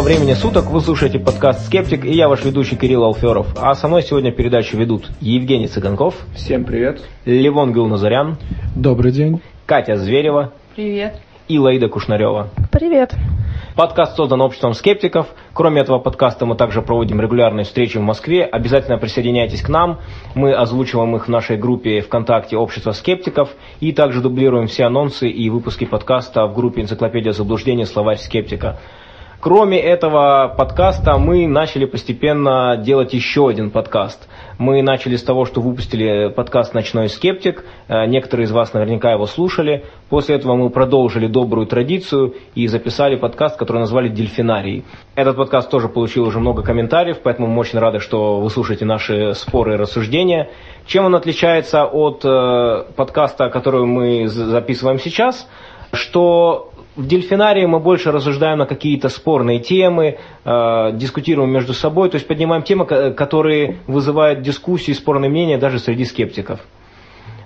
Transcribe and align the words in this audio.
Доброго 0.00 0.16
времени 0.16 0.32
суток, 0.32 0.70
вы 0.70 0.80
слушаете 0.80 1.18
подкаст 1.18 1.66
«Скептик» 1.66 2.06
и 2.06 2.12
я 2.12 2.30
ваш 2.30 2.42
ведущий 2.42 2.74
Кирилл 2.74 3.04
Алферов. 3.04 3.48
А 3.60 3.74
со 3.74 3.86
мной 3.86 4.02
сегодня 4.02 4.32
передачу 4.32 4.78
ведут 4.78 5.10
Евгений 5.20 5.66
Цыганков. 5.66 6.14
Всем 6.34 6.64
привет. 6.64 7.02
Левон 7.26 7.74
Гулназарян. 7.74 8.38
Добрый 8.74 9.12
день. 9.12 9.42
Катя 9.66 9.96
Зверева. 9.96 10.54
Привет. 10.74 11.20
И 11.48 11.58
Лаида 11.58 11.88
Кушнарева. 11.88 12.48
Привет. 12.72 13.14
Подкаст 13.76 14.16
создан 14.16 14.40
обществом 14.40 14.72
скептиков. 14.72 15.26
Кроме 15.52 15.82
этого 15.82 15.98
подкаста 15.98 16.46
мы 16.46 16.56
также 16.56 16.80
проводим 16.80 17.20
регулярные 17.20 17.64
встречи 17.64 17.98
в 17.98 18.02
Москве. 18.02 18.46
Обязательно 18.46 18.96
присоединяйтесь 18.96 19.60
к 19.60 19.68
нам. 19.68 19.98
Мы 20.34 20.54
озвучиваем 20.54 21.14
их 21.16 21.26
в 21.26 21.30
нашей 21.30 21.58
группе 21.58 22.00
ВКонтакте 22.00 22.56
«Общество 22.56 22.92
скептиков». 22.92 23.50
И 23.80 23.92
также 23.92 24.22
дублируем 24.22 24.66
все 24.66 24.84
анонсы 24.84 25.28
и 25.28 25.50
выпуски 25.50 25.84
подкаста 25.84 26.46
в 26.46 26.54
группе 26.54 26.80
«Энциклопедия 26.80 27.32
заблуждений. 27.32 27.84
Словарь 27.84 28.16
скептика». 28.16 28.78
Кроме 29.40 29.80
этого 29.80 30.54
подкаста 30.54 31.16
мы 31.16 31.48
начали 31.48 31.86
постепенно 31.86 32.76
делать 32.76 33.14
еще 33.14 33.48
один 33.48 33.70
подкаст. 33.70 34.28
Мы 34.58 34.82
начали 34.82 35.16
с 35.16 35.22
того, 35.22 35.46
что 35.46 35.62
выпустили 35.62 36.28
подкаст 36.28 36.74
«Ночной 36.74 37.08
скептик». 37.08 37.64
Э, 37.88 38.04
некоторые 38.04 38.44
из 38.44 38.52
вас 38.52 38.74
наверняка 38.74 39.12
его 39.12 39.24
слушали. 39.24 39.86
После 40.10 40.36
этого 40.36 40.56
мы 40.56 40.68
продолжили 40.68 41.26
добрую 41.26 41.66
традицию 41.66 42.34
и 42.54 42.66
записали 42.66 43.16
подкаст, 43.16 43.56
который 43.56 43.78
назвали 43.78 44.10
«Дельфинарий». 44.10 44.84
Этот 45.14 45.36
подкаст 45.36 45.70
тоже 45.70 45.88
получил 45.88 46.26
уже 46.26 46.38
много 46.38 46.62
комментариев, 46.62 47.20
поэтому 47.22 47.48
мы 47.48 47.60
очень 47.60 47.78
рады, 47.78 48.00
что 48.00 48.40
вы 48.40 48.50
слушаете 48.50 48.84
наши 48.84 49.32
споры 49.32 49.72
и 49.72 49.76
рассуждения. 49.78 50.50
Чем 50.84 51.06
он 51.06 51.14
отличается 51.14 51.86
от 51.86 52.20
э, 52.26 52.84
подкаста, 52.94 53.48
который 53.48 53.86
мы 53.86 54.28
записываем 54.28 54.98
сейчас? 54.98 55.48
Что 55.94 56.70
в 57.00 57.06
дельфинарии 57.06 57.64
мы 57.64 57.80
больше 57.80 58.12
рассуждаем 58.12 58.58
на 58.58 58.66
какие-то 58.66 59.08
спорные 59.08 59.58
темы, 59.58 60.18
э, 60.44 60.90
дискутируем 60.92 61.50
между 61.50 61.72
собой, 61.72 62.10
то 62.10 62.16
есть 62.16 62.26
поднимаем 62.26 62.62
темы, 62.62 62.84
которые 62.84 63.78
вызывают 63.86 64.42
дискуссии, 64.42 64.92
спорные 64.92 65.30
мнения 65.30 65.56
даже 65.56 65.78
среди 65.78 66.04
скептиков. 66.04 66.60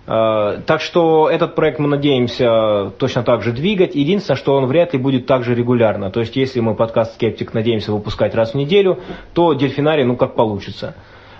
Э, 0.06 0.58
так 0.66 0.80
что 0.80 1.30
этот 1.30 1.54
проект 1.54 1.78
мы 1.78 1.88
надеемся 1.88 2.90
точно 2.98 3.22
так 3.22 3.42
же 3.42 3.52
двигать. 3.52 3.94
Единственное, 3.94 4.36
что 4.36 4.54
он 4.56 4.66
вряд 4.66 4.92
ли 4.92 4.98
будет 4.98 5.26
так 5.26 5.44
же 5.44 5.54
регулярно. 5.54 6.10
То 6.10 6.20
есть 6.20 6.34
если 6.34 6.58
мы 6.58 6.74
подкаст 6.74 7.14
«Скептик» 7.14 7.54
надеемся 7.54 7.92
выпускать 7.92 8.34
раз 8.34 8.52
в 8.52 8.56
неделю, 8.56 8.98
то 9.34 9.54
дельфинарий 9.54 10.04
ну 10.04 10.16
как 10.16 10.34
получится. 10.34 10.96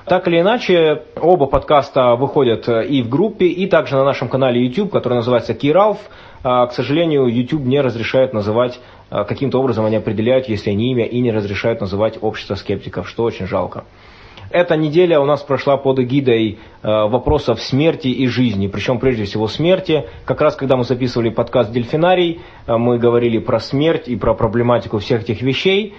Так 0.07 0.29
или 0.29 0.41
иначе, 0.41 1.03
оба 1.21 1.47
подкаста 1.47 2.15
выходят 2.15 2.69
и 2.69 3.03
в 3.03 3.09
группе, 3.09 3.47
и 3.47 3.67
также 3.67 3.97
на 3.97 4.05
нашем 4.05 4.29
канале 4.29 4.63
YouTube, 4.63 4.93
который 4.93 5.15
называется 5.15 5.55
Киралф. 5.55 5.99
А, 6.45 6.67
к 6.67 6.73
сожалению, 6.73 7.27
YouTube 7.27 7.65
не 7.65 7.81
разрешает 7.81 8.35
называть, 8.35 8.79
а, 9.09 9.25
каким-то 9.25 9.59
образом 9.59 9.87
они 9.87 9.97
определяют, 9.97 10.47
если 10.47 10.71
они 10.71 10.93
имя, 10.93 11.07
и 11.07 11.21
не 11.21 11.33
разрешают 11.33 11.81
называть 11.81 12.19
общество 12.21 12.55
скептиков, 12.55 13.09
что 13.09 13.25
очень 13.25 13.47
жалко. 13.47 13.85
Эта 14.51 14.77
неделя 14.77 15.19
у 15.21 15.25
нас 15.25 15.43
прошла 15.43 15.79
под 15.79 16.01
эгидой 16.01 16.59
а, 16.83 17.07
вопросов 17.07 17.63
смерти 17.63 18.09
и 18.09 18.27
жизни, 18.27 18.67
причем 18.67 18.99
прежде 18.99 19.25
всего 19.25 19.49
смерти. 19.49 20.05
Как 20.27 20.43
раз 20.43 20.55
когда 20.55 20.77
мы 20.77 20.85
записывали 20.85 21.31
подкаст 21.31 21.73
«Дельфинарий», 21.73 22.43
мы 22.67 22.99
говорили 22.99 23.39
про 23.39 23.59
смерть 23.59 24.07
и 24.07 24.15
про 24.15 24.35
проблематику 24.35 24.99
всех 24.99 25.23
этих 25.23 25.41
вещей. 25.41 25.95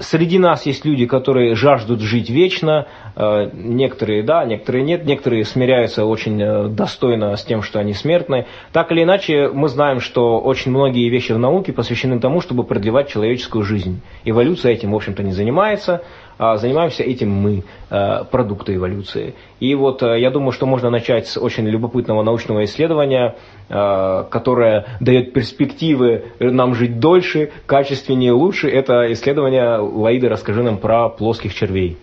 Среди 0.00 0.38
нас 0.38 0.64
есть 0.66 0.84
люди, 0.84 1.06
которые 1.06 1.54
жаждут 1.54 2.00
жить 2.00 2.30
вечно, 2.30 2.86
э, 3.16 3.50
некоторые 3.52 4.22
да, 4.22 4.44
некоторые 4.44 4.84
нет, 4.84 5.04
некоторые 5.04 5.44
смиряются 5.44 6.04
очень 6.04 6.40
э, 6.40 6.68
достойно 6.68 7.36
с 7.36 7.44
тем, 7.44 7.62
что 7.62 7.80
они 7.80 7.94
смертны. 7.94 8.46
Так 8.72 8.92
или 8.92 9.02
иначе, 9.02 9.48
мы 9.48 9.68
знаем, 9.68 10.00
что 10.00 10.38
очень 10.38 10.70
многие 10.70 11.08
вещи 11.08 11.32
в 11.32 11.38
науке 11.38 11.72
посвящены 11.72 12.20
тому, 12.20 12.40
чтобы 12.40 12.64
продлевать 12.64 13.08
человеческую 13.08 13.64
жизнь. 13.64 14.00
Эволюция 14.24 14.72
этим, 14.72 14.92
в 14.92 14.96
общем-то, 14.96 15.22
не 15.22 15.32
занимается, 15.32 16.02
занимаемся 16.38 17.02
этим 17.02 17.30
мы, 17.30 17.64
э, 17.90 18.24
продукты 18.30 18.74
эволюции. 18.74 19.34
И 19.60 19.74
вот 19.74 20.02
я 20.02 20.30
думаю, 20.30 20.52
что 20.52 20.66
можно 20.66 20.90
начать 20.90 21.26
с 21.26 21.36
очень 21.36 21.66
любопытного 21.68 22.22
научного 22.22 22.64
исследования, 22.64 23.36
которое 23.68 24.86
дает 25.00 25.34
перспективы 25.34 26.32
нам 26.38 26.74
жить 26.74 27.00
дольше, 27.00 27.50
качественнее, 27.66 28.32
лучше. 28.32 28.70
Это 28.70 29.12
исследование 29.12 29.76
Лаида, 29.78 30.28
расскажи 30.28 30.62
нам 30.62 30.78
про 30.78 31.08
плоских 31.08 31.54
червей. 31.54 31.98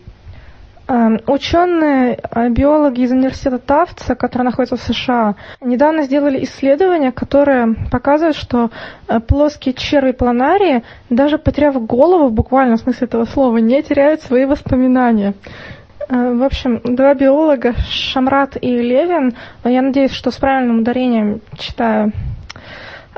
Эм, 0.87 1.19
ученые, 1.25 2.19
э, 2.29 2.49
биологи 2.49 3.01
из 3.01 3.11
университета 3.11 3.57
Тафтса, 3.57 4.13
который 4.13 4.43
находится 4.43 4.75
в 4.77 4.81
США, 4.81 5.33
недавно 5.59 6.03
сделали 6.03 6.43
исследование, 6.43 7.11
которое 7.11 7.73
показывает, 7.91 8.35
что 8.35 8.69
э, 9.07 9.19
плоские 9.19 9.73
черви 9.73 10.11
планарии, 10.11 10.83
даже 11.09 11.39
потеряв 11.39 11.83
голову 11.83 12.27
в 12.27 12.33
буквальном 12.33 12.77
смысле 12.77 13.07
этого 13.07 13.25
слова, 13.25 13.57
не 13.57 13.81
теряют 13.81 14.21
свои 14.21 14.45
воспоминания. 14.45 15.33
Э, 16.07 16.35
в 16.35 16.43
общем, 16.43 16.79
два 16.83 17.15
биолога, 17.15 17.73
Шамрат 17.89 18.55
и 18.61 18.69
Левин, 18.69 19.33
я 19.63 19.81
надеюсь, 19.81 20.11
что 20.11 20.29
с 20.29 20.35
правильным 20.35 20.81
ударением 20.81 21.41
читаю, 21.57 22.11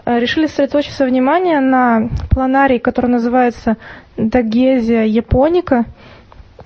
решили 0.05 0.45
сосредоточиться 0.45 1.03
внимание 1.03 1.59
на 1.59 2.07
планарии, 2.29 2.77
который 2.77 3.11
называется 3.11 3.75
Дагезия 4.15 5.03
японика, 5.03 5.83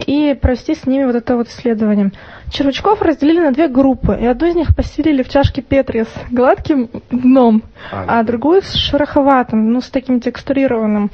и 0.05 0.33
провести 0.33 0.75
с 0.75 0.85
ними 0.85 1.05
вот 1.05 1.15
это 1.15 1.35
вот 1.35 1.47
исследование. 1.47 2.11
Червячков 2.51 3.01
разделили 3.01 3.39
на 3.39 3.51
две 3.51 3.67
группы, 3.67 4.17
и 4.19 4.25
одну 4.25 4.47
из 4.47 4.55
них 4.55 4.75
поселили 4.75 5.23
в 5.23 5.29
чашке 5.29 5.61
Петри 5.61 6.03
с 6.03 6.31
гладким 6.31 6.89
дном, 7.09 7.63
а, 7.91 8.19
а 8.19 8.23
другую 8.23 8.61
с 8.61 8.73
шероховатым, 8.73 9.71
ну, 9.71 9.81
с 9.81 9.89
таким 9.89 10.19
текстурированным. 10.19 11.11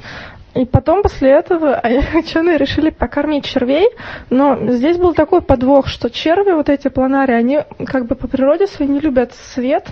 И 0.54 0.64
потом 0.64 1.02
после 1.02 1.30
этого 1.30 1.80
ученые 2.14 2.58
решили 2.58 2.90
покормить 2.90 3.44
червей, 3.44 3.88
но 4.30 4.58
здесь 4.72 4.96
был 4.96 5.14
такой 5.14 5.42
подвох, 5.42 5.86
что 5.86 6.10
черви, 6.10 6.52
вот 6.52 6.68
эти 6.68 6.88
планари, 6.88 7.32
они 7.32 7.60
как 7.86 8.06
бы 8.06 8.14
по 8.14 8.26
природе 8.26 8.66
своей 8.66 8.90
не 8.90 9.00
любят 9.00 9.32
свет, 9.54 9.86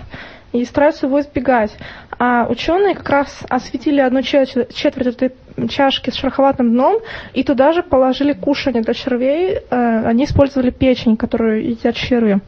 и 0.51 0.65
стараются 0.65 1.05
его 1.05 1.19
избегать. 1.19 1.71
А 2.19 2.47
ученые 2.49 2.95
как 2.95 3.09
раз 3.09 3.43
осветили 3.49 4.01
одну 4.01 4.21
четверть 4.21 5.07
этой 5.07 5.31
чашки 5.69 6.09
с 6.09 6.15
шероховатым 6.15 6.71
дном 6.71 6.99
и 7.33 7.43
туда 7.43 7.73
же 7.73 7.83
положили 7.83 8.33
кушание 8.33 8.83
для 8.83 8.93
червей. 8.93 9.59
Э, 9.69 10.05
они 10.05 10.25
использовали 10.25 10.69
печень, 10.69 11.17
которую 11.17 11.67
едят 11.67 11.95
черви. 11.95 12.39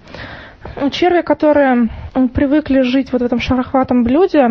Черви, 0.91 1.21
которые 1.21 1.89
привыкли 2.33 2.81
жить 2.81 3.11
вот 3.11 3.21
в 3.21 3.25
этом 3.25 3.39
шероховатом 3.39 4.03
блюде, 4.03 4.47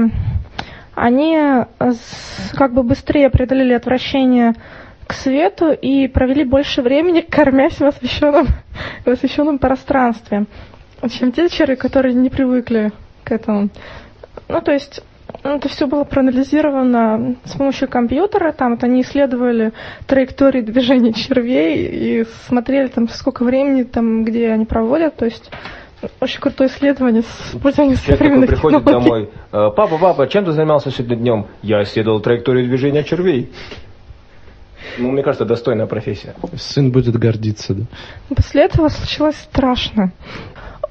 они 0.94 1.36
э, 1.36 1.64
как 2.54 2.74
бы 2.74 2.82
быстрее 2.82 3.30
преодолели 3.30 3.74
отвращение 3.74 4.54
к 5.06 5.12
свету 5.12 5.72
и 5.72 6.08
провели 6.08 6.44
больше 6.44 6.82
времени, 6.82 7.20
кормясь 7.28 7.78
в 7.78 7.84
освещенном, 7.84 8.46
в 9.04 9.08
освещенном 9.08 9.58
пространстве, 9.58 10.46
чем 11.08 11.32
те 11.32 11.48
черви, 11.48 11.76
которые 11.76 12.14
не 12.14 12.30
привыкли 12.30 12.92
к 13.24 13.32
этому. 13.32 13.68
Ну, 14.48 14.60
то 14.60 14.72
есть 14.72 15.02
это 15.42 15.68
все 15.68 15.86
было 15.86 16.04
проанализировано 16.04 17.36
с 17.44 17.52
помощью 17.52 17.88
компьютера, 17.88 18.52
там 18.52 18.72
вот 18.72 18.84
они 18.84 19.02
исследовали 19.02 19.72
траектории 20.06 20.60
движения 20.60 21.12
червей 21.12 21.86
и 21.86 22.26
смотрели 22.46 22.88
там 22.88 23.08
сколько 23.08 23.44
времени 23.44 23.84
там, 23.84 24.24
где 24.24 24.50
они 24.50 24.64
проводят, 24.64 25.16
то 25.16 25.24
есть 25.24 25.50
очень 26.20 26.40
крутое 26.40 26.70
исследование 26.70 27.22
с 27.22 27.54
использованием 27.54 27.96
современных 27.96 28.50
приходит 28.50 28.84
домой. 28.84 29.30
«Э, 29.52 29.70
папа, 29.74 29.98
папа, 29.98 30.28
чем 30.28 30.44
ты 30.44 30.52
занимался 30.52 30.90
сегодня 30.90 31.16
днем? 31.16 31.46
Я 31.62 31.82
исследовал 31.82 32.20
траекторию 32.20 32.66
движения 32.66 33.02
червей. 33.02 33.50
Ну, 34.96 35.10
мне 35.10 35.22
кажется, 35.22 35.44
достойная 35.44 35.86
профессия. 35.86 36.34
Сын 36.56 36.90
будет 36.92 37.16
гордиться, 37.16 37.74
да. 37.74 37.84
После 38.34 38.64
этого 38.64 38.88
случилось 38.88 39.36
страшно 39.36 40.12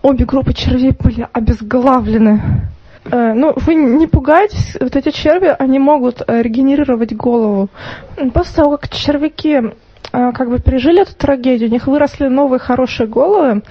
обе 0.01 0.25
группы 0.25 0.53
червей 0.53 0.95
были 0.97 1.27
обезглавлены. 1.31 2.69
Э, 3.11 3.33
ну, 3.33 3.53
вы 3.55 3.75
не 3.75 4.07
пугайтесь, 4.07 4.77
вот 4.79 4.95
эти 4.95 5.11
черви, 5.11 5.55
они 5.57 5.79
могут 5.79 6.21
э, 6.27 6.41
регенерировать 6.41 7.15
голову. 7.15 7.69
После 8.33 8.55
того, 8.55 8.77
как 8.77 8.89
червяки 8.89 9.55
э, 9.55 9.71
как 10.11 10.49
бы 10.49 10.59
пережили 10.59 11.01
эту 11.01 11.15
трагедию, 11.15 11.69
у 11.69 11.71
них 11.71 11.87
выросли 11.87 12.27
новые 12.27 12.59
хорошие 12.59 13.07
головы. 13.07 13.63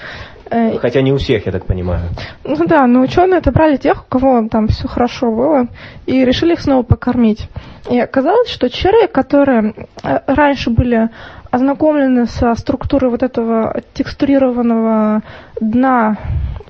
Хотя 0.49 1.03
не 1.03 1.13
у 1.13 1.17
всех, 1.17 1.47
я 1.47 1.51
так 1.51 1.67
понимаю. 1.67 2.03
Ну 2.45 2.67
да, 2.67 2.87
но 2.87 3.01
ученые 3.01 3.39
отобрали 3.39 3.79
тех, 3.79 4.05
у 4.05 4.09
кого 4.09 4.47
там 4.49 4.69
все 4.69 4.87
хорошо 4.87 5.33
было, 5.33 5.67
и 6.07 6.25
решили 6.25 6.53
их 6.53 6.61
снова 6.61 6.85
покормить. 6.85 7.49
И 7.91 7.99
оказалось, 7.99 8.49
что 8.51 8.71
черви, 8.71 9.09
которые 9.09 9.75
раньше 10.05 10.71
были 10.71 11.11
ознакомлены 11.51 12.27
со 12.27 12.55
структурой 12.55 13.11
вот 13.11 13.25
этого 13.25 13.83
текстурированного 13.95 15.23
дна 15.61 16.17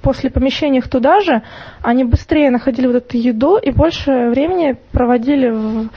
после 0.06 0.30
помещения 0.30 0.78
их 0.78 0.88
туда 0.88 1.18
же, 1.18 1.42
они 1.82 2.04
быстрее 2.04 2.52
находили 2.52 2.86
вот 2.86 2.94
эту 2.94 3.16
еду 3.16 3.56
и 3.56 3.72
больше 3.72 4.28
времени 4.30 4.76
проводили 4.92 5.50
в 5.50 5.88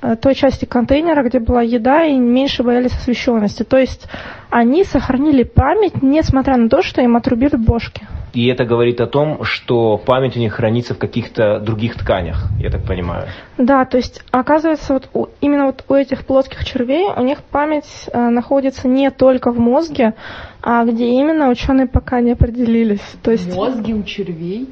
э, 0.00 0.16
той 0.16 0.34
части 0.34 0.64
контейнера, 0.64 1.22
где 1.22 1.40
была 1.40 1.60
еда, 1.60 2.06
и 2.06 2.16
меньше 2.16 2.62
боялись 2.62 2.94
освещенности. 2.94 3.62
То 3.62 3.76
есть 3.76 4.08
они 4.48 4.82
сохранили 4.84 5.42
память, 5.42 6.02
несмотря 6.02 6.56
на 6.56 6.70
то, 6.70 6.80
что 6.80 7.02
им 7.02 7.16
отрубили 7.16 7.56
бошки. 7.56 8.06
И 8.32 8.46
это 8.46 8.64
говорит 8.64 9.00
о 9.00 9.06
том, 9.06 9.44
что 9.44 9.98
память 9.98 10.36
у 10.36 10.40
них 10.40 10.54
хранится 10.54 10.94
в 10.94 10.98
каких-то 10.98 11.60
других 11.60 11.96
тканях, 11.96 12.48
я 12.58 12.70
так 12.70 12.84
понимаю. 12.84 13.26
Да, 13.58 13.84
то 13.84 13.96
есть 13.96 14.22
оказывается, 14.30 14.94
вот 14.94 15.08
у, 15.14 15.26
именно 15.40 15.66
вот 15.66 15.84
у 15.88 15.94
этих 15.94 16.24
плоских 16.24 16.64
червей 16.64 17.06
у 17.16 17.22
них 17.22 17.38
память 17.42 18.08
э, 18.12 18.28
находится 18.28 18.88
не 18.88 19.10
только 19.10 19.50
в 19.50 19.58
мозге, 19.58 20.14
а 20.62 20.84
где 20.84 21.06
именно 21.06 21.48
ученые 21.48 21.86
пока 21.86 22.20
не 22.20 22.32
определились. 22.32 23.02
То 23.22 23.30
есть 23.30 23.54
Мозги 23.54 23.94
у 23.94 24.02
червей? 24.02 24.68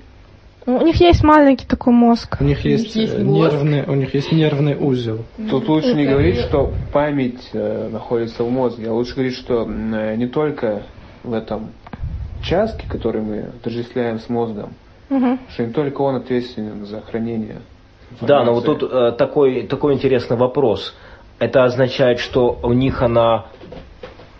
ну, 0.68 0.76
у 0.76 0.82
них 0.82 1.00
есть 1.00 1.24
маленький 1.24 1.66
такой 1.66 1.94
мозг. 1.94 2.36
У 2.40 2.44
них 2.44 2.62
есть, 2.62 2.94
есть 2.94 3.14
э, 3.14 3.24
мозг. 3.24 3.54
нервный, 3.54 3.84
у 3.86 3.94
них 3.94 4.12
есть 4.12 4.30
нервный 4.32 4.76
узел. 4.78 5.24
Тут 5.50 5.66
лучше 5.66 5.94
не 5.94 6.04
говорить, 6.04 6.36
что 6.40 6.74
память 6.92 7.48
э, 7.54 7.88
находится 7.90 8.44
в 8.44 8.50
мозге, 8.50 8.90
а 8.90 8.92
лучше 8.92 9.14
говорить, 9.14 9.34
что 9.34 9.66
э, 9.66 10.16
не 10.16 10.26
только 10.26 10.82
в 11.24 11.32
этом 11.32 11.70
участке, 12.48 12.86
который 12.88 13.20
мы 13.20 13.38
отождествляем 13.60 14.18
с 14.18 14.28
мозгом, 14.28 14.70
Мгм. 15.10 15.38
что 15.50 15.66
не 15.66 15.72
только 15.72 16.00
он 16.02 16.16
ответственен 16.16 16.84
за 16.86 17.00
хранение. 17.02 17.58
Да, 18.22 18.42
но 18.42 18.54
вот 18.54 18.62
информации. 18.64 18.86
тут 18.86 18.92
э, 18.92 19.12
такой, 19.18 19.62
такой 19.66 19.94
интересный 19.94 20.36
вопрос. 20.36 20.94
Это 21.38 21.64
означает, 21.64 22.18
что 22.20 22.58
у 22.62 22.72
них 22.72 23.02
она 23.02 23.46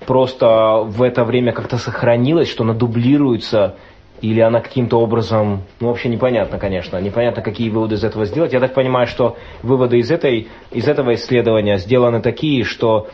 просто 0.07 0.83
в 0.87 1.03
это 1.03 1.25
время 1.25 1.53
как-то 1.53 1.77
сохранилась, 1.77 2.49
что 2.49 2.65
она 2.65 2.73
дублируется, 2.73 3.75
или 4.23 4.41
она 4.41 4.61
каким-то 4.61 4.99
образом, 5.01 5.63
ну 5.81 5.89
вообще 5.89 6.09
непонятно, 6.09 6.59
конечно, 6.59 6.97
непонятно, 7.01 7.43
какие 7.43 7.69
выводы 7.71 7.95
из 7.97 8.05
этого 8.05 8.25
сделать. 8.25 8.53
Я 8.55 8.61
так 8.61 8.73
понимаю, 8.75 9.07
что 9.07 9.37
выводы 9.63 9.99
из, 9.99 10.11
этой, 10.11 10.49
из 10.73 10.89
этого 10.89 11.15
исследования 11.15 11.77
сделаны 11.79 12.21
такие, 12.23 12.65
что 12.65 13.09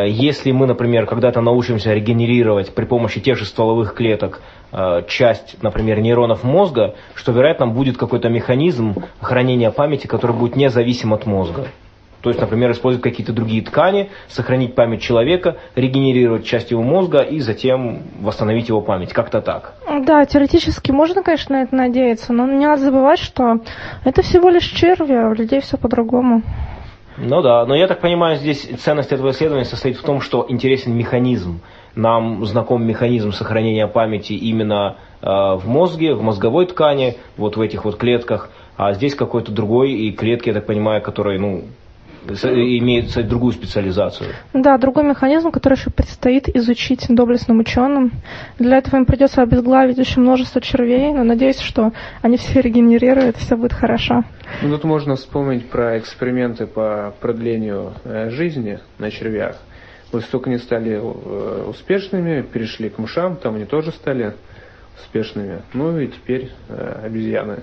если 0.00 0.52
мы, 0.52 0.66
например, 0.66 1.06
когда-то 1.06 1.40
научимся 1.40 1.92
регенерировать 1.92 2.74
при 2.74 2.84
помощи 2.84 3.20
тех 3.20 3.36
же 3.36 3.44
стволовых 3.44 3.94
клеток 3.94 4.40
э, 4.72 5.02
часть, 5.08 5.62
например, 5.62 6.00
нейронов 6.00 6.44
мозга, 6.44 6.94
что, 7.14 7.32
вероятно, 7.32 7.66
будет 7.66 7.96
какой-то 7.96 8.28
механизм 8.28 8.94
хранения 9.20 9.70
памяти, 9.70 10.06
который 10.06 10.36
будет 10.36 10.56
независим 10.56 11.12
от 11.12 11.26
мозга. 11.26 11.66
То 12.22 12.30
есть, 12.30 12.40
например, 12.40 12.70
использовать 12.70 13.02
какие-то 13.02 13.32
другие 13.32 13.62
ткани, 13.62 14.10
сохранить 14.28 14.76
память 14.76 15.02
человека, 15.02 15.56
регенерировать 15.74 16.44
часть 16.44 16.70
его 16.70 16.82
мозга 16.82 17.18
и 17.18 17.40
затем 17.40 18.02
восстановить 18.20 18.68
его 18.68 18.80
память. 18.80 19.12
Как-то 19.12 19.40
так. 19.40 19.74
Да, 20.06 20.24
теоретически 20.24 20.92
можно, 20.92 21.24
конечно, 21.24 21.56
на 21.56 21.62
это 21.64 21.74
надеяться, 21.74 22.32
но 22.32 22.46
не 22.46 22.64
надо 22.64 22.82
забывать, 22.82 23.18
что 23.18 23.58
это 24.04 24.22
всего 24.22 24.50
лишь 24.50 24.66
черви, 24.66 25.14
а 25.14 25.30
у 25.30 25.34
людей 25.34 25.60
все 25.60 25.76
по-другому. 25.76 26.42
Ну 27.24 27.40
да, 27.40 27.64
но 27.66 27.76
я 27.76 27.86
так 27.86 28.00
понимаю, 28.00 28.36
здесь 28.36 28.62
ценность 28.80 29.12
этого 29.12 29.30
исследования 29.30 29.64
состоит 29.64 29.96
в 29.96 30.02
том, 30.02 30.20
что 30.20 30.44
интересен 30.48 30.92
механизм. 30.96 31.60
Нам 31.94 32.44
знаком 32.44 32.84
механизм 32.84 33.30
сохранения 33.30 33.86
памяти 33.86 34.32
именно 34.32 34.96
э, 35.20 35.26
в 35.26 35.62
мозге, 35.66 36.14
в 36.14 36.22
мозговой 36.22 36.66
ткани, 36.66 37.18
вот 37.36 37.56
в 37.56 37.60
этих 37.60 37.84
вот 37.84 37.96
клетках, 37.96 38.50
а 38.76 38.92
здесь 38.94 39.14
какой-то 39.14 39.52
другой 39.52 39.92
и 39.92 40.10
клетки, 40.10 40.48
я 40.48 40.54
так 40.54 40.66
понимаю, 40.66 41.00
которые, 41.00 41.38
ну, 41.38 41.62
кстати, 42.26 43.22
другую 43.22 43.52
специализацию. 43.52 44.30
Да, 44.52 44.78
другой 44.78 45.04
механизм, 45.04 45.50
который 45.50 45.74
еще 45.74 45.90
предстоит 45.90 46.48
изучить 46.56 47.06
доблестным 47.08 47.60
ученым. 47.60 48.12
Для 48.58 48.78
этого 48.78 48.96
им 48.96 49.06
придется 49.06 49.42
обезглавить 49.42 49.98
очень 49.98 50.22
множество 50.22 50.60
червей, 50.60 51.12
но 51.12 51.24
надеюсь, 51.24 51.60
что 51.60 51.92
они 52.20 52.36
все 52.36 52.60
регенерируют, 52.60 53.36
все 53.36 53.56
будет 53.56 53.72
хорошо. 53.72 54.24
Ну, 54.62 54.70
тут 54.70 54.84
можно 54.84 55.16
вспомнить 55.16 55.68
про 55.68 55.98
эксперименты 55.98 56.66
по 56.66 57.14
продлению 57.20 57.94
э, 58.04 58.30
жизни 58.30 58.78
на 58.98 59.10
червях. 59.10 59.56
Вот 60.12 60.28
только 60.30 60.50
они 60.50 60.58
стали 60.58 60.92
э, 60.92 61.64
успешными, 61.68 62.42
перешли 62.42 62.90
к 62.90 62.98
мышам, 62.98 63.36
там 63.36 63.54
они 63.54 63.64
тоже 63.64 63.92
стали 63.92 64.34
успешными. 64.98 65.62
Ну 65.72 65.98
и 65.98 66.08
теперь 66.08 66.50
э, 66.68 67.02
обезьяны 67.04 67.62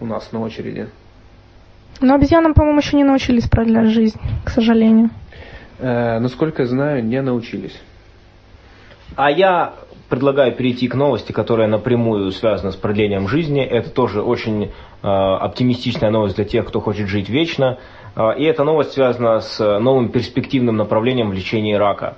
у 0.00 0.06
нас 0.06 0.30
на 0.32 0.40
очереди. 0.40 0.88
Но 2.00 2.14
обезьянам, 2.14 2.54
по-моему, 2.54 2.78
еще 2.78 2.96
не 2.96 3.04
научились 3.04 3.48
продлять 3.48 3.88
жизнь, 3.88 4.18
к 4.44 4.50
сожалению. 4.50 5.10
Э, 5.78 6.18
насколько 6.18 6.62
я 6.62 6.68
знаю, 6.68 7.04
не 7.04 7.20
научились. 7.22 7.80
А 9.16 9.30
я 9.30 9.74
предлагаю 10.08 10.54
перейти 10.54 10.88
к 10.88 10.94
новости, 10.94 11.32
которая 11.32 11.68
напрямую 11.68 12.30
связана 12.30 12.72
с 12.72 12.76
продлением 12.76 13.28
жизни. 13.28 13.62
Это 13.62 13.90
тоже 13.90 14.22
очень 14.22 14.64
э, 14.64 14.68
оптимистичная 15.06 16.10
новость 16.10 16.36
для 16.36 16.44
тех, 16.44 16.66
кто 16.66 16.80
хочет 16.80 17.08
жить 17.08 17.28
вечно. 17.28 17.78
Э, 18.16 18.38
и 18.38 18.44
эта 18.44 18.64
новость 18.64 18.92
связана 18.92 19.40
с 19.40 19.78
новым 19.80 20.10
перспективным 20.10 20.76
направлением 20.76 21.30
в 21.30 21.34
лечении 21.34 21.74
рака. 21.74 22.16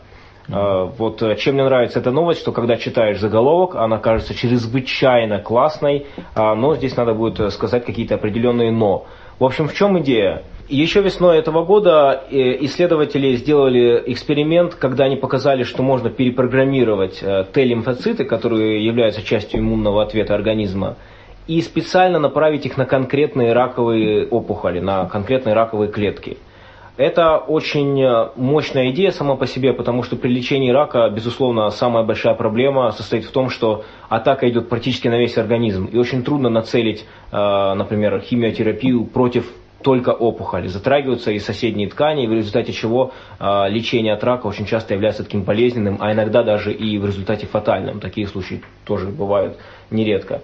Э, 0.49 0.88
Вот 0.99 1.23
э, 1.23 1.37
чем 1.37 1.55
мне 1.55 1.64
нравится 1.64 2.00
эта 2.00 2.11
новость, 2.11 2.40
что 2.40 2.52
когда 2.52 2.76
читаешь 2.76 3.19
заголовок, 3.19 3.75
она 3.76 3.99
кажется 3.99 4.34
чрезвычайно 4.34 5.38
классной, 5.38 6.06
а, 6.34 6.55
но 6.55 6.75
здесь 6.76 6.96
надо 6.96 7.14
будет 7.14 7.40
э, 7.40 7.50
сказать 7.50 7.84
какие-то 7.84 8.16
определенные 8.16 8.70
«но». 8.70 9.06
В 9.40 9.44
общем, 9.46 9.69
в 9.69 9.75
чем 9.75 9.98
идея? 10.00 10.42
Еще 10.69 11.00
весной 11.00 11.38
этого 11.38 11.64
года 11.64 12.25
э, 12.31 12.62
исследователи 12.66 13.37
сделали 13.37 14.02
эксперимент, 14.08 14.75
когда 14.75 15.04
они 15.04 15.16
показали, 15.16 15.62
что 15.62 15.82
можно 15.82 16.10
перепрограммировать 16.10 17.20
э, 17.22 17.44
Т-лимфоциты, 17.50 18.25
которые 18.25 18.84
являются 18.84 19.22
частью 19.22 19.60
иммунного 19.60 20.02
ответа 20.02 20.34
организма, 20.34 20.96
и 21.46 21.62
специально 21.62 22.19
направить 22.19 22.66
их 22.66 22.76
на 22.76 22.84
конкретные 22.84 23.54
раковые 23.54 24.28
опухоли, 24.28 24.81
на 24.81 25.06
конкретные 25.06 25.54
раковые 25.54 25.90
клетки. 25.90 26.37
Это 27.00 27.38
очень 27.38 27.99
э, 27.99 28.29
мощная 28.37 28.91
идея 28.91 29.11
сама 29.11 29.37
по 29.37 29.47
себе, 29.47 29.73
потому 29.73 30.02
что 30.02 30.17
при 30.17 30.29
лечении 30.29 30.70
рака, 30.70 31.08
безусловно, 31.08 31.70
самая 31.70 32.05
большая 32.05 32.35
проблема 32.35 32.91
состоит 32.91 33.25
в 33.25 33.32
том, 33.32 33.49
что 33.49 33.87
атака 34.11 34.47
идет 34.50 34.69
практически 34.69 35.08
на 35.08 35.17
весь 35.17 35.38
организм. 35.38 35.87
И 35.87 35.97
очень 35.97 36.23
трудно 36.23 36.50
нацелить, 36.50 37.06
э, 37.32 37.73
например, 37.75 38.20
химиотерапию 38.20 39.06
против 39.06 39.50
только 39.82 40.11
опухоли. 40.11 40.67
Затрагиваются 40.67 41.31
и 41.31 41.38
соседние 41.38 41.88
ткани, 41.88 42.26
в 42.26 42.35
результате 42.35 42.75
чего 42.75 43.12
э, 43.38 43.70
лечение 43.70 44.12
от 44.12 44.23
рака 44.23 44.47
очень 44.47 44.67
часто 44.67 44.93
является 44.93 45.25
таким 45.25 45.43
болезненным, 45.43 45.97
а 46.00 46.12
иногда 46.12 46.43
даже 46.43 46.70
и 46.70 46.99
в 46.99 47.06
результате 47.06 47.47
фатальным. 47.47 48.00
Такие 48.00 48.26
случаи 48.26 48.61
тоже 48.85 49.06
бывают 49.06 49.56
нередко. 49.91 50.43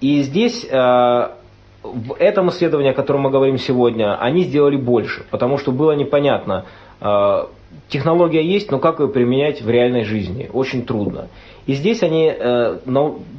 И 0.00 0.22
здесь 0.22 0.66
в 1.84 2.14
этом 2.18 2.48
исследовании, 2.48 2.90
о 2.90 2.94
котором 2.94 3.22
мы 3.22 3.30
говорим 3.30 3.58
сегодня, 3.58 4.16
они 4.18 4.44
сделали 4.44 4.76
больше, 4.76 5.24
потому 5.30 5.58
что 5.58 5.70
было 5.70 5.92
непонятно, 5.92 6.64
э, 7.00 7.44
технология 7.88 8.42
есть, 8.42 8.70
но 8.70 8.78
как 8.78 9.00
ее 9.00 9.08
применять 9.08 9.60
в 9.60 9.68
реальной 9.68 10.04
жизни? 10.04 10.50
Очень 10.52 10.86
трудно. 10.86 11.28
И 11.66 11.74
здесь 11.74 12.02
они 12.02 12.32
э, 12.34 12.78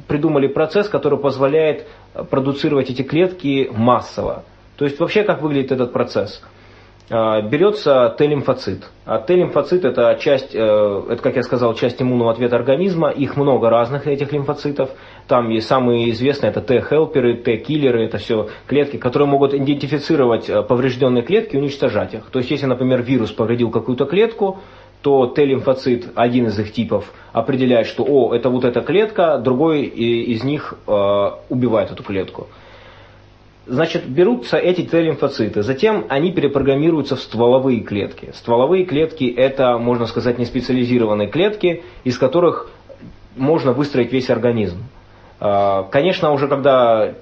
придумали 0.06 0.46
процесс, 0.46 0.88
который 0.88 1.18
позволяет 1.18 1.86
э, 2.14 2.24
продуцировать 2.24 2.88
эти 2.88 3.02
клетки 3.02 3.68
массово. 3.72 4.44
То 4.76 4.84
есть 4.84 5.00
вообще 5.00 5.24
как 5.24 5.42
выглядит 5.42 5.72
этот 5.72 5.92
процесс? 5.92 6.40
Э, 7.08 7.42
Берется 7.42 8.14
Т-лимфоцит. 8.18 8.90
А 9.04 9.18
Т-лимфоцит 9.18 9.84
это 9.84 10.16
часть, 10.20 10.54
э, 10.54 11.02
это, 11.10 11.22
как 11.22 11.36
я 11.36 11.42
сказал, 11.42 11.74
часть 11.74 12.02
иммунного 12.02 12.32
ответа 12.32 12.56
организма. 12.56 13.10
Их 13.10 13.36
много 13.36 13.70
разных, 13.70 14.06
этих 14.06 14.32
лимфоцитов. 14.32 14.90
Там 15.28 15.48
есть 15.50 15.66
самые 15.66 16.10
известные, 16.10 16.50
это 16.50 16.60
Т-хелперы, 16.60 17.34
Т-киллеры, 17.34 18.04
это 18.04 18.18
все 18.18 18.48
клетки, 18.68 18.96
которые 18.96 19.28
могут 19.28 19.54
идентифицировать 19.54 20.48
э, 20.48 20.62
поврежденные 20.62 21.24
клетки 21.24 21.56
и 21.56 21.58
уничтожать 21.58 22.14
их. 22.14 22.26
То 22.30 22.38
есть, 22.38 22.50
если, 22.50 22.66
например, 22.66 23.02
вирус 23.02 23.32
повредил 23.32 23.70
какую-то 23.70 24.04
клетку, 24.04 24.58
то 25.02 25.26
Т-лимфоцит, 25.26 26.12
один 26.14 26.46
из 26.46 26.58
их 26.58 26.72
типов, 26.72 27.12
определяет, 27.32 27.88
что 27.88 28.04
о, 28.04 28.34
это 28.34 28.50
вот 28.50 28.64
эта 28.64 28.80
клетка, 28.82 29.38
другой 29.38 29.82
и- 29.82 30.32
из 30.32 30.44
них 30.44 30.74
э, 30.86 31.30
убивает 31.48 31.90
эту 31.90 32.04
клетку. 32.04 32.46
Значит, 33.66 34.06
берутся 34.08 34.58
эти 34.58 34.82
Т-лимфоциты, 34.82 35.62
затем 35.62 36.06
они 36.08 36.30
перепрограммируются 36.30 37.16
в 37.16 37.20
стволовые 37.20 37.80
клетки. 37.80 38.30
Стволовые 38.32 38.84
клетки 38.84 39.24
это, 39.24 39.76
можно 39.76 40.06
сказать, 40.06 40.38
неспециализированные 40.38 41.26
клетки, 41.26 41.82
из 42.04 42.16
которых 42.16 42.70
можно 43.36 43.72
выстроить 43.72 44.12
весь 44.12 44.30
организм. 44.30 44.78
А, 45.40 45.84
Конечно, 45.84 46.32
уже 46.32 46.48
когда 46.48 47.14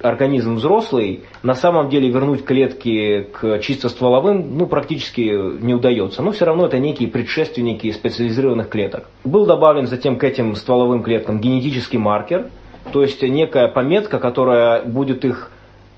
организм 0.00 0.54
взрослый, 0.54 1.24
на 1.42 1.54
самом 1.54 1.90
деле 1.90 2.08
вернуть 2.08 2.44
клетки 2.44 3.28
к 3.32 3.58
чисто 3.60 3.88
стволовым 3.90 4.56
ну, 4.56 4.66
практически 4.66 5.20
не 5.20 5.74
удается. 5.74 6.22
Но 6.22 6.32
все 6.32 6.46
равно 6.46 6.66
это 6.66 6.78
некие 6.78 7.08
предшественники 7.08 7.90
специализированных 7.90 8.70
клеток. 8.70 9.08
Был 9.24 9.44
добавлен 9.44 9.86
затем 9.86 10.16
к 10.16 10.24
этим 10.24 10.54
стволовым 10.54 11.02
клеткам 11.02 11.38
генетический 11.38 11.98
маркер, 11.98 12.48
то 12.92 13.02
есть 13.02 13.22
некая 13.22 13.68
пометка, 13.68 14.18
которая 14.18 14.82
будет 14.84 15.24
их 15.24 15.50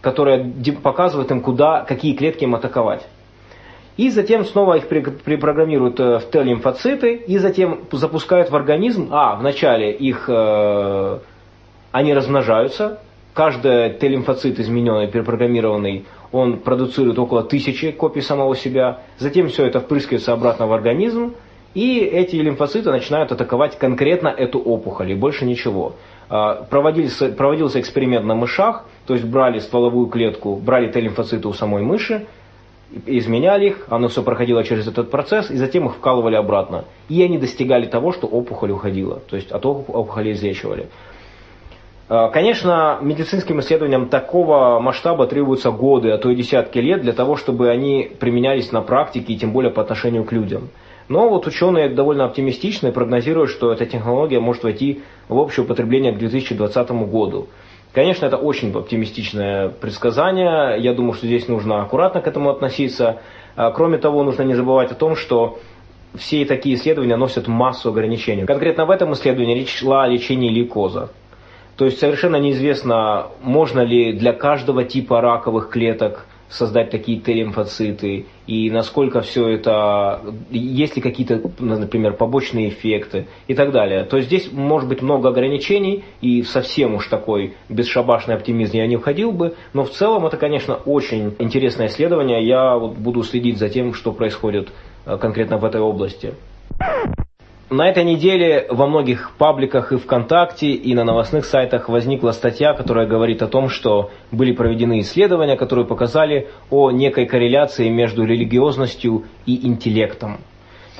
которая 0.03 0.53
показывает 0.83 1.31
им, 1.31 1.41
куда, 1.41 1.85
какие 1.85 2.15
клетки 2.15 2.45
им 2.45 2.55
атаковать. 2.55 3.07
И 3.97 4.11
затем 4.11 4.45
снова 4.45 4.79
их 4.79 4.89
перепрограммируют 4.89 6.01
э, 6.01 6.19
в 6.19 6.25
Т-лимфоциты, 6.25 7.15
и 7.15 7.39
затем 7.39 7.81
запускают 7.93 8.51
в 8.51 8.57
организм, 8.57 9.09
а, 9.13 9.37
вначале 9.37 9.93
их, 9.93 10.25
э, 10.29 11.19
они 11.93 12.15
размножаются, 12.15 12.99
каждый 13.35 13.91
Т-лимфоцит 13.91 14.59
измененный, 14.59 15.09
перепрограммированный, 15.09 16.07
он 16.33 16.59
продуцирует 16.59 17.19
около 17.19 17.45
тысячи 17.45 17.93
копий 17.93 18.23
самого 18.23 18.57
себя, 18.57 19.01
затем 19.19 19.49
все 19.49 19.67
это 19.67 19.81
впрыскивается 19.81 20.33
обратно 20.33 20.67
в 20.67 20.73
организм, 20.73 21.35
и 21.75 22.01
эти 22.01 22.37
лимфоциты 22.37 22.91
начинают 22.91 23.33
атаковать 23.33 23.79
конкретно 23.79 24.29
эту 24.29 24.59
опухоль, 24.59 25.13
и 25.13 25.15
больше 25.15 25.45
ничего. 25.45 25.95
А, 26.29 26.67
проводился, 26.69 27.29
проводился 27.29 27.81
эксперимент 27.81 28.25
на 28.27 28.35
мышах, 28.35 28.85
то 29.07 29.15
есть 29.15 29.27
брали 29.27 29.59
стволовую 29.59 30.07
клетку, 30.07 30.57
брали 30.57 30.89
Т-лимфоциты 30.89 31.47
у 31.49 31.53
самой 31.53 31.83
мыши, 31.83 32.27
изменяли 33.07 33.69
их, 33.69 33.87
оно 33.89 34.09
все 34.09 34.23
проходило 34.23 34.65
через 34.65 34.87
этот 34.87 35.11
процесс, 35.11 35.51
и 35.51 35.57
затем 35.57 35.87
их 35.87 35.95
вкалывали 35.95 36.37
обратно. 36.37 36.85
И 37.09 37.23
они 37.23 37.39
достигали 37.39 37.87
того, 37.87 38.13
что 38.13 38.27
опухоль 38.27 38.71
уходила, 38.71 39.21
то 39.29 39.37
есть 39.37 39.51
от 39.51 39.65
опухоли 39.65 40.33
излечивали. 40.33 40.89
А, 42.15 42.29
конечно, 42.29 42.99
медицинским 43.01 43.61
исследованиям 43.61 44.11
такого 44.11 44.79
масштаба 44.81 45.27
требуются 45.27 45.71
годы, 45.71 46.11
а 46.11 46.19
то 46.19 46.29
и 46.29 46.35
десятки 46.35 46.79
лет 46.79 47.01
для 47.01 47.15
того, 47.15 47.37
чтобы 47.37 47.71
они 47.71 48.13
применялись 48.21 48.71
на 48.71 48.83
практике 48.83 49.33
и 49.33 49.39
тем 49.39 49.53
более 49.53 49.71
по 49.73 49.81
отношению 49.81 50.25
к 50.25 50.33
людям. 50.33 50.69
Но 51.09 51.31
вот 51.31 51.47
ученые 51.47 51.89
довольно 51.89 52.27
оптимистичны 52.27 52.89
и 52.89 52.93
прогнозируют, 52.93 53.49
что 53.49 53.73
эта 53.73 53.87
технология 53.87 54.41
может 54.41 54.63
войти 54.63 55.01
в 55.31 55.39
общее 55.39 55.65
употребление 55.65 56.13
к 56.13 56.19
2020 56.19 56.91
году. 56.91 57.49
Конечно, 57.95 58.27
это 58.27 58.37
очень 58.37 58.77
оптимистичное 58.77 59.71
предсказание. 59.71 60.79
Я 60.83 60.93
думаю, 60.93 61.15
что 61.15 61.27
здесь 61.27 61.49
нужно 61.49 61.81
аккуратно 61.81 62.21
к 62.21 62.27
этому 62.27 62.51
относиться. 62.51 63.23
А, 63.57 63.71
кроме 63.71 63.97
того, 63.97 64.23
нужно 64.23 64.43
не 64.43 64.53
забывать 64.53 64.93
о 64.93 64.97
том, 64.97 65.17
что 65.17 65.61
все 66.15 66.45
такие 66.45 66.75
исследования 66.75 67.17
носят 67.17 67.49
массу 67.49 67.89
ограничений. 67.89 68.45
Конкретно 68.45 68.85
в 68.85 68.91
этом 68.91 69.15
исследовании 69.15 69.55
речь 69.55 69.75
шла 69.75 70.05
о 70.05 70.09
лечении 70.09 70.51
лейкоза. 70.51 71.09
То 71.83 71.87
есть 71.87 71.99
совершенно 71.99 72.37
неизвестно, 72.37 73.27
можно 73.43 73.81
ли 73.81 74.13
для 74.13 74.33
каждого 74.33 74.85
типа 74.85 75.21
раковых 75.21 75.69
клеток 75.69 76.27
создать 76.49 76.91
такие 76.91 77.19
Т-лимфоциты, 77.19 78.27
и 78.47 78.71
насколько 78.71 79.21
все 79.21 79.49
это, 79.49 80.21
есть 80.53 80.95
ли 80.95 81.03
какие-то, 81.03 81.43
например, 81.59 82.13
побочные 82.13 82.69
эффекты 82.69 83.27
и 83.49 83.55
так 83.55 83.73
далее. 83.73 84.05
То 84.05 84.19
есть 84.19 84.29
здесь 84.29 84.53
может 84.53 84.89
быть 84.89 85.03
много 85.03 85.31
ограничений, 85.31 86.05
и 86.21 86.45
совсем 86.45 86.95
уж 86.95 87.09
такой 87.09 87.55
бесшабашный 87.69 88.37
оптимизм 88.37 88.77
я 88.77 88.87
не 88.87 88.97
входил 88.97 89.33
бы, 89.33 89.57
но 89.73 89.83
в 89.83 89.91
целом 89.91 90.25
это, 90.25 90.37
конечно, 90.37 90.77
очень 90.77 91.35
интересное 91.41 91.89
исследование, 91.89 92.47
я 92.47 92.77
вот 92.77 92.97
буду 92.97 93.25
следить 93.25 93.59
за 93.59 93.69
тем, 93.69 93.93
что 93.93 94.13
происходит 94.13 94.69
э, 95.05 95.19
конкретно 95.19 95.59
в 95.59 95.65
этой 95.65 95.81
области. 95.81 96.35
На 97.73 97.89
этой 97.89 98.05
неделе 98.05 98.67
во 98.69 98.87
многих 98.87 99.31
пабликах 99.39 99.93
и 99.93 99.97
ВКонтакте, 99.97 100.73
и 100.73 100.95
на 100.95 101.05
новостных 101.05 101.47
сайтах 101.47 101.89
возникла 101.89 102.33
статья, 102.33 102.75
которая 102.75 103.07
говорит 103.07 103.41
о 103.41 103.47
том, 103.49 103.71
что 103.71 104.11
были 104.31 104.53
проведены 104.53 105.01
исследования, 105.01 105.57
которые 105.57 105.87
показали 105.87 106.49
о 106.69 106.91
некой 106.91 107.25
корреляции 107.25 107.89
между 107.89 108.27
религиозностью 108.27 109.25
и 109.47 109.67
интеллектом. 109.67 110.37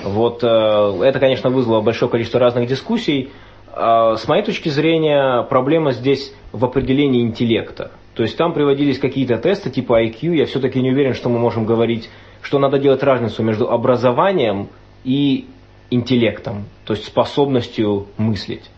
Вот 0.03 0.43
э, 0.43 0.47
это, 0.47 1.19
конечно, 1.19 1.51
вызвало 1.51 1.81
большое 1.81 2.09
количество 2.09 2.39
разных 2.39 2.67
дискуссий. 2.67 3.29
А 3.71 4.15
с 4.15 4.27
моей 4.27 4.41
точки 4.43 4.69
зрения, 4.69 5.43
проблема 5.43 5.91
здесь 5.91 6.33
в 6.53 6.65
определении 6.65 7.21
интеллекта. 7.21 7.91
То 8.15 8.23
есть 8.23 8.35
там 8.35 8.51
приводились 8.51 8.97
какие-то 8.97 9.37
тесты 9.37 9.69
типа 9.69 10.03
IQ. 10.03 10.37
Я 10.37 10.47
все-таки 10.47 10.81
не 10.81 10.89
уверен, 10.89 11.13
что 11.13 11.29
мы 11.29 11.37
можем 11.37 11.67
говорить, 11.67 12.09
что 12.41 12.57
надо 12.57 12.79
делать 12.79 13.03
разницу 13.03 13.43
между 13.43 13.69
образованием 13.69 14.69
и 15.03 15.45
интеллектом, 15.93 16.65
то 16.85 16.93
есть 16.93 17.05
способностью 17.05 18.07
мыслить. 18.17 18.69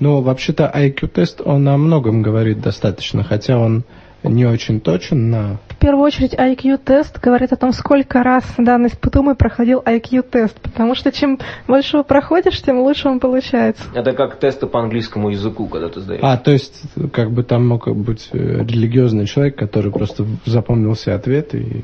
Ну, 0.00 0.20
вообще-то 0.20 0.70
IQ-тест, 0.74 1.40
он 1.44 1.68
о 1.68 1.76
многом 1.76 2.22
говорит 2.22 2.60
достаточно, 2.60 3.24
хотя 3.24 3.58
он 3.58 3.84
не 4.24 4.46
очень 4.46 4.80
точен 4.80 5.30
на... 5.30 5.58
В 5.68 5.76
первую 5.76 6.04
очередь 6.04 6.34
IQ-тест 6.34 7.20
говорит 7.20 7.52
о 7.52 7.56
том, 7.56 7.72
сколько 7.72 8.22
раз 8.22 8.44
данный 8.58 8.88
испытуемый 8.88 9.36
проходил 9.36 9.80
IQ-тест, 9.80 10.60
потому 10.60 10.94
что 10.94 11.12
чем 11.12 11.38
больше 11.66 11.96
его 11.96 12.04
проходишь, 12.04 12.60
тем 12.60 12.80
лучше 12.80 13.08
он 13.08 13.20
получается. 13.20 13.84
Это 13.94 14.12
как 14.12 14.38
тесты 14.40 14.66
по 14.66 14.80
английскому 14.80 15.30
языку, 15.30 15.66
когда 15.66 15.88
ты 15.88 16.00
сдаешь. 16.00 16.20
А, 16.22 16.36
то 16.36 16.50
есть, 16.50 16.82
как 17.12 17.30
бы 17.30 17.44
там 17.44 17.66
мог 17.66 17.88
быть 17.88 18.28
религиозный 18.32 19.26
человек, 19.26 19.56
который 19.56 19.92
просто 19.92 20.24
запомнил 20.44 20.94
все 20.94 21.12
ответы 21.12 21.58
и 21.58 21.82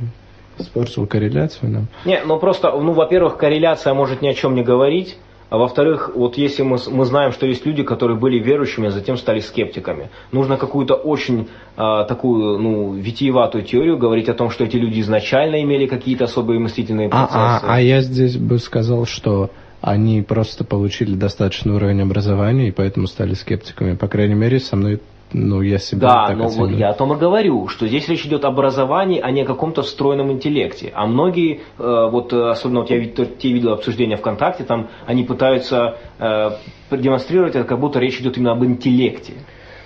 испортил 0.59 1.07
корреляцию 1.07 1.71
нам. 1.71 1.87
Не, 2.05 2.21
ну 2.25 2.39
просто, 2.39 2.71
ну, 2.71 2.93
во-первых, 2.93 3.37
корреляция 3.37 3.95
может 3.95 4.23
ни 4.23 4.29
о 4.29 4.35
чем 4.35 4.55
не 4.55 4.63
говорить, 4.63 5.17
а 5.51 5.59
во-вторых, 5.59 6.11
вот 6.15 6.37
если 6.37 6.63
мы, 6.63 6.79
мы 6.91 7.05
знаем, 7.05 7.31
что 7.31 7.47
есть 7.47 7.65
люди, 7.65 7.83
которые 7.83 8.19
были 8.19 8.39
верующими, 8.39 8.89
а 8.89 8.91
затем 8.91 9.17
стали 9.17 9.41
скептиками, 9.41 10.11
нужно 10.33 10.57
какую-то 10.57 10.95
очень 10.95 11.49
а, 11.77 12.05
такую, 12.05 12.59
ну, 12.59 12.93
витиеватую 12.95 13.63
теорию 13.63 13.97
говорить 13.97 14.29
о 14.29 14.35
том, 14.35 14.51
что 14.51 14.65
эти 14.65 14.77
люди 14.77 15.01
изначально 15.01 15.63
имели 15.63 15.87
какие-то 15.87 16.25
особые 16.25 16.59
мыслительные 16.59 17.09
процессы. 17.09 17.37
А, 17.37 17.61
а, 17.63 17.75
а 17.77 17.81
я 17.81 18.01
здесь 18.01 18.37
бы 18.37 18.59
сказал, 18.59 19.07
что 19.07 19.51
они 19.81 20.23
просто 20.23 20.65
получили 20.65 21.15
достаточный 21.15 21.75
уровень 21.75 22.03
образования 22.03 22.69
и 22.69 22.73
поэтому 22.73 23.07
стали 23.07 23.35
скептиками. 23.35 23.95
По 23.95 24.09
крайней 24.09 24.35
мере, 24.35 24.59
со 24.59 24.77
мной 24.77 25.01
ну, 25.35 25.63
я 25.63 25.79
себя 25.79 26.01
Да, 26.01 26.27
так 26.29 26.37
но 26.37 26.49
вот 26.49 26.71
я 26.71 26.91
о 26.91 26.95
том 26.95 27.13
и 27.13 27.17
говорю, 27.17 27.67
что 27.67 27.89
здесь 27.89 28.09
речь 28.09 28.25
идет 28.25 28.45
об 28.45 28.55
образовании, 28.55 29.21
а 29.21 29.33
не 29.33 29.43
о 29.43 29.45
каком-то 29.45 29.83
встроенном 29.83 30.31
интеллекте. 30.31 30.93
А 30.95 31.07
многие, 31.07 31.61
э, 31.77 32.09
вот 32.11 32.33
э, 32.33 32.51
особенно 32.51 32.81
вот 32.81 32.91
я 32.91 33.05
те 33.05 33.53
видел 33.53 33.73
обсуждения 33.73 34.17
ВКонтакте, 34.17 34.63
там 34.63 34.91
они 35.07 35.25
пытаются 35.25 35.99
э, 36.21 36.51
продемонстрировать 36.89 37.57
это, 37.57 37.65
как 37.65 37.81
будто 37.81 37.99
речь 37.99 38.21
идет 38.21 38.37
именно 38.37 38.53
об 38.53 38.65
интеллекте. 38.65 39.33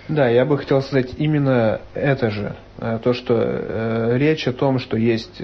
Да, 0.08 0.28
я 0.28 0.44
бы 0.44 0.58
хотел 0.58 0.82
сказать 0.82 1.12
именно 1.16 1.80
это 1.94 2.30
же. 2.30 2.56
То, 3.02 3.14
что 3.14 3.34
э, 3.34 4.18
речь 4.18 4.46
о 4.46 4.52
том, 4.52 4.78
что 4.78 4.98
есть 4.98 5.40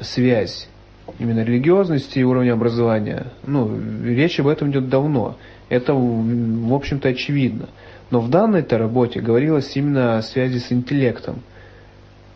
связь 0.00 0.70
именно 1.18 1.44
религиозности 1.44 2.18
и 2.18 2.22
уровня 2.22 2.54
образования. 2.54 3.26
Ну, 3.46 3.70
речь 4.04 4.40
об 4.40 4.48
этом 4.48 4.70
идет 4.70 4.88
давно. 4.88 5.36
Это, 5.68 5.92
в 5.92 6.74
общем-то, 6.74 7.10
очевидно. 7.10 7.68
Но 8.12 8.20
в 8.20 8.28
данной-то 8.28 8.76
работе 8.76 9.20
говорилось 9.20 9.74
именно 9.74 10.18
о 10.18 10.22
связи 10.22 10.58
с 10.58 10.70
интеллектом. 10.70 11.36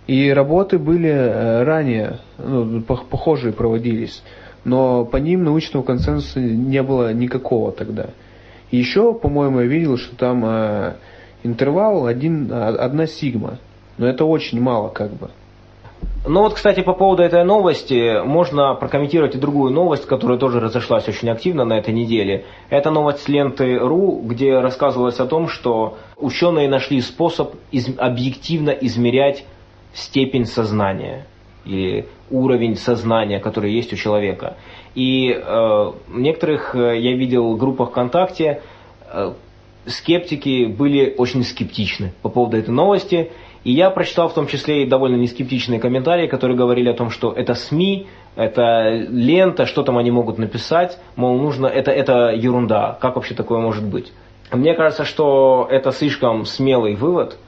И 0.07 0.31
работы 0.31 0.79
были 0.79 1.11
э, 1.11 1.65
ранее, 1.65 2.21
ну, 2.39 2.81
похожие 2.81 3.53
проводились, 3.53 4.23
но 4.65 5.05
по 5.05 5.19
ним 5.19 5.45
научного 5.45 5.83
консенсуса 5.83 6.41
не 6.41 6.83
было 6.83 7.13
никакого 7.13 7.73
тогда. 7.73 8.07
И 8.71 8.79
еще, 8.79 9.13
по-моему, 9.13 9.61
я 9.61 9.67
видел, 9.67 9.99
что 9.99 10.17
там 10.17 10.47
э, 10.47 10.95
интервал 11.43 12.07
один, 12.07 12.51
одна 12.51 13.07
сигма. 13.07 13.59
Но 13.99 14.07
это 14.07 14.25
очень 14.25 14.59
мало 14.59 14.89
как 14.89 15.11
бы. 15.11 15.29
Ну 16.29 16.43
вот, 16.43 16.55
кстати, 16.55 16.81
по 16.81 16.93
поводу 16.93 17.23
этой 17.23 17.45
новости, 17.45 18.21
можно 18.25 18.75
прокомментировать 18.75 19.37
и 19.37 19.39
другую 19.39 19.73
новость, 19.73 20.07
которая 20.07 20.39
тоже 20.39 20.59
разошлась 20.59 21.07
очень 21.09 21.31
активно 21.31 21.65
на 21.65 21.75
этой 21.79 21.95
неделе. 21.95 22.45
Это 22.69 22.91
новость 22.91 23.21
с 23.23 23.29
ленты 23.29 23.79
РУ, 23.79 24.23
где 24.25 24.59
рассказывалось 24.59 25.21
о 25.21 25.27
том, 25.27 25.47
что 25.47 25.99
ученые 26.17 26.69
нашли 26.69 27.01
способ 27.01 27.55
из, 27.71 27.97
объективно 27.97 28.71
измерять 28.71 29.45
степень 29.95 30.47
сознания 30.47 31.27
или 31.65 32.07
уровень 32.31 32.75
сознания, 32.77 33.39
который 33.39 33.73
есть 33.73 33.93
у 33.93 33.97
человека. 33.97 34.57
И 34.97 35.31
э, 35.31 35.41
в 35.43 36.19
некоторых, 36.19 36.75
э, 36.75 36.99
я 36.99 37.17
видел, 37.17 37.57
группах 37.57 37.91
ВКонтакте 37.91 38.63
э, 39.13 39.33
скептики 39.87 40.67
были 40.67 41.15
очень 41.17 41.45
скептичны 41.45 42.13
по 42.23 42.29
поводу 42.29 42.57
этой 42.57 42.71
новости 42.71 43.31
и 43.67 43.73
я 43.73 43.91
прочитал 43.91 44.29
в 44.29 44.33
том 44.33 44.47
числе 44.47 44.85
и 44.85 44.87
довольно 44.87 45.17
нескептичные 45.17 45.81
комментарии, 45.81 46.29
которые 46.29 46.57
говорили 46.57 46.89
о 46.89 46.95
том, 46.95 47.11
что 47.11 47.33
это 47.33 47.55
СМИ, 47.55 48.07
это 48.37 48.91
лента, 48.91 49.67
что 49.67 49.83
там 49.83 49.99
они 49.99 50.13
могут 50.13 50.39
написать, 50.39 51.01
мол, 51.17 51.37
нужно, 51.37 51.67
это, 51.67 51.91
это 51.91 52.31
ерунда, 52.31 52.97
как 53.01 53.17
вообще 53.17 53.35
такое 53.35 53.59
может 53.59 53.85
быть. 53.85 54.13
Мне 54.53 54.75
кажется, 54.75 55.05
что 55.05 55.67
это 55.69 55.91
слишком 55.91 56.45
смелый 56.45 56.95
вывод 56.95 57.39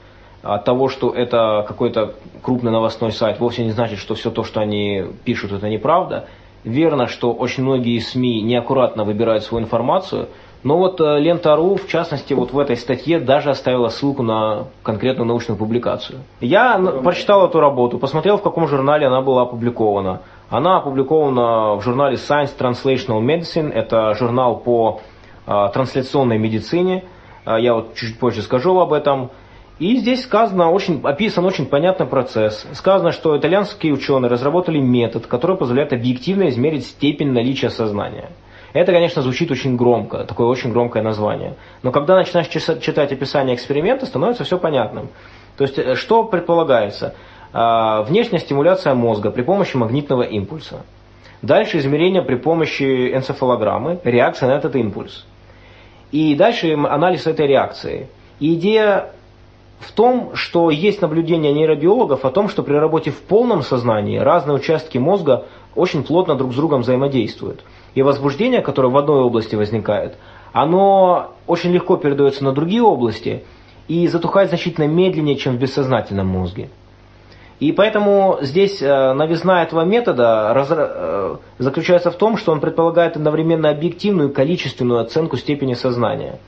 от 0.41 0.65
того, 0.65 0.89
что 0.89 1.09
это 1.09 1.63
какой-то 1.65 2.15
крупный 2.41 2.73
новостной 2.73 3.13
сайт, 3.13 3.39
вовсе 3.39 3.63
не 3.63 3.71
значит, 3.71 3.97
что 3.99 4.15
все 4.15 4.29
то, 4.29 4.43
что 4.43 4.59
они 4.59 5.05
пишут, 5.23 5.53
это 5.53 5.69
неправда. 5.69 6.27
Верно, 6.65 7.07
что 7.07 7.31
очень 7.31 7.63
многие 7.63 7.97
СМИ 7.97 8.41
неаккуратно 8.41 9.05
выбирают 9.05 9.45
свою 9.45 9.63
информацию– 9.63 10.27
но 10.61 10.77
вот 10.77 10.99
э, 10.99 11.19
Лента.ру, 11.19 11.75
в 11.75 11.87
частности, 11.87 12.33
вот 12.33 12.51
в 12.51 12.59
этой 12.59 12.75
статье 12.75 13.19
даже 13.19 13.49
оставила 13.49 13.87
ссылку 13.87 14.23
на 14.23 14.65
конкретную 14.83 15.25
научную 15.25 15.57
публикацию. 15.57 16.19
Я 16.41 16.77
прочитал 16.77 17.47
эту 17.47 17.59
работу, 17.59 17.97
посмотрел, 17.97 18.37
в 18.37 18.41
каком 18.41 18.67
журнале 18.67 19.07
она 19.07 19.21
была 19.21 19.43
опубликована. 19.43 20.21
Она 20.49 20.77
опубликована 20.77 21.75
в 21.75 21.81
журнале 21.81 22.15
Science 22.15 22.57
Translational 22.57 23.21
Medicine, 23.21 23.71
это 23.71 24.13
журнал 24.15 24.57
по 24.57 24.99
э, 25.47 25.69
трансляционной 25.73 26.37
медицине. 26.37 27.05
Э, 27.45 27.55
я 27.59 27.73
вот 27.73 27.95
чуть 27.95 28.19
позже 28.19 28.41
скажу 28.41 28.77
об 28.79 28.91
этом. 28.91 29.31
И 29.79 29.95
здесь 29.95 30.23
сказано, 30.23 30.71
очень, 30.71 30.99
описан 31.03 31.45
очень 31.45 31.65
понятный 31.65 32.05
процесс. 32.05 32.67
Сказано, 32.73 33.13
что 33.13 33.37
итальянские 33.37 33.93
ученые 33.93 34.29
разработали 34.29 34.79
метод, 34.79 35.25
который 35.25 35.55
позволяет 35.55 35.93
объективно 35.93 36.49
измерить 36.49 36.85
степень 36.85 37.31
наличия 37.31 37.69
сознания. 37.69 38.29
Это, 38.73 38.91
конечно, 38.91 39.21
звучит 39.21 39.49
очень 39.51 39.75
громко, 39.75 40.25
такое 40.25 40.47
очень 40.47 40.71
громкое 40.71 41.01
название. 41.01 41.55
Но 41.81 41.91
когда 41.91 42.15
начинаешь 42.15 42.47
читать 42.47 43.11
описание 43.11 43.55
эксперимента, 43.55 44.05
становится 44.05 44.43
все 44.43 44.57
понятным. 44.57 45.09
То 45.57 45.63
есть, 45.63 45.77
э, 45.77 45.95
что 45.95 46.23
предполагается? 46.23 47.15
А, 47.51 48.03
внешняя 48.03 48.39
стимуляция 48.39 48.93
мозга 48.93 49.31
при 49.31 49.41
помощи 49.41 49.75
магнитного 49.75 50.21
импульса. 50.21 50.83
Дальше 51.41 51.79
измерение 51.79 52.21
при 52.21 52.35
помощи 52.35 53.13
энцефалограммы, 53.15 53.99
реакция 54.03 54.49
на 54.49 54.53
этот 54.53 54.75
импульс. 54.75 55.25
И 56.11 56.35
дальше 56.35 56.73
анализ 56.73 57.27
этой 57.27 57.47
реакции. 57.47 58.07
И 58.39 58.53
идея 58.55 59.11
в 59.79 59.91
том, 59.93 60.35
что 60.35 60.69
есть 60.69 61.01
наблюдение 61.01 61.53
нейробиологов 61.53 62.25
о 62.25 62.31
том, 62.31 62.49
что 62.49 62.63
при 62.63 62.73
работе 62.73 63.11
в 63.11 63.21
полном 63.21 63.63
сознании 63.63 64.17
разные 64.17 64.55
участки 64.55 64.97
мозга 64.97 65.45
очень 65.75 66.03
плотно 66.03 66.35
друг 66.35 66.51
с 66.51 66.55
другом 66.55 66.81
взаимодействуют. 66.81 67.61
И 67.95 68.01
возбуждение, 68.01 68.61
которое 68.61 68.89
в 68.89 68.97
одной 68.97 69.21
области 69.21 69.55
возникает, 69.55 70.15
оно 70.53 71.31
очень 71.47 71.71
легко 71.71 71.97
передается 71.97 72.43
на 72.43 72.51
другие 72.51 72.83
области 72.83 73.43
и 73.87 74.07
затухает 74.07 74.49
значительно 74.49 74.85
медленнее, 74.85 75.35
чем 75.35 75.57
в 75.57 75.59
бессознательном 75.59 76.27
мозге. 76.27 76.69
И 77.59 77.73
поэтому 77.73 78.37
здесь 78.41 78.81
э, 78.81 79.13
новизна 79.13 79.63
этого 79.63 79.83
метода 79.83 80.53
э, 80.55 81.35
заключается 81.57 82.09
в 82.09 82.15
том, 82.15 82.37
что 82.37 82.53
он 82.53 82.61
предполагает 82.61 83.17
одновременно 83.17 83.69
объективную 83.69 84.29
и 84.29 84.33
количественную 84.33 85.01
оценку 85.01 85.35
степени 85.35 85.73
сознания. 85.73 86.39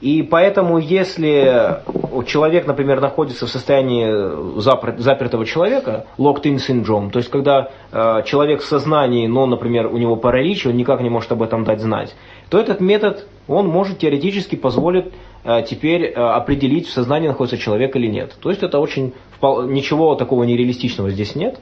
И 0.00 0.22
поэтому, 0.22 0.78
если 0.78 1.82
человек, 2.26 2.66
например, 2.66 3.00
находится 3.00 3.46
в 3.46 3.50
состоянии 3.50 4.58
запертого 4.98 5.44
человека, 5.44 6.06
locked-in 6.16 6.56
syndrome, 6.56 7.10
то 7.10 7.18
есть 7.18 7.30
когда 7.30 7.70
э, 7.92 8.22
человек 8.24 8.62
в 8.62 8.64
сознании, 8.64 9.26
но, 9.26 9.44
например, 9.44 9.88
у 9.88 9.98
него 9.98 10.16
паралич, 10.16 10.66
он 10.66 10.76
никак 10.76 11.02
не 11.02 11.10
может 11.10 11.30
об 11.32 11.42
этом 11.42 11.64
дать 11.64 11.80
знать, 11.80 12.14
то 12.48 12.58
этот 12.58 12.80
метод, 12.80 13.26
он 13.46 13.66
может 13.66 13.98
теоретически 13.98 14.56
позволить 14.56 15.12
э, 15.44 15.62
теперь 15.68 16.04
э, 16.04 16.14
определить, 16.14 16.86
в 16.86 16.92
сознании 16.92 17.28
находится 17.28 17.58
человек 17.58 17.94
или 17.94 18.06
нет. 18.06 18.34
То 18.40 18.48
есть 18.48 18.62
это 18.62 18.78
очень, 18.78 19.12
ничего 19.42 20.14
такого 20.14 20.44
нереалистичного 20.44 21.10
здесь 21.10 21.34
нет. 21.34 21.60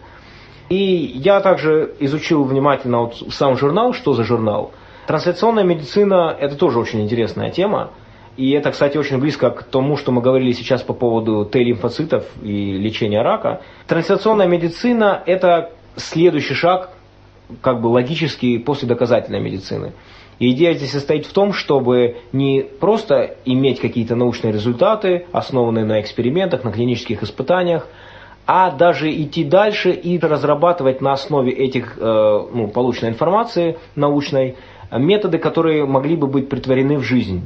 И 0.69 0.77
я 0.77 1.41
также 1.41 1.95
изучил 1.99 2.45
внимательно 2.45 3.01
вот 3.01 3.17
сам 3.31 3.57
журнал, 3.57 3.95
что 3.95 4.13
за 4.13 4.23
журнал. 4.23 4.71
Трансляционная 5.09 5.65
медицина– 5.65 6.37
это 6.41 6.57
тоже 6.57 6.79
очень 6.79 7.01
интересная 7.01 7.51
тема. 7.51 7.91
И 8.39 8.53
это, 8.53 8.71
кстати, 8.71 8.97
очень 8.97 9.19
близко 9.19 9.51
к 9.51 9.65
тому, 9.65 9.97
что 9.97 10.13
мы 10.13 10.23
говорили 10.23 10.53
сейчас 10.53 10.83
по 10.83 10.95
поводу 10.95 11.45
Т-лимфоцитов 11.45 12.25
и 12.41 12.71
лечения 12.73 13.21
рака. 13.21 13.63
Трансляционная 13.89 14.47
медицина– 14.47 15.21
это 15.27 15.73
следующий 15.97 16.55
шаг, 16.55 16.91
как 17.61 17.81
бы 17.81 17.89
логический 17.89 18.59
после 18.59 18.87
доказательной 18.87 19.41
медицины. 19.41 19.93
И 20.39 20.53
идея 20.53 20.75
здесь 20.75 20.93
состоит 20.93 21.27
в 21.27 21.33
том, 21.33 21.53
чтобы 21.53 22.19
не 22.33 22.63
просто 22.63 23.35
иметь 23.45 23.81
какие-то 23.81 24.15
научные 24.15 24.53
результаты, 24.53 25.27
основанные 25.33 25.85
на 25.85 26.01
экспериментах, 26.01 26.63
на 26.63 26.71
клинических 26.71 27.25
испытаниях, 27.25 27.89
а 28.47 28.71
даже 28.71 29.11
идти 29.11 29.43
дальше 29.43 29.91
и 29.91 30.17
разрабатывать 30.17 31.01
на 31.01 31.13
основе 31.13 31.51
этих 31.51 31.99
э, 31.99 32.01
ну, 32.01 32.69
полученной 32.69 33.11
информации 33.11 33.79
научной 33.97 34.55
методы, 34.93 35.39
которые 35.39 35.87
могли 35.87 36.15
бы 36.15 36.29
быть 36.29 36.49
притворены 36.49 36.99
в 36.99 37.03
жизнь 37.03 37.43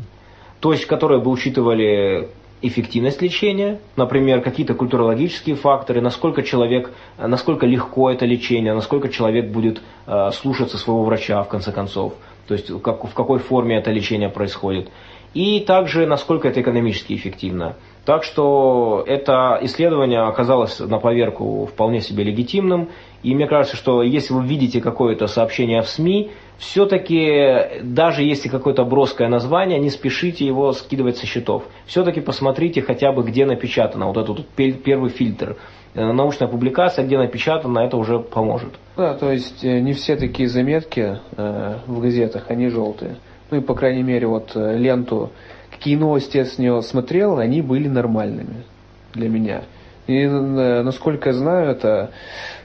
то 0.63 0.73
есть 0.73 0.87
которые 0.87 1.21
бы 1.21 1.31
учитывали 1.33 2.29
эффективность 2.63 3.21
лечения, 3.21 3.81
например, 3.97 4.43
какие-то 4.43 4.75
культурологические 4.75 5.57
факторы, 5.57 6.01
насколько 6.01 6.45
человек, 6.45 6.93
насколько 7.19 7.67
легко 7.67 8.13
это 8.13 8.25
лечение, 8.27 8.73
насколько 8.73 9.09
человек 9.09 9.51
будет 9.51 9.83
э, 10.07 10.31
слушаться 10.31 10.79
своего 10.79 11.03
врача 11.03 11.43
в 11.43 11.49
конце 11.49 11.73
концов, 11.73 12.15
то 12.47 12.55
есть 12.55 12.71
как, 12.81 13.05
в 13.05 13.13
какой 13.13 13.41
форме 13.41 13.77
это 13.77 13.91
лечение 13.91 14.29
происходит, 14.29 14.89
и 15.35 15.59
также 15.59 16.07
насколько 16.07 16.47
это 16.47 16.61
экономически 16.61 17.15
эффективно. 17.15 17.75
Так 18.05 18.23
что 18.23 19.03
это 19.05 19.59
исследование 19.63 20.21
оказалось 20.21 20.79
на 20.79 20.99
поверку 20.99 21.67
вполне 21.67 22.01
себе 22.01 22.23
легитимным, 22.23 22.91
и 23.25 23.35
мне 23.35 23.49
кажется, 23.49 23.77
что 23.77 24.03
если 24.03 24.33
вы 24.33 24.47
видите 24.47 24.81
какое-то 24.81 25.27
сообщение 25.27 25.83
в 25.83 25.89
СМИ, 25.89 26.31
все-таки, 26.59 27.83
даже 27.83 28.23
если 28.23 28.49
какое-то 28.49 28.85
броское 28.85 29.29
название, 29.29 29.81
не 29.81 29.91
спешите 29.91 30.47
его 30.47 30.73
скидывать 30.73 31.17
со 31.17 31.27
счетов. 31.27 31.65
Все-таки 31.87 32.21
посмотрите 32.21 32.83
хотя 32.83 33.13
бы, 33.13 33.25
где 33.25 33.45
напечатано, 33.47 34.07
вот 34.07 34.17
этот 34.17 34.47
первый 34.49 35.11
фильтр. 35.11 35.57
Э, 35.95 36.13
научная 36.13 36.49
публикация, 36.49 37.05
где 37.05 37.19
напечатано, 37.19 37.81
это 37.81 37.97
уже 37.97 38.19
поможет. 38.19 38.75
Да, 38.97 39.15
то 39.15 39.31
есть 39.31 39.63
э, 39.65 39.81
не 39.81 39.93
все 39.93 40.17
такие 40.17 40.49
заметки 40.49 41.19
э, 41.37 41.75
в 41.87 42.01
газетах, 42.01 42.47
они 42.49 42.69
желтые. 42.69 43.17
Ну 43.51 43.59
и, 43.59 43.61
по 43.61 43.75
крайней 43.75 44.03
мере, 44.03 44.27
вот 44.27 44.53
ленту, 44.55 45.31
какие 45.71 45.97
новости 45.97 46.39
я 46.39 46.47
с 46.47 46.59
нее 46.59 46.81
смотрел, 46.81 47.39
они 47.39 47.61
были 47.61 47.89
нормальными 47.89 48.65
для 49.13 49.29
меня. 49.29 49.65
И, 50.07 50.27
насколько 50.27 51.29
я 51.29 51.35
знаю, 51.35 51.71
это 51.71 52.11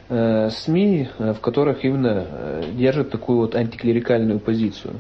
Э, 0.10 0.50
СМИ, 0.50 1.10
э, 1.20 1.34
в 1.34 1.42
которых 1.42 1.84
именно 1.84 2.26
э, 2.30 2.64
держат 2.72 3.10
такую 3.10 3.40
вот 3.40 3.56
антиклерикальную 3.56 4.40
позицию. 4.40 4.94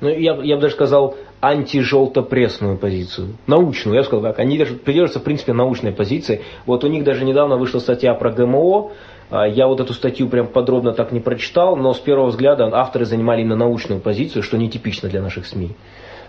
Ну, 0.00 0.08
я, 0.08 0.34
я 0.34 0.54
бы 0.54 0.62
даже 0.62 0.74
сказал 0.74 1.16
антижелтопрессную 1.40 2.78
позицию. 2.78 3.30
Научную, 3.48 3.96
я 3.96 4.02
бы 4.02 4.06
сказал 4.06 4.22
так. 4.22 4.38
Они 4.38 4.56
держат, 4.56 4.82
придерживаются, 4.82 5.18
в 5.18 5.24
принципе, 5.24 5.52
научной 5.52 5.90
позиции. 5.90 6.42
Вот 6.64 6.84
у 6.84 6.86
них 6.86 7.02
даже 7.02 7.24
недавно 7.24 7.56
вышла 7.56 7.80
статья 7.80 8.14
про 8.14 8.30
ГМО. 8.30 8.92
А, 9.30 9.48
я 9.48 9.66
вот 9.66 9.80
эту 9.80 9.94
статью 9.94 10.28
прям 10.28 10.46
подробно 10.46 10.92
так 10.92 11.10
не 11.10 11.18
прочитал, 11.18 11.74
но 11.74 11.92
с 11.92 11.98
первого 11.98 12.28
взгляда 12.28 12.68
авторы 12.72 13.04
занимали 13.04 13.40
именно 13.40 13.56
научную 13.56 14.00
позицию, 14.00 14.44
что 14.44 14.58
нетипично 14.58 15.08
для 15.08 15.20
наших 15.20 15.46
СМИ. 15.46 15.70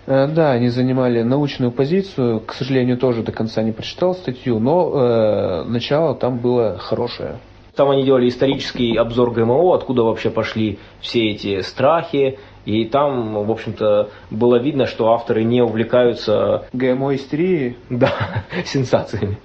Да, 0.06 0.50
они 0.50 0.68
занимали 0.68 1.22
научную 1.22 1.70
позицию, 1.70 2.40
к 2.40 2.52
сожалению, 2.52 2.98
тоже 2.98 3.22
до 3.22 3.32
конца 3.32 3.62
не 3.62 3.72
прочитал 3.72 4.14
статью, 4.14 4.58
но 4.58 4.92
э, 4.92 5.64
начало 5.64 6.14
там 6.14 6.38
было 6.38 6.76
хорошее. 6.78 7.38
Там 7.76 7.90
они 7.90 8.04
делали 8.04 8.28
исторический 8.28 8.96
обзор 8.96 9.32
ГМО, 9.32 9.74
откуда 9.74 10.02
вообще 10.04 10.30
пошли 10.30 10.78
все 11.00 11.30
эти 11.30 11.60
страхи. 11.60 12.38
И 12.64 12.84
там, 12.86 13.44
в 13.44 13.50
общем-то, 13.50 14.10
было 14.30 14.56
видно, 14.56 14.86
что 14.86 15.12
авторы 15.12 15.44
не 15.44 15.60
увлекаются... 15.60 16.66
ГМО-истерией? 16.72 17.76
Да, 17.90 18.12
сенсациями. 18.64 19.38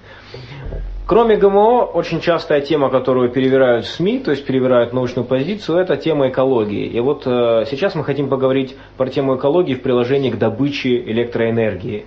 Кроме 1.06 1.36
ГМО, 1.36 1.86
очень 1.86 2.20
частая 2.20 2.60
тема, 2.60 2.88
которую 2.88 3.30
перевирают 3.30 3.84
в 3.84 3.90
СМИ, 3.90 4.20
то 4.20 4.30
есть 4.30 4.46
перевирают 4.46 4.92
научную 4.92 5.26
позицию, 5.26 5.78
это 5.78 5.96
тема 5.96 6.28
экологии. 6.28 6.86
И 6.86 7.00
вот 7.00 7.24
э, 7.26 7.64
сейчас 7.68 7.96
мы 7.96 8.04
хотим 8.04 8.28
поговорить 8.28 8.76
про 8.96 9.08
тему 9.08 9.36
экологии 9.36 9.74
в 9.74 9.82
приложении 9.82 10.30
к 10.30 10.38
добыче 10.38 10.98
электроэнергии. 10.98 12.06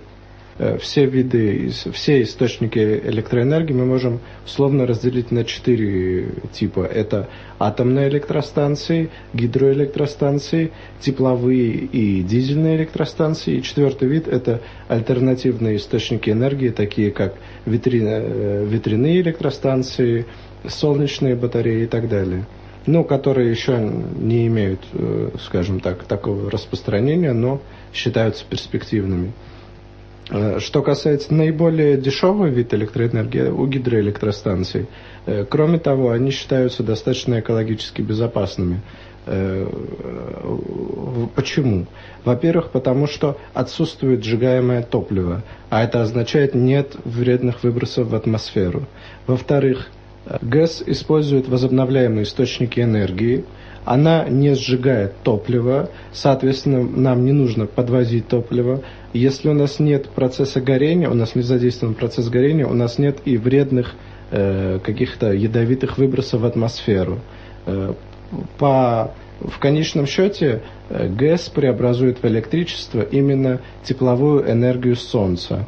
Э, 0.56 0.78
все 0.78 1.06
виды, 1.06 1.70
все 1.92 2.22
источники 2.22 2.78
электроэнергии 2.78 3.72
мы 3.72 3.86
можем 3.86 4.20
условно 4.44 4.86
разделить 4.86 5.32
на 5.32 5.44
четыре 5.44 6.28
типа. 6.52 6.80
Это 6.84 7.28
атомные 7.58 8.08
электростанции, 8.08 9.10
гидроэлектростанции, 9.32 10.70
тепловые 11.00 11.72
и 11.72 12.22
дизельные 12.22 12.76
электростанции. 12.76 13.56
И 13.56 13.62
четвертый 13.62 14.08
вид– 14.08 14.28
это 14.28 14.60
альтернативные 14.86 15.76
источники 15.76 16.30
энергии, 16.30 16.68
такие 16.68 17.10
как 17.10 17.34
э, 17.66 17.70
ветряные 17.70 19.20
электростанции, 19.22 20.26
солнечные 20.66 21.34
батареи 21.34 21.84
и 21.84 21.86
так 21.86 22.08
далее 22.08 22.44
ну, 22.86 23.02
которые 23.02 23.50
еще 23.50 23.78
не 23.78 24.46
имеют, 24.46 24.80
э, 24.92 25.30
скажем 25.40 25.80
так, 25.80 26.04
такого 26.04 26.50
распространения, 26.50 27.32
но 27.32 27.62
считаются 27.94 28.44
перспективными. 28.44 29.32
Э, 30.30 30.58
что 30.58 30.82
касается 30.82 31.34
наиболее 31.34 31.96
дешевого 31.96 32.46
вид 32.46 32.72
электроэнергии 32.72 33.48
у 33.48 33.66
гидроэлектростанций, 33.66 34.86
э, 35.26 35.44
кроме 35.48 35.78
того, 35.78 36.10
они 36.10 36.30
считаются 36.30 36.82
достаточно 36.82 37.40
экологически 37.40 38.00
безопасными. 38.00 38.80
Э, 39.26 39.66
почему? 41.34 41.86
Во-первых, 42.24 42.70
потому 42.70 43.06
что 43.06 43.38
отсутствует 43.52 44.24
сжигаемое 44.24 44.82
топливо, 44.82 45.42
а 45.70 45.84
это 45.84 46.02
означает 46.02 46.54
нет 46.54 46.96
вредных 47.04 47.62
выбросов 47.62 48.08
в 48.08 48.14
атмосферу. 48.14 48.86
Во-вторых, 49.26 49.88
ГЭС 50.40 50.82
использует 50.86 51.48
возобновляемые 51.48 52.24
источники 52.24 52.80
энергии, 52.80 53.44
она 53.84 54.28
не 54.28 54.54
сжигает 54.54 55.14
топливо, 55.22 55.90
соответственно, 56.12 56.82
нам 56.82 57.24
не 57.24 57.32
нужно 57.32 57.66
подвозить 57.66 58.28
топливо. 58.28 58.82
Если 59.12 59.48
у 59.48 59.54
нас 59.54 59.78
нет 59.78 60.08
процесса 60.08 60.60
горения, 60.60 61.08
у 61.08 61.14
нас 61.14 61.34
не 61.34 61.42
задействован 61.42 61.94
процесс 61.94 62.28
горения, 62.28 62.66
у 62.66 62.74
нас 62.74 62.98
нет 62.98 63.18
и 63.24 63.36
вредных 63.36 63.94
э, 64.30 64.78
каких-то 64.82 65.32
ядовитых 65.32 65.98
выбросов 65.98 66.40
в 66.40 66.46
атмосферу. 66.46 67.20
Э, 67.66 67.92
по, 68.58 69.12
в 69.40 69.58
конечном 69.58 70.06
счете 70.06 70.62
э, 70.88 71.08
ГЭС 71.08 71.50
преобразует 71.50 72.22
в 72.22 72.26
электричество 72.26 73.02
именно 73.02 73.60
тепловую 73.84 74.50
энергию 74.50 74.96
Солнца. 74.96 75.66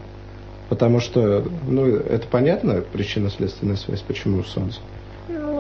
Потому 0.69 1.01
что, 1.01 1.45
ну, 1.69 1.87
это 1.87 2.27
понятно, 2.27 2.83
причинно-следственная 2.93 3.77
связь, 3.77 4.01
почему 4.01 4.43
Солнце? 4.43 4.81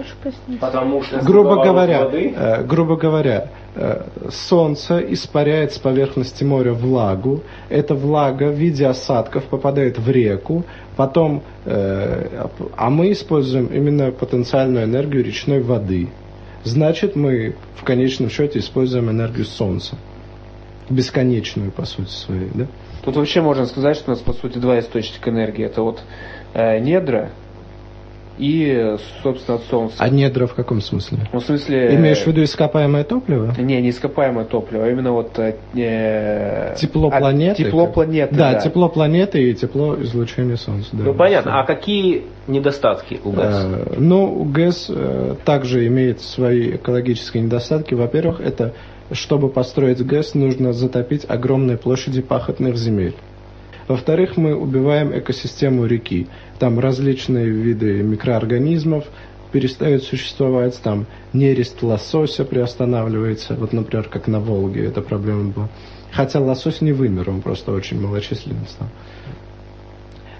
Можешь 0.06 0.16
пояснить? 0.22 0.60
Потому 0.60 1.02
что 1.02 1.18
Грубо 1.18 1.62
говоря, 1.62 2.04
воды- 2.04 2.34
э, 2.36 2.62
грубо 2.64 2.96
говоря, 2.96 3.50
э, 3.74 4.02
солнце 4.30 5.00
испаряет 5.12 5.72
с 5.72 5.78
поверхности 5.78 6.44
моря 6.44 6.72
влагу. 6.72 7.42
Эта 7.68 7.94
влага 7.94 8.48
в 8.48 8.54
виде 8.54 8.86
осадков 8.86 9.44
попадает 9.44 9.98
в 9.98 10.10
реку. 10.10 10.64
Потом, 10.96 11.42
э, 11.64 12.46
а 12.76 12.90
мы 12.90 13.12
используем 13.12 13.66
именно 13.66 14.12
потенциальную 14.12 14.84
энергию 14.84 15.24
речной 15.24 15.60
воды. 15.60 16.08
Значит, 16.64 17.16
мы 17.16 17.54
в 17.76 17.84
конечном 17.84 18.30
счете 18.30 18.58
используем 18.58 19.10
энергию 19.10 19.44
солнца. 19.44 19.96
Бесконечную, 20.88 21.72
по 21.72 21.84
сути 21.84 22.10
своей. 22.10 22.50
Да? 22.54 22.66
Тут 23.04 23.16
вообще 23.16 23.40
можно 23.40 23.66
сказать, 23.66 23.96
что 23.96 24.12
у 24.12 24.14
нас 24.14 24.20
по 24.20 24.32
сути 24.32 24.58
два 24.58 24.78
источника 24.78 25.30
энергии. 25.30 25.64
Это 25.64 25.82
вот 25.82 26.00
э, 26.54 26.78
недра 26.78 27.30
и, 28.38 28.66
э, 28.70 28.98
собственно, 29.22 29.56
от 29.58 29.64
Солнца. 29.64 29.96
А 29.98 30.08
недра 30.08 30.46
в 30.46 30.54
каком 30.54 30.80
смысле? 30.80 31.18
Ну, 31.32 31.40
в 31.40 31.44
смысле... 31.44 31.94
Имеешь 31.94 32.18
в 32.18 32.26
виду 32.26 32.42
ископаемое 32.42 33.04
топливо? 33.04 33.54
Не, 33.58 33.80
не 33.80 33.90
ископаемое 33.90 34.44
топливо, 34.44 34.84
а 34.84 34.90
именно 34.90 35.12
вот... 35.12 35.38
э, 35.38 35.56
э, 35.74 36.74
Тепло 36.76 37.08
от- 37.08 37.18
планеты? 37.18 37.64
Тепло 37.64 37.84
как? 37.86 37.94
планеты, 37.94 38.34
Да, 38.34 38.52
да. 38.52 38.60
тепло 38.60 38.88
планеты 38.88 39.42
и 39.50 39.54
тепло 39.54 39.96
излучения 40.02 40.56
Солнца. 40.56 40.90
да. 40.92 41.04
Ну 41.04 41.14
понятно. 41.14 41.60
А 41.60 41.64
какие 41.64 42.24
недостатки 42.46 43.20
у 43.24 43.30
ГЭС? 43.32 43.54
Э, 43.54 43.94
Ну, 43.98 44.44
ГЭС 44.44 44.86
э, 44.90 45.34
также 45.44 45.86
имеет 45.86 46.20
свои 46.20 46.76
экологические 46.76 47.42
недостатки. 47.42 47.94
Во-первых, 47.94 48.40
это 48.40 48.72
чтобы 49.12 49.48
построить 49.48 50.04
ГЭС, 50.04 50.34
нужно 50.34 50.72
затопить 50.72 51.24
огромные 51.28 51.76
площади 51.76 52.22
пахотных 52.22 52.76
земель. 52.76 53.14
Во-вторых, 53.88 54.36
мы 54.36 54.54
убиваем 54.54 55.16
экосистему 55.16 55.86
реки. 55.86 56.26
Там 56.58 56.78
различные 56.80 57.48
виды 57.48 58.02
микроорганизмов 58.02 59.04
перестают 59.52 60.02
существовать, 60.02 60.78
там 60.82 61.06
нерест 61.32 61.82
лосося 61.82 62.44
приостанавливается, 62.44 63.54
вот, 63.54 63.72
например, 63.72 64.08
как 64.08 64.26
на 64.26 64.40
Волге 64.40 64.84
эта 64.84 65.02
проблема 65.02 65.52
была. 65.52 65.68
Хотя 66.10 66.40
лосось 66.40 66.80
не 66.80 66.92
вымер, 66.92 67.30
он 67.30 67.42
просто 67.42 67.72
очень 67.72 68.00
малочисленный 68.00 68.66
стал. 68.66 68.88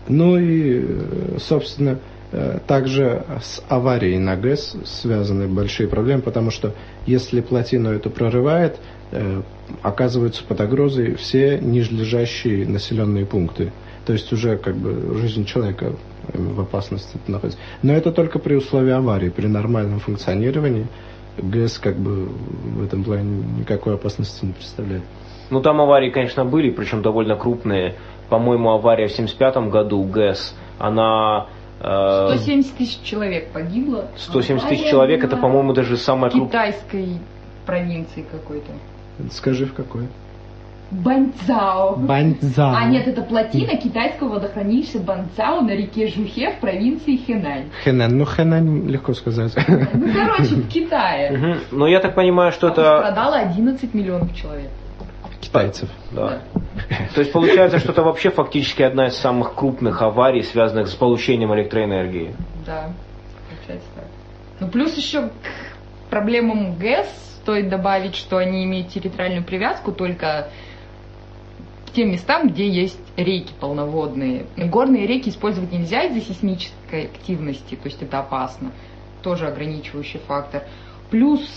Ну 0.09 0.39
и, 0.39 0.85
э, 0.85 1.39
собственно, 1.39 1.99
э, 2.33 2.59
также 2.67 3.25
с 3.43 3.63
аварией 3.69 4.19
на 4.19 4.37
ГЭС 4.37 4.77
связаны 4.85 5.49
большие 5.49 5.89
проблемы, 5.89 6.23
потому 6.23 6.51
что 6.51 6.75
если 7.07 7.41
плотину 7.41 7.91
эту 7.91 8.11
прорывает, 8.11 8.79
оказываются 9.83 10.45
под 10.45 10.61
угрозой 10.61 11.15
все 11.17 11.59
нижележащие 11.59 12.67
населенные 12.67 13.27
пункты. 13.27 13.73
То 14.05 14.13
есть 14.13 14.33
уже 14.33 14.57
как 14.57 14.77
бы 14.77 15.17
жизнь 15.19 15.45
человека 15.45 15.93
э, 16.29 16.39
в 16.39 16.61
опасности 16.61 17.19
находится. 17.27 17.59
Но 17.83 17.93
это 17.93 18.13
только 18.13 18.39
при 18.39 18.55
условии 18.55 18.93
аварии, 18.93 19.31
при 19.31 19.49
нормальном 19.49 19.99
функционировании 19.99 20.87
ГЭС 21.37 21.79
как 21.79 21.97
бы 21.97 22.27
в 22.27 22.85
этом 22.85 23.03
плане 23.03 23.45
никакой 23.59 23.95
опасности 23.95 24.45
не 24.45 24.53
представляет. 24.53 25.03
Ну 25.51 25.61
там 25.61 25.81
аварии, 25.81 26.11
конечно, 26.11 26.45
были, 26.45 26.71
причем 26.71 27.03
довольно 27.03 27.37
крупные. 27.37 27.97
По-моему, 28.29 28.71
авария 28.71 29.09
в 29.09 29.13
75 29.13 29.57
году 29.71 30.03
ГЭС, 30.05 30.55
она... 30.79 31.49
э, 31.81 32.29
170 32.37 32.77
тысяч 32.77 33.01
человек 33.03 33.51
погибло. 33.53 34.07
170 34.17 34.69
тысяч 34.69 34.89
человек, 34.89 35.25
это, 35.25 35.37
по-моему, 35.37 35.73
даже 35.73 35.97
самая 35.97 36.31
крупная... 36.31 36.73
китайской 36.73 37.19
провинции 37.67 38.25
какой-то. 38.31 38.73
Скажи, 39.31 39.67
в 39.67 39.75
какой? 39.75 40.09
Банцао. 40.91 41.97
Баньцзао. 41.97 42.75
А 42.77 42.85
нет, 42.85 43.09
это 43.09 43.23
плотина 43.23 43.77
китайского 43.77 44.35
водохранилища 44.35 45.01
Банцао 45.01 45.61
на 45.63 45.73
реке 45.73 46.07
Жухе 46.07 46.53
в 46.53 46.61
провинции 46.61 47.17
Хэнань. 47.17 47.71
Хэнань. 47.83 48.15
Ну, 48.15 48.25
Хэнань 48.25 48.89
легко 48.89 49.13
сказать. 49.15 49.53
Ну, 49.67 50.13
короче, 50.15 50.55
в 50.55 50.69
Китае. 50.69 51.33
Мгм. 51.37 51.59
Но 51.73 51.89
я 51.89 51.99
так 51.99 52.15
понимаю, 52.15 52.53
что 52.53 52.69
это... 52.69 52.99
Пострадало 52.99 53.37
11 53.37 53.95
миллионов 53.95 54.35
человек. 54.37 54.71
Китайцев. 55.41 55.89
Да. 56.13 56.41
То 57.15 57.21
есть 57.21 57.33
получается, 57.33 57.79
что 57.79 57.93
это 57.93 58.03
вообще 58.03 58.31
фактически 58.31 58.83
одна 58.83 59.07
из 59.07 59.17
самых 59.17 59.55
крупных 59.55 60.03
аварий, 60.03 60.43
связанных 60.43 60.89
с 60.89 60.95
получением 60.95 61.53
электроэнергии. 61.55 62.35
Да, 62.65 62.91
получается 63.49 63.89
так. 63.95 64.05
Ну, 64.61 64.69
плюс 64.69 64.97
еще 64.97 65.29
к 65.29 66.11
проблемам 66.11 66.77
ГЭС 66.77 67.26
стоит 67.47 67.69
добавить, 67.69 68.17
что 68.17 68.39
они 68.39 68.65
имеют 68.65 68.89
территориальную 68.89 69.45
привязку 69.45 69.93
только 69.93 70.49
к 71.87 71.93
тем 71.93 72.11
местам, 72.11 72.49
где 72.49 72.69
есть 72.69 72.99
реки 73.17 73.53
полноводные. 73.61 74.47
Горные 74.57 75.07
реки 75.07 75.29
использовать 75.29 75.71
нельзя 75.71 76.03
из-за 76.07 76.23
сейсмической 76.23 77.05
активности, 77.05 77.77
то 77.77 77.87
есть 77.87 78.03
это 78.03 78.19
опасно. 78.19 78.73
Тоже 79.23 79.47
ограничивающий 79.47 80.19
фактор. 80.27 80.65
Плюс 81.09 81.49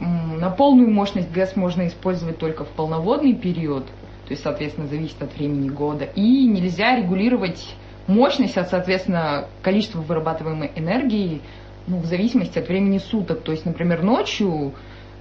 на 0.00 0.48
полную 0.48 0.90
мощность 0.90 1.30
ГЭС 1.30 1.54
можно 1.54 1.86
использовать 1.86 2.38
только 2.38 2.64
в 2.64 2.68
полноводный 2.68 3.34
период, 3.34 3.84
то 3.84 4.30
есть, 4.30 4.42
соответственно, 4.42 4.86
зависит 4.86 5.22
от 5.22 5.34
времени 5.36 5.68
года. 5.68 6.06
И 6.14 6.46
нельзя 6.46 6.96
регулировать 6.96 7.62
мощность, 8.06 8.56
а, 8.56 8.64
соответственно, 8.64 9.48
количество 9.60 10.00
вырабатываемой 10.00 10.72
энергии 10.76 11.42
ну, 11.86 11.98
в 11.98 12.06
зависимости 12.06 12.58
от 12.58 12.68
времени 12.68 12.96
суток. 12.96 13.42
То 13.42 13.52
есть, 13.52 13.66
например, 13.66 14.02
ночью 14.02 14.72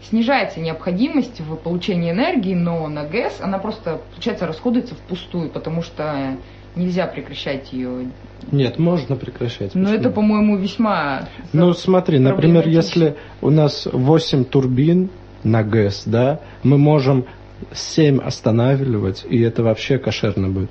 снижается 0.10 0.60
необходимость 0.60 1.40
в 1.40 1.56
получении 1.56 2.12
энергии, 2.12 2.54
но 2.54 2.88
на 2.88 3.06
ГЭС 3.06 3.40
она 3.42 3.58
просто, 3.58 4.02
получается, 4.12 4.46
расходуется 4.48 4.96
впустую, 4.96 5.50
потому 5.50 5.82
что 5.82 6.38
нельзя 6.76 7.08
прекращать 7.08 7.72
ее. 7.74 8.08
Нет, 8.52 8.78
можно 8.80 9.16
прекращать. 9.16 9.74
Но 9.76 9.86
Почему? 9.86 10.00
это, 10.00 10.10
по-моему, 10.10 10.58
весьма... 10.58 11.28
Ну, 11.54 11.74
смотри, 11.74 12.20
например, 12.20 12.68
если 12.68 13.16
у 13.42 13.50
нас 13.50 13.88
8 13.92 14.44
турбин 14.46 15.10
на 15.44 15.64
ГЭС, 15.64 16.04
да, 16.06 16.42
мы 16.64 16.78
можем 16.78 17.26
7 17.74 18.20
останавливать, 18.20 19.26
и 19.28 19.42
это 19.42 19.64
вообще 19.64 19.98
кошерно 19.98 20.50
будет. 20.50 20.70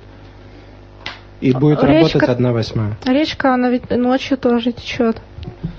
И 1.41 1.51
будет 1.51 1.83
Речка- 1.83 1.87
работать 1.93 2.29
одна 2.29 2.53
восьмая. 2.53 2.97
Речка, 3.05 3.53
она 3.53 3.69
ведь 3.69 3.89
ночью 3.89 4.37
тоже 4.37 4.71
течет. 4.71 5.17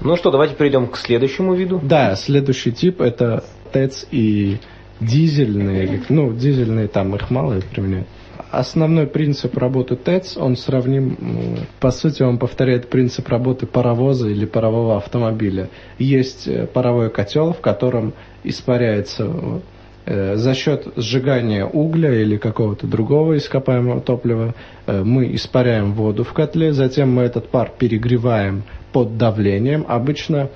Ну 0.07 0.15
что, 0.15 0.31
давайте 0.31 0.55
перейдем 0.55 0.87
к 0.87 0.97
следующему 0.97 1.55
виду. 1.55 1.81
Да, 1.83 2.15
следующий 2.15 2.71
тип 2.71 3.01
это 3.01 3.43
ТЭЦ 3.73 4.07
и 4.13 4.59
дизельные, 5.01 6.01
ну, 6.09 6.33
дизельные 6.33 6.87
там 6.87 7.17
их 7.17 7.29
мало 7.29 7.61
применяют. 7.73 8.07
Основной 8.53 9.09
принцип 9.09 9.59
работы 9.59 9.97
ТЭЦ, 9.97 10.37
он 10.37 10.57
сравним, 10.57 11.17
м, 11.21 11.57
по 11.81 11.91
сути, 11.91 12.23
он 12.23 12.39
повторяет 12.39 12.89
принцип 12.89 13.29
работы 13.29 13.67
паровоза 13.67 14.29
или 14.29 14.47
парового 14.47 14.97
автомобиля. 14.97 15.71
Есть 15.99 16.47
э, 16.47 16.69
паровой 16.69 17.11
котел, 17.11 17.53
в 17.53 17.61
котором 17.61 18.15
испаряется 18.45 19.61
э, 20.05 20.37
за 20.37 20.55
счет 20.55 20.87
сжигания 20.95 21.67
угля 21.67 22.15
или 22.15 22.37
какого-то 22.37 22.87
другого 22.87 23.39
ископаемого 23.39 24.01
топлива 24.01 24.55
э, 24.87 25.03
мы 25.03 25.35
испаряем 25.35 25.95
воду 25.95 26.23
в 26.23 26.33
котле, 26.33 26.73
затем 26.73 27.13
мы 27.13 27.23
этот 27.23 27.49
пар 27.49 27.73
перегреваем 27.77 28.63
под 28.97 29.19
давлением. 29.19 29.85
Обычно 29.87 30.49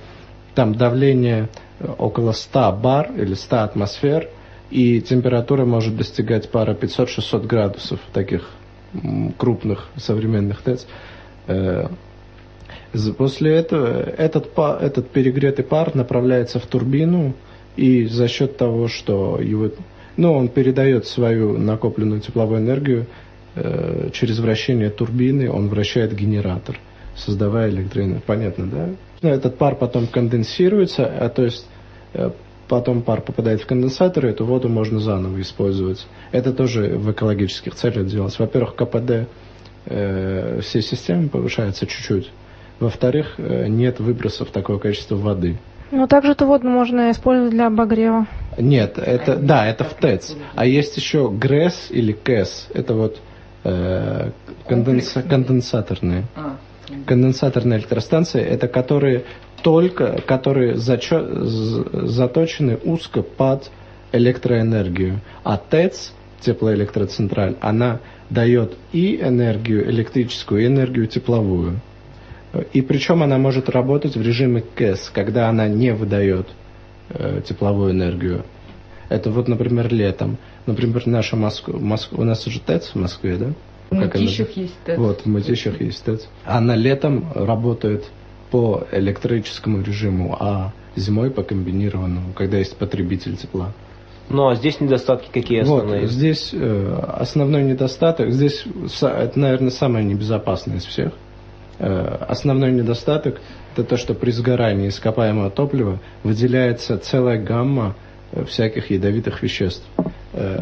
там 0.55 0.73
давление 0.73 1.47
э, 1.77 1.87
около 1.99 2.31
100 2.31 2.71
бар 2.81 3.11
или 3.15 3.35
100 3.35 3.57
атмосфер, 3.57 4.29
и 4.71 4.99
температура 4.99 5.63
может 5.63 5.95
достигать 5.95 6.49
пара 6.49 6.73
500-600 6.73 7.45
градусов 7.45 7.99
таких 8.11 8.49
крупных 9.37 9.89
современных 9.95 10.63
ТЭЦ. 10.63 10.87
Э, 11.45 11.85
После 13.15 13.57
этого 13.57 13.87
этот, 13.87 14.57
этот 14.57 15.11
перегретый 15.11 15.63
пар 15.63 15.95
направляется 15.95 16.57
в 16.59 16.65
турбину, 16.65 17.35
и 17.77 18.05
за 18.05 18.27
счет 18.27 18.57
того, 18.57 18.87
что 18.87 19.39
его, 19.39 19.69
ну, 20.17 20.33
он 20.33 20.47
передает 20.47 21.05
свою 21.05 21.59
накопленную 21.59 22.21
тепловую 22.21 22.61
энергию 22.61 23.05
э, 23.53 24.09
через 24.13 24.39
вращение 24.39 24.89
турбины, 24.89 25.47
он 25.51 25.69
вращает 25.69 26.15
генератор, 26.15 26.79
создавая 27.25 27.69
электроэнергию. 27.69 28.23
Понятно, 28.25 28.65
да? 28.67 28.89
Ну, 29.21 29.29
этот 29.29 29.57
пар 29.57 29.75
потом 29.75 30.07
конденсируется, 30.07 31.05
а 31.05 31.29
то 31.29 31.43
есть 31.43 31.67
э, 32.13 32.31
потом 32.67 33.01
пар 33.01 33.21
попадает 33.21 33.61
в 33.61 33.65
конденсатор, 33.65 34.25
и 34.25 34.29
эту 34.29 34.45
воду 34.45 34.69
можно 34.69 34.99
заново 34.99 35.41
использовать. 35.41 36.07
Это 36.31 36.53
тоже 36.53 36.97
в 36.97 37.11
экологических 37.11 37.75
целях 37.75 38.07
делать. 38.07 38.37
Во-первых, 38.39 38.75
КПД 38.75 39.27
э, 39.85 40.59
всей 40.61 40.81
системы 40.81 41.29
повышается 41.29 41.85
чуть-чуть. 41.85 42.31
Во-вторых, 42.79 43.35
э, 43.37 43.67
нет 43.67 43.99
выбросов 43.99 44.49
такого 44.49 44.79
количества 44.79 45.15
воды. 45.15 45.57
Но 45.91 46.07
также 46.07 46.31
эту 46.31 46.47
воду 46.47 46.69
можно 46.69 47.11
использовать 47.11 47.51
для 47.51 47.67
обогрева. 47.67 48.25
Нет, 48.57 48.97
это 48.97 49.35
да, 49.35 49.67
это 49.67 49.83
в 49.83 49.93
ТЭЦ. 49.93 50.35
А 50.55 50.65
есть 50.65 50.95
еще 50.95 51.29
ГРЭС 51.29 51.87
или 51.89 52.13
КЭС. 52.13 52.69
Это 52.73 52.93
вот 52.93 53.19
э, 53.65 54.31
конденса- 54.67 55.27
конденсаторные. 55.27 56.23
А, 56.35 56.57
Конденсаторные 57.05 57.79
электростанции, 57.79 58.41
это 58.41 58.67
которые 58.67 59.23
только, 59.63 60.21
которые 60.25 60.75
зачё- 60.75 61.43
з- 61.45 62.07
заточены 62.07 62.77
узко 62.83 63.21
под 63.21 63.69
электроэнергию. 64.11 65.21
А 65.43 65.57
ТЭЦ, 65.57 66.13
теплоэлектроцентраль, 66.41 67.55
она 67.61 67.99
дает 68.29 68.75
и 68.91 69.17
энергию 69.17 69.89
электрическую, 69.89 70.63
и 70.63 70.67
энергию 70.67 71.07
тепловую. 71.07 71.79
И 72.73 72.81
причем 72.81 73.23
она 73.23 73.37
может 73.37 73.69
работать 73.69 74.15
в 74.15 74.21
режиме 74.21 74.61
КЭС, 74.75 75.09
когда 75.13 75.47
она 75.47 75.67
не 75.67 75.93
выдает 75.93 76.47
э, 77.09 77.41
тепловую 77.47 77.91
энергию. 77.91 78.43
Это 79.09 79.29
вот, 79.29 79.47
например, 79.47 79.93
летом. 79.93 80.37
Например, 80.65 81.05
наша 81.05 81.35
Москва, 81.35 81.77
Москва 81.79 82.21
у 82.21 82.25
нас 82.25 82.45
уже 82.47 82.59
ТЭЦ 82.59 82.91
в 82.93 82.95
Москве, 82.95 83.35
да? 83.37 83.47
В 83.91 83.95
Мытищах 83.95 84.51
есть 84.51 84.75
ТЭЦ. 84.85 84.97
Вот, 84.97 85.21
в 85.21 85.25
Мытищах 85.25 85.81
есть 85.81 86.03
ТЭЦ. 86.05 86.27
Она 86.45 86.75
летом 86.77 87.29
работает 87.35 88.05
по 88.49 88.85
электрическому 88.91 89.81
режиму, 89.81 90.35
а 90.39 90.73
зимой 90.95 91.29
по 91.29 91.43
комбинированному, 91.43 92.33
когда 92.33 92.57
есть 92.57 92.77
потребитель 92.77 93.35
тепла. 93.35 93.73
Ну 94.29 94.47
а 94.47 94.55
здесь 94.55 94.79
недостатки 94.79 95.29
какие 95.31 95.59
основные? 95.59 96.01
Вот, 96.03 96.09
здесь 96.09 96.51
э, 96.53 96.99
основной 97.17 97.63
недостаток, 97.63 98.31
здесь 98.31 98.63
это, 99.01 99.37
наверное, 99.37 99.71
самое 99.71 100.05
небезопасное 100.05 100.77
из 100.77 100.85
всех. 100.85 101.11
Э, 101.79 102.17
основной 102.29 102.71
недостаток 102.71 103.41
это 103.73 103.83
то, 103.83 103.97
что 103.97 104.13
при 104.13 104.31
сгорании 104.31 104.87
ископаемого 104.87 105.49
топлива 105.49 105.99
выделяется 106.23 106.97
целая 106.97 107.43
гамма 107.43 107.95
э, 108.31 108.45
всяких 108.45 108.89
ядовитых 108.89 109.43
веществ. 109.43 109.83
Э, 110.31 110.59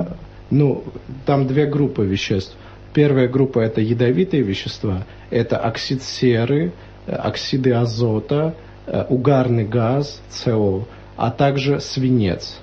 ну, 0.50 0.84
там 1.28 1.46
две 1.46 1.68
группы 1.68 2.06
веществ. 2.06 2.56
Первая 2.94 3.28
группа 3.28 3.60
это 3.60 3.82
ядовитые 3.82 4.44
вещества, 4.44 5.04
это 5.30 5.58
оксид 5.58 6.02
серы, 6.02 6.72
э, 7.06 7.14
оксиды 7.14 7.74
азота, 7.74 8.56
э, 8.88 9.06
угарный 9.10 9.66
газ, 9.66 10.22
СО, 10.30 10.86
а 11.16 11.32
также 11.32 11.80
свинец. 11.80 12.60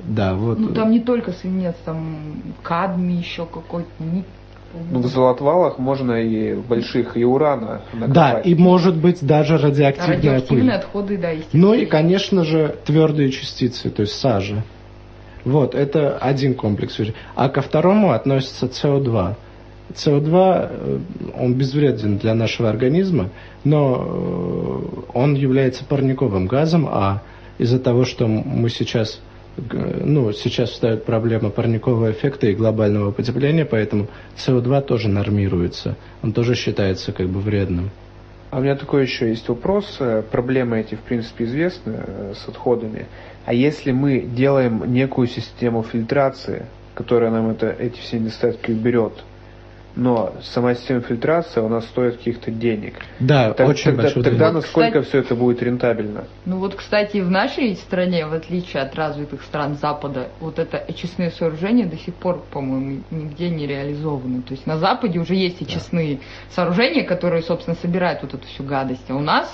Да, 0.00 0.34
вот. 0.34 0.58
Ну 0.58 0.68
там 0.74 0.90
не 0.90 1.00
только 1.00 1.32
свинец, 1.32 1.74
там 1.84 2.42
кадмий 2.62 3.18
еще 3.18 3.46
какой-то, 3.46 3.88
ну, 4.90 5.00
в 5.00 5.06
золотвалах 5.06 5.78
можно 5.78 6.12
и 6.12 6.54
больших, 6.54 7.16
и 7.16 7.24
урана 7.24 7.82
накопать. 7.92 8.14
Да, 8.14 8.40
и 8.40 8.54
может 8.54 8.96
быть 8.96 9.18
даже 9.20 9.58
радиоактивная 9.58 10.16
Радиоактивные 10.16 10.64
пыль. 10.64 10.72
отходы, 10.72 11.18
да, 11.18 11.30
естественно. 11.30 11.66
Ну 11.66 11.74
и, 11.74 11.86
конечно 11.86 12.44
же, 12.44 12.76
твердые 12.84 13.30
частицы, 13.30 13.90
то 13.90 14.02
есть 14.02 14.14
сажа. 14.14 14.62
Вот, 15.44 15.74
это 15.74 16.18
один 16.18 16.54
комплекс. 16.54 16.98
А 17.34 17.48
ко 17.48 17.62
второму 17.62 18.12
относится 18.12 18.66
СО2. 18.66 19.34
СО2, 19.94 20.68
э, 20.70 20.98
он 21.36 21.54
безвреден 21.54 22.18
для 22.18 22.34
нашего 22.34 22.68
организма, 22.68 23.30
но 23.64 24.04
э, 24.04 25.00
он 25.14 25.34
является 25.34 25.84
парниковым 25.84 26.46
газом, 26.46 26.86
а 26.88 27.22
из-за 27.58 27.78
того, 27.78 28.04
что 28.04 28.26
мы 28.26 28.68
сейчас 28.70 29.20
ну, 29.56 30.32
сейчас 30.32 30.70
встает 30.70 31.04
проблема 31.04 31.50
парникового 31.50 32.12
эффекта 32.12 32.46
и 32.46 32.54
глобального 32.54 33.10
потепления, 33.10 33.66
поэтому 33.66 34.06
СО2 34.36 34.82
тоже 34.82 35.08
нормируется. 35.08 35.96
Он 36.22 36.32
тоже 36.32 36.54
считается 36.54 37.12
как 37.12 37.28
бы 37.28 37.40
вредным. 37.40 37.90
А 38.50 38.58
у 38.58 38.62
меня 38.62 38.76
такой 38.76 39.02
еще 39.02 39.28
есть 39.28 39.48
вопрос. 39.48 39.96
Э, 40.00 40.22
проблемы 40.22 40.80
эти, 40.80 40.94
в 40.94 41.00
принципе, 41.00 41.44
известны 41.44 42.00
с 42.34 42.48
отходами. 42.48 43.06
А 43.50 43.52
если 43.52 43.90
мы 43.90 44.20
делаем 44.20 44.92
некую 44.92 45.26
систему 45.26 45.82
фильтрации, 45.82 46.66
которая 46.94 47.32
нам 47.32 47.50
это, 47.50 47.68
эти 47.68 47.98
все 47.98 48.20
недостатки 48.20 48.70
уберет, 48.70 49.24
но 49.96 50.34
сама 50.40 50.76
система 50.76 51.00
фильтрации 51.00 51.58
у 51.58 51.68
нас 51.68 51.84
стоит 51.86 52.18
каких-то 52.18 52.52
денег. 52.52 52.94
Да, 53.18 53.52
так, 53.52 53.68
очень 53.68 53.86
тогда, 53.86 54.02
большой 54.04 54.22
Тогда 54.22 54.52
насколько 54.52 55.00
кстати, 55.00 55.08
все 55.08 55.18
это 55.18 55.34
будет 55.34 55.64
рентабельно? 55.64 56.26
Ну 56.44 56.58
вот, 56.58 56.76
кстати, 56.76 57.16
в 57.16 57.28
нашей 57.28 57.74
стране, 57.74 58.24
в 58.24 58.34
отличие 58.34 58.84
от 58.84 58.94
развитых 58.94 59.42
стран 59.42 59.74
Запада, 59.74 60.28
вот 60.38 60.60
это 60.60 60.78
очистные 60.78 61.32
сооружения 61.32 61.86
до 61.86 61.96
сих 61.96 62.14
пор, 62.14 62.44
по-моему, 62.52 63.02
нигде 63.10 63.50
не 63.50 63.66
реализованы. 63.66 64.42
То 64.42 64.52
есть 64.52 64.64
на 64.64 64.78
Западе 64.78 65.18
уже 65.18 65.34
есть 65.34 65.60
очистные 65.60 66.18
да. 66.18 66.22
сооружения, 66.54 67.02
которые, 67.02 67.42
собственно, 67.42 67.76
собирают 67.82 68.22
вот 68.22 68.32
эту 68.32 68.46
всю 68.46 68.62
гадость. 68.62 69.10
А 69.10 69.16
у 69.16 69.20
нас 69.20 69.52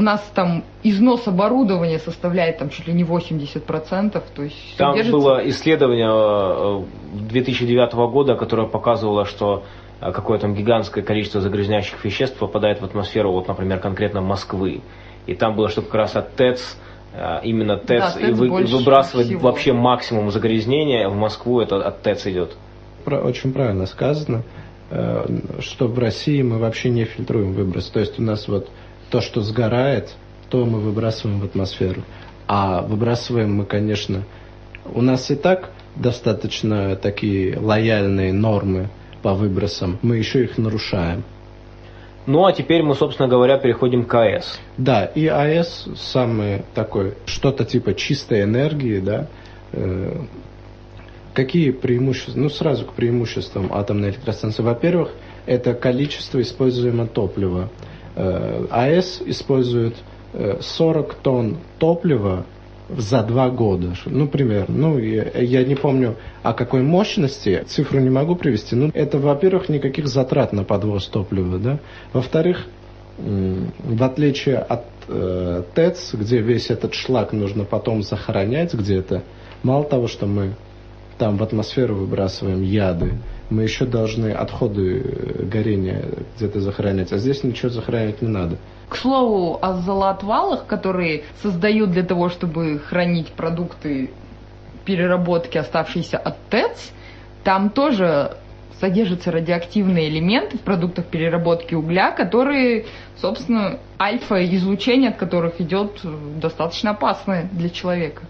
у 0.00 0.02
нас 0.02 0.22
там 0.34 0.64
износ 0.82 1.28
оборудования 1.28 1.98
составляет 1.98 2.56
там 2.56 2.70
чуть 2.70 2.86
ли 2.86 2.94
не 2.94 3.02
80%. 3.02 4.22
То 4.34 4.42
есть 4.42 4.76
там 4.78 4.94
держится... 4.94 5.12
было 5.12 5.46
исследование 5.50 6.86
2009 7.28 7.92
э, 7.92 7.96
года, 8.10 8.34
которое 8.34 8.66
показывало, 8.66 9.26
что 9.26 9.64
э, 10.00 10.10
какое 10.10 10.38
там 10.38 10.54
гигантское 10.54 11.04
количество 11.04 11.42
загрязняющих 11.42 12.02
веществ 12.02 12.38
попадает 12.38 12.80
в 12.80 12.84
атмосферу, 12.86 13.32
вот, 13.32 13.46
например, 13.46 13.78
конкретно 13.78 14.22
Москвы. 14.22 14.80
И 15.26 15.34
там 15.34 15.54
было, 15.54 15.68
что 15.68 15.82
как 15.82 15.94
раз 15.94 16.16
от 16.16 16.34
ТЭЦ, 16.34 16.78
э, 17.12 17.40
именно 17.42 17.76
ТЭЦ, 17.76 18.14
да, 18.14 18.28
и 18.28 18.32
вы, 18.32 18.48
выбрасывает 18.48 19.26
всего. 19.26 19.40
вообще 19.40 19.74
максимум 19.74 20.30
загрязнения 20.30 21.10
в 21.10 21.14
Москву, 21.14 21.60
это 21.60 21.76
от 21.76 22.00
ТЭЦ 22.00 22.28
идет. 22.28 22.56
Очень 23.04 23.52
правильно 23.52 23.84
сказано, 23.84 24.44
что 25.60 25.86
в 25.88 25.98
России 25.98 26.40
мы 26.42 26.58
вообще 26.58 26.88
не 26.88 27.04
фильтруем 27.04 27.52
выброс. 27.52 27.88
То 27.88 28.00
есть 28.00 28.18
у 28.18 28.22
нас 28.22 28.48
вот 28.48 28.70
то, 29.10 29.20
что 29.20 29.40
сгорает, 29.42 30.14
то 30.48 30.64
мы 30.64 30.80
выбрасываем 30.80 31.40
в 31.40 31.44
атмосферу. 31.44 32.02
А 32.46 32.82
выбрасываем 32.82 33.54
мы, 33.54 33.64
конечно, 33.64 34.24
у 34.84 35.02
нас 35.02 35.30
и 35.30 35.36
так 35.36 35.70
достаточно 35.96 36.96
такие 36.96 37.58
лояльные 37.58 38.32
нормы 38.32 38.88
по 39.22 39.34
выбросам, 39.34 39.98
мы 40.02 40.16
еще 40.16 40.44
их 40.44 40.58
нарушаем. 40.58 41.24
Ну 42.26 42.44
а 42.44 42.52
теперь 42.52 42.82
мы, 42.82 42.94
собственно 42.94 43.28
говоря, 43.28 43.58
переходим 43.58 44.04
к 44.04 44.14
АЭС. 44.14 44.58
Да, 44.76 45.04
и 45.04 45.26
АЭС 45.26 45.88
самый 45.96 46.62
такой, 46.74 47.14
что-то 47.26 47.64
типа 47.64 47.94
чистой 47.94 48.42
энергии, 48.42 49.00
да. 49.00 49.26
Э, 49.72 50.22
какие 51.34 51.70
преимущества? 51.70 52.38
Ну 52.38 52.48
сразу 52.50 52.84
к 52.84 52.92
преимуществам 52.92 53.72
атомной 53.72 54.10
электростанции. 54.10 54.62
Во-первых, 54.62 55.12
это 55.46 55.74
количество 55.74 56.40
используемого 56.40 57.08
топлива. 57.08 57.70
Э, 58.16 58.66
АЭС 58.70 59.22
использует 59.26 59.96
40 60.60 61.10
э, 61.10 61.14
тонн 61.22 61.56
топлива 61.78 62.44
за 62.88 63.22
два 63.22 63.50
года. 63.50 63.94
Ну, 64.06 64.26
примерно. 64.26 64.76
Ну, 64.76 64.98
я, 64.98 65.30
я 65.38 65.64
не 65.64 65.74
помню, 65.74 66.16
о 66.42 66.52
какой 66.52 66.82
мощности, 66.82 67.62
цифру 67.66 68.00
не 68.00 68.10
могу 68.10 68.36
привести. 68.36 68.74
Ну, 68.74 68.90
это, 68.94 69.18
во-первых, 69.18 69.68
никаких 69.68 70.08
затрат 70.08 70.52
на 70.52 70.64
подвоз 70.64 71.06
топлива, 71.06 71.58
да. 71.58 71.78
Во-вторых, 72.12 72.66
в 73.18 74.02
отличие 74.02 74.56
от 74.56 74.84
э, 75.08 75.62
ТЭЦ, 75.74 76.14
где 76.14 76.40
весь 76.40 76.70
этот 76.70 76.94
шлак 76.94 77.32
нужно 77.32 77.64
потом 77.64 78.02
захоронять 78.02 78.74
где-то, 78.74 79.22
мало 79.62 79.84
того, 79.84 80.08
что 80.08 80.26
мы 80.26 80.54
там 81.18 81.36
в 81.36 81.42
атмосферу 81.42 81.96
выбрасываем 81.96 82.62
яды, 82.62 83.12
мы 83.50 83.64
еще 83.64 83.84
должны 83.84 84.28
отходы 84.32 85.00
э, 85.00 85.42
горения 85.44 86.04
где-то 86.36 86.60
захоронять, 86.60 87.12
а 87.12 87.18
здесь 87.18 87.42
ничего 87.44 87.68
захоронять 87.68 88.22
не 88.22 88.28
надо. 88.28 88.56
К 88.88 88.96
слову 88.96 89.58
о 89.60 89.74
золотвалах, 89.74 90.66
которые 90.66 91.24
создают 91.42 91.90
для 91.90 92.04
того, 92.04 92.28
чтобы 92.28 92.78
хранить 92.78 93.28
продукты 93.28 94.10
переработки, 94.84 95.58
оставшиеся 95.58 96.16
от 96.16 96.38
ТЭЦ, 96.48 96.92
там 97.44 97.70
тоже 97.70 98.36
содержатся 98.80 99.30
радиоактивные 99.30 100.08
элементы 100.08 100.56
в 100.56 100.62
продуктах 100.62 101.04
переработки 101.06 101.74
угля, 101.74 102.12
которые, 102.12 102.86
собственно, 103.20 103.78
альфа-излучение 104.00 105.10
от 105.10 105.16
которых 105.16 105.60
идет 105.60 106.00
достаточно 106.40 106.90
опасное 106.90 107.48
для 107.52 107.68
человека. 107.68 108.22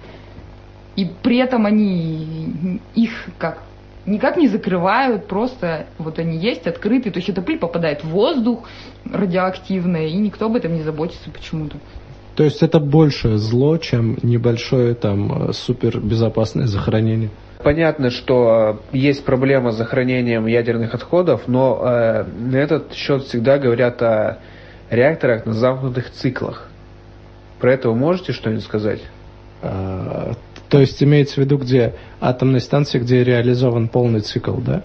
И 0.97 1.07
при 1.23 1.39
этом 1.39 1.67
они 1.67 2.81
их 2.95 3.29
как 3.39 3.63
никак 4.07 4.37
не 4.37 4.49
закрывают, 4.49 5.27
просто 5.27 5.87
вот 5.99 6.19
они 6.19 6.39
есть, 6.39 6.67
открытые. 6.67 7.13
То 7.13 7.19
есть 7.19 7.29
эта 7.29 7.43
пыль 7.43 7.59
попадает 7.59 8.05
в 8.05 8.09
воздух 8.09 8.69
радиоактивная, 9.11 10.07
и 10.07 10.17
никто 10.17 10.47
об 10.47 10.57
этом 10.57 10.75
не 10.75 10.83
заботится 10.83 11.31
почему-то. 11.31 11.77
То 12.37 12.45
есть 12.45 12.63
это 12.63 12.81
большее 12.81 13.39
зло, 13.39 13.77
чем 13.77 14.17
небольшое 14.23 14.95
там 14.95 15.53
супербезопасное 15.53 16.67
захоронение? 16.67 17.31
Понятно, 17.63 18.09
что 18.09 18.81
есть 18.93 19.25
проблема 19.25 19.73
с 19.73 19.77
захоронением 19.77 20.47
ядерных 20.47 20.95
отходов, 20.95 21.43
но 21.47 21.79
э, 21.83 22.25
на 22.25 22.57
этот 22.57 22.95
счет 22.95 23.25
всегда 23.25 23.59
говорят 23.59 24.01
о 24.01 24.39
реакторах 24.89 25.45
на 25.45 25.53
замкнутых 25.53 26.11
циклах. 26.11 26.69
Про 27.59 27.75
это 27.75 27.91
вы 27.91 27.97
можете 27.97 28.33
что-нибудь 28.33 28.65
сказать? 28.65 29.03
То 30.71 30.79
есть 30.79 31.03
имеется 31.03 31.35
в 31.35 31.39
виду, 31.39 31.59
где 31.59 31.95
атомные 32.21 32.61
станции, 32.61 33.01
где 33.01 33.25
реализован 33.25 33.89
полный 33.89 34.21
цикл, 34.21 34.55
да? 34.57 34.85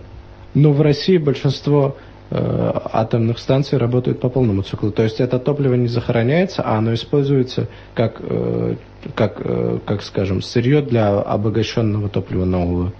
Но 0.55 0.71
в 0.71 0.81
России 0.81 1.17
большинство 1.17 1.95
э, 2.31 2.71
атомных 2.91 3.37
станций 3.37 3.77
работают 3.77 4.19
по 4.19 4.29
полному 4.29 4.63
циклу. 4.63 4.91
То 4.91 5.03
есть 5.03 5.19
это 5.19 5.37
топливо 5.37 5.75
не 5.75 5.87
захороняется, 5.87 6.63
а 6.63 6.77
оно 6.77 6.95
используется 6.95 7.67
как, 7.93 8.15
э, 8.19 8.75
как, 9.13 9.41
э, 9.41 9.79
как 9.85 10.01
скажем, 10.01 10.41
сырье 10.41 10.81
для 10.81 11.19
обогащенного 11.19 12.09
топлива 12.09 12.45
нового. 12.45 12.91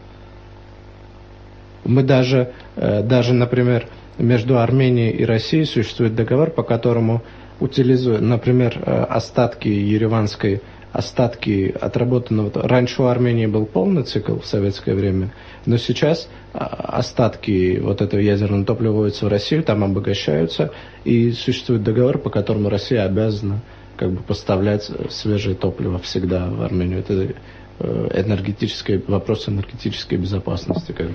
Мы 1.86 2.02
даже, 2.02 2.52
даже, 2.76 3.36
например, 3.36 3.88
между 4.18 4.58
Арменией 4.58 5.12
и 5.12 5.24
Россией 5.24 5.66
существует 5.66 6.16
договор, 6.16 6.50
по 6.50 6.64
которому 6.64 7.22
утилизуют, 7.60 8.22
например, 8.22 8.82
остатки 8.84 9.68
ереванской 9.68 10.62
остатки 10.96 11.76
отработанного. 11.82 12.52
Раньше 12.54 13.02
у 13.02 13.06
Армении 13.06 13.48
был 13.48 13.66
полный 13.66 14.04
цикл 14.04 14.40
в 14.40 14.46
советское 14.46 14.96
время, 14.96 15.34
но 15.66 15.76
сейчас 15.78 16.30
а, 16.54 16.66
остатки 17.00 17.80
вот 17.82 18.02
этого 18.02 18.22
ядерного 18.22 18.64
топлива 18.64 18.94
вводятся 18.94 19.26
в 19.26 19.28
Россию, 19.28 19.64
там 19.64 19.84
обогащаются, 19.84 20.72
и 21.04 21.34
существует 21.34 21.84
договор, 21.84 22.18
по 22.18 22.30
которому 22.30 22.70
Россия 22.70 23.04
обязана 23.04 23.62
как 23.98 24.12
бы 24.12 24.24
поставлять 24.24 24.90
свежее 25.10 25.56
топливо 25.56 26.00
всегда 26.00 26.48
в 26.48 26.62
Армению. 26.62 27.00
Это 27.00 27.34
э, 27.80 28.22
энергетический 28.26 29.04
вопрос 29.06 29.50
энергетической 29.50 30.16
безопасности. 30.16 30.94
Как 30.94 31.08
бы. 31.08 31.14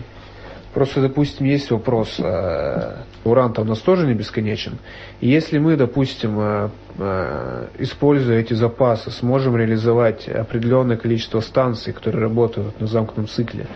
Просто, 0.74 1.00
допустим, 1.00 1.46
есть 1.46 1.68
вопрос, 1.72 2.20
э, 2.20 3.02
уран 3.24 3.52
там 3.52 3.66
у 3.66 3.68
нас 3.70 3.80
тоже 3.80 4.06
не 4.06 4.14
бесконечен. 4.14 4.78
И 5.20 5.28
если 5.28 5.59
мы, 5.59 5.76
допустим, 5.76 6.38
э, 6.38 6.68
э, 6.96 7.66
используя 7.80 8.38
эти 8.38 8.54
запасы, 8.54 9.11
сможем 9.11 9.56
реализовать 9.56 10.28
определенное 10.28 10.96
количество 10.96 11.40
станций, 11.40 11.92
которые 11.92 12.22
работают 12.22 12.80
на 12.80 12.87
замкнутом 12.87 13.26
цикле, 13.26 13.66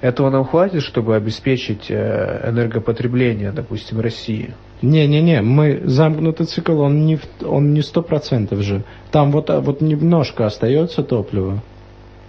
этого 0.00 0.28
нам 0.30 0.44
хватит, 0.44 0.82
чтобы 0.82 1.14
обеспечить 1.14 1.88
энергопотребление, 1.88 3.52
допустим, 3.52 4.00
России? 4.00 4.52
Не-не-не, 4.82 5.42
мы 5.42 5.82
замкнутый 5.84 6.46
цикл, 6.46 6.80
он 6.80 7.06
не 7.06 7.20
он 7.44 7.74
не 7.74 7.82
сто 7.82 8.02
процентов 8.02 8.60
же. 8.60 8.82
Там 9.12 9.30
вот, 9.30 9.50
вот 9.50 9.82
немножко 9.82 10.46
остается 10.46 11.04
топлива, 11.04 11.62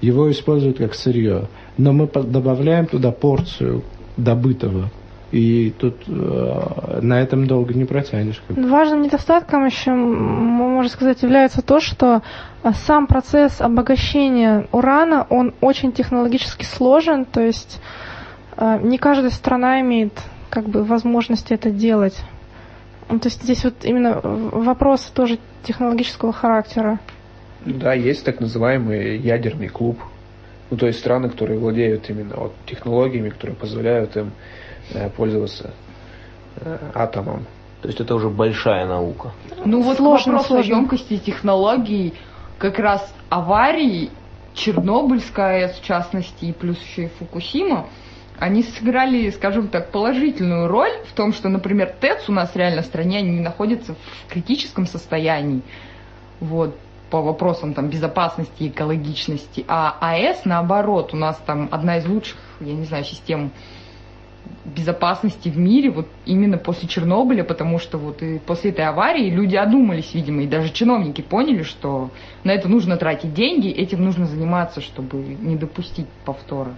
его 0.01 0.29
используют 0.29 0.77
как 0.77 0.93
сырье, 0.93 1.47
но 1.77 1.91
мы 1.91 2.07
добавляем 2.07 2.85
туда 2.85 3.11
порцию 3.11 3.83
добытого. 4.17 4.89
И 5.31 5.73
тут 5.77 5.95
э, 6.07 6.99
на 7.01 7.21
этом 7.21 7.47
долго 7.47 7.73
не 7.73 7.85
протянешь. 7.85 8.41
Важным 8.49 9.01
недостатком 9.01 9.65
еще, 9.65 9.91
можно 9.91 10.91
сказать, 10.91 11.23
является 11.23 11.61
то, 11.61 11.79
что 11.79 12.21
э, 12.63 12.71
сам 12.85 13.07
процесс 13.07 13.61
обогащения 13.61 14.67
урана, 14.73 15.25
он 15.29 15.53
очень 15.61 15.93
технологически 15.93 16.65
сложен, 16.65 17.23
то 17.23 17.39
есть 17.39 17.81
э, 18.57 18.79
не 18.83 18.97
каждая 18.97 19.31
страна 19.31 19.79
имеет 19.79 20.11
как 20.49 20.67
бы 20.67 20.83
возможности 20.83 21.53
это 21.53 21.71
делать. 21.71 22.19
Ну, 23.09 23.19
то 23.19 23.29
есть 23.29 23.41
здесь 23.41 23.63
вот 23.63 23.85
именно 23.85 24.19
вопрос 24.21 25.01
тоже 25.13 25.39
технологического 25.63 26.33
характера. 26.33 26.99
Да, 27.65 27.93
есть 27.93 28.25
так 28.25 28.41
называемый 28.41 29.17
ядерный 29.17 29.69
клуб 29.69 29.97
ну, 30.71 30.77
то 30.77 30.87
есть 30.87 30.99
страны, 30.99 31.29
которые 31.29 31.59
владеют 31.59 32.09
именно 32.09 32.35
вот, 32.37 32.53
технологиями, 32.65 33.29
которые 33.29 33.57
позволяют 33.57 34.15
им 34.15 34.31
э, 34.93 35.09
пользоваться 35.09 35.71
э, 36.55 36.77
атомом. 36.95 37.45
То 37.81 37.89
есть 37.89 37.99
это 37.99 38.15
уже 38.15 38.29
большая 38.29 38.87
наука. 38.87 39.33
Ну 39.65 39.81
вот 39.81 39.97
сложно, 39.97 40.31
вопрос 40.31 40.47
сложно. 40.47 40.75
о 40.75 40.79
емкости 40.79 41.17
технологий, 41.17 42.13
как 42.57 42.79
раз 42.79 43.13
аварии, 43.29 44.11
Чернобыльская 44.53 45.65
АЭС 45.65 45.79
в 45.79 45.83
частности, 45.83 46.45
и 46.45 46.53
плюс 46.53 46.77
еще 46.81 47.05
и 47.05 47.07
Фукусима, 47.19 47.87
они 48.39 48.63
сыграли, 48.63 49.29
скажем 49.31 49.67
так, 49.67 49.91
положительную 49.91 50.67
роль 50.67 50.91
в 51.09 51.13
том, 51.13 51.33
что, 51.33 51.49
например, 51.49 51.93
ТЭЦ 51.99 52.29
у 52.29 52.31
нас 52.31 52.55
реально 52.55 52.81
в 52.81 52.85
стране 52.85 53.21
не 53.21 53.41
находится 53.41 53.95
в 53.95 54.31
критическом 54.31 54.85
состоянии. 54.87 55.61
Вот 56.39 56.75
по 57.11 57.21
вопросам 57.21 57.73
там, 57.73 57.89
безопасности 57.89 58.69
экологичности. 58.69 59.65
А 59.67 59.97
АЭС, 59.99 60.45
наоборот, 60.45 61.13
у 61.13 61.17
нас 61.17 61.39
там 61.45 61.67
одна 61.69 61.97
из 61.97 62.07
лучших, 62.07 62.37
я 62.61 62.73
не 62.73 62.85
знаю, 62.85 63.03
систем 63.03 63.51
безопасности 64.65 65.49
в 65.49 65.57
мире 65.57 65.91
вот 65.91 66.07
именно 66.25 66.57
после 66.57 66.87
Чернобыля, 66.87 67.43
потому 67.43 67.79
что 67.79 67.97
вот 67.97 68.21
и 68.21 68.39
после 68.39 68.71
этой 68.71 68.85
аварии 68.85 69.29
люди 69.29 69.55
одумались, 69.55 70.13
видимо, 70.13 70.43
и 70.43 70.47
даже 70.47 70.71
чиновники 70.71 71.21
поняли, 71.21 71.63
что 71.63 72.09
на 72.43 72.51
это 72.51 72.67
нужно 72.67 72.97
тратить 72.97 73.33
деньги, 73.33 73.69
этим 73.69 74.03
нужно 74.03 74.25
заниматься, 74.25 74.81
чтобы 74.81 75.17
не 75.17 75.55
допустить 75.55 76.07
повтора. 76.25 76.71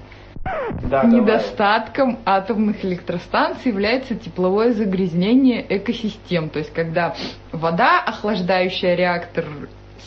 Да, 0.90 1.04
Недостатком 1.04 2.18
давай. 2.26 2.40
атомных 2.40 2.84
электростанций 2.84 3.72
является 3.72 4.16
тепловое 4.16 4.74
загрязнение 4.74 5.66
экосистем. 5.70 6.50
То 6.50 6.60
есть, 6.60 6.74
когда 6.74 7.16
вода, 7.52 8.02
охлаждающая 8.02 8.96
реактор, 8.96 9.46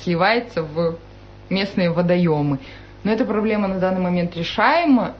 сливается 0.02 0.62
в 0.62 0.98
местные 1.50 1.90
водоемы. 1.90 2.58
Но 3.04 3.12
эта 3.12 3.24
проблема 3.24 3.68
на 3.68 3.78
данный 3.78 4.00
момент 4.00 4.36
решаема. 4.36 5.14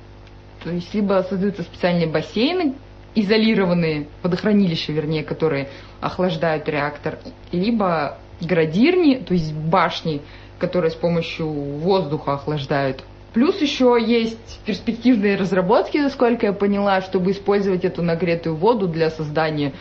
То 0.63 0.71
есть 0.71 0.93
либо 0.95 1.25
создаются 1.29 1.63
специальные 1.63 2.09
бассейны, 2.09 2.75
изолированные 3.15 4.09
водохранилища, 4.23 4.93
вернее, 4.93 5.23
которые 5.23 5.69
охлаждают 6.01 6.69
реактор, 6.69 7.19
либо 7.53 8.19
градирни, 8.41 9.17
то 9.17 9.35
есть 9.35 9.53
башни, 9.53 10.23
которые 10.59 10.91
с 10.91 10.95
помощью 10.95 11.49
воздуха 11.49 12.35
охлаждают. 12.35 13.05
Плюс 13.33 13.61
еще 13.61 13.99
есть 14.01 14.61
перспективные 14.65 15.37
разработки, 15.37 15.99
насколько 15.99 16.47
я 16.47 16.53
поняла, 16.53 17.03
чтобы 17.03 17.33
использовать 17.33 17.85
эту 17.85 18.03
нагретую 18.03 18.57
воду 18.57 18.89
для 18.89 19.11
создания 19.11 19.73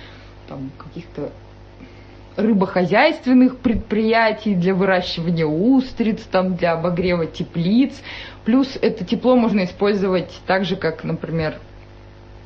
там, 0.48 0.72
каких-то 0.78 1.32
рыбохозяйственных 2.36 3.58
предприятий 3.58 4.56
для 4.56 4.74
выращивания 4.74 5.46
устриц, 5.46 6.22
там, 6.24 6.56
для 6.56 6.74
обогрева 6.74 7.26
теплиц. 7.26 8.02
Плюс 8.44 8.78
это 8.82 9.06
тепло 9.06 9.36
можно 9.36 9.64
использовать 9.66 10.32
так 10.46 10.66
же, 10.66 10.76
как, 10.76 11.04
например, 11.04 11.56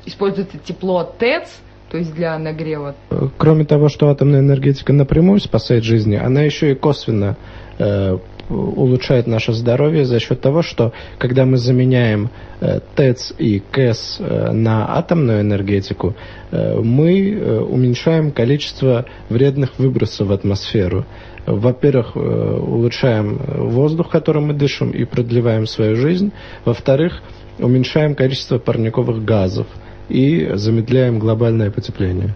используется 0.06 0.58
тепло 0.58 0.98
от 0.98 1.18
ТЭЦ, 1.18 1.60
то 1.90 1.98
есть 1.98 2.14
для 2.14 2.38
нагрева. 2.38 2.94
Кроме 3.36 3.64
того, 3.64 3.88
что 3.88 4.08
атомная 4.08 4.40
энергетика 4.40 4.92
напрямую 4.92 5.40
спасает 5.40 5.84
жизни, 5.84 6.14
она 6.14 6.42
еще 6.42 6.72
и 6.72 6.74
косвенно 6.74 7.36
э, 7.78 8.16
улучшает 8.50 9.26
наше 9.26 9.52
здоровье 9.52 10.04
за 10.04 10.18
счет 10.20 10.40
того, 10.40 10.62
что 10.62 10.92
когда 11.18 11.44
мы 11.44 11.56
заменяем 11.56 12.30
э, 12.60 12.80
ТЭЦ 12.94 13.32
и 13.38 13.60
КЭС 13.60 14.18
э, 14.18 14.52
на 14.52 14.96
атомную 14.96 15.40
энергетику, 15.40 16.14
э, 16.50 16.78
мы 16.80 17.64
уменьшаем 17.68 18.32
количество 18.32 19.06
вредных 19.28 19.78
выбросов 19.78 20.28
в 20.28 20.32
атмосферу. 20.32 21.06
Во-первых, 21.46 22.16
улучшаем 22.16 23.40
воздух, 23.70 24.10
которым 24.10 24.48
мы 24.48 24.54
дышим, 24.54 24.90
и 24.90 25.04
продлеваем 25.04 25.66
свою 25.66 25.96
жизнь. 25.96 26.32
Во-вторых, 26.64 27.22
уменьшаем 27.58 28.14
количество 28.14 28.58
парниковых 28.58 29.24
газов 29.24 29.66
и 30.10 30.54
замедляем 30.56 31.18
глобальное 31.18 31.70
потепление. 31.70 32.34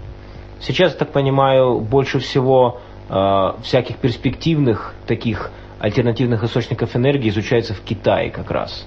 Сейчас, 0.60 0.94
так 0.94 1.10
понимаю, 1.12 1.80
больше 1.80 2.20
всего 2.20 2.80
э, 3.08 3.52
всяких 3.62 3.96
перспективных 3.96 4.94
таких 5.06 5.50
альтернативных 5.78 6.42
источников 6.44 6.96
энергии 6.96 7.28
изучается 7.28 7.74
в 7.74 7.80
Китае 7.80 8.30
как 8.30 8.50
раз. 8.50 8.86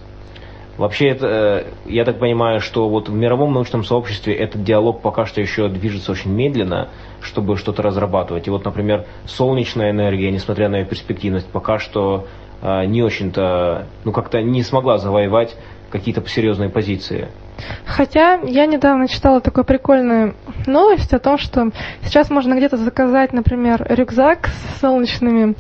Вообще, 0.78 1.10
это, 1.10 1.28
э, 1.28 1.64
я 1.92 2.06
так 2.06 2.20
понимаю, 2.20 2.60
что 2.60 2.88
вот 2.88 3.10
в 3.10 3.14
мировом 3.14 3.54
научном 3.54 3.84
сообществе 3.84 4.34
этот 4.34 4.64
диалог 4.64 5.02
пока 5.02 5.26
что 5.26 5.42
еще 5.42 5.68
движется 5.70 6.12
очень 6.12 6.32
медленно, 6.32 6.90
чтобы 7.20 7.58
что-то 7.58 7.82
разрабатывать. 7.82 8.48
И 8.48 8.52
вот, 8.52 8.64
например, 8.64 9.06
солнечная 9.26 9.92
энергия, 9.92 10.32
несмотря 10.32 10.70
на 10.70 10.78
ее 10.78 10.86
перспективность, 10.86 11.48
пока 11.48 11.80
что 11.80 12.28
э, 12.62 12.86
не 12.86 13.02
очень-то, 13.04 13.88
ну 14.04 14.12
как-то 14.12 14.42
не 14.42 14.64
смогла 14.64 15.00
завоевать 15.00 15.56
какие-то 15.90 16.28
серьезные 16.28 16.70
позиции. 16.70 17.30
Хотя 17.86 18.40
я 18.44 18.66
недавно 18.66 19.08
читала 19.08 19.42
такую 19.42 19.66
прикольную 19.66 20.36
новость 20.66 21.14
о 21.14 21.20
том, 21.20 21.38
что 21.38 21.72
сейчас 22.04 22.30
можно 22.30 22.54
где-то 22.56 22.78
заказать, 22.78 23.34
например, 23.34 23.86
рюкзак 23.90 24.48
с 24.48 24.82
солнечными 24.82 25.56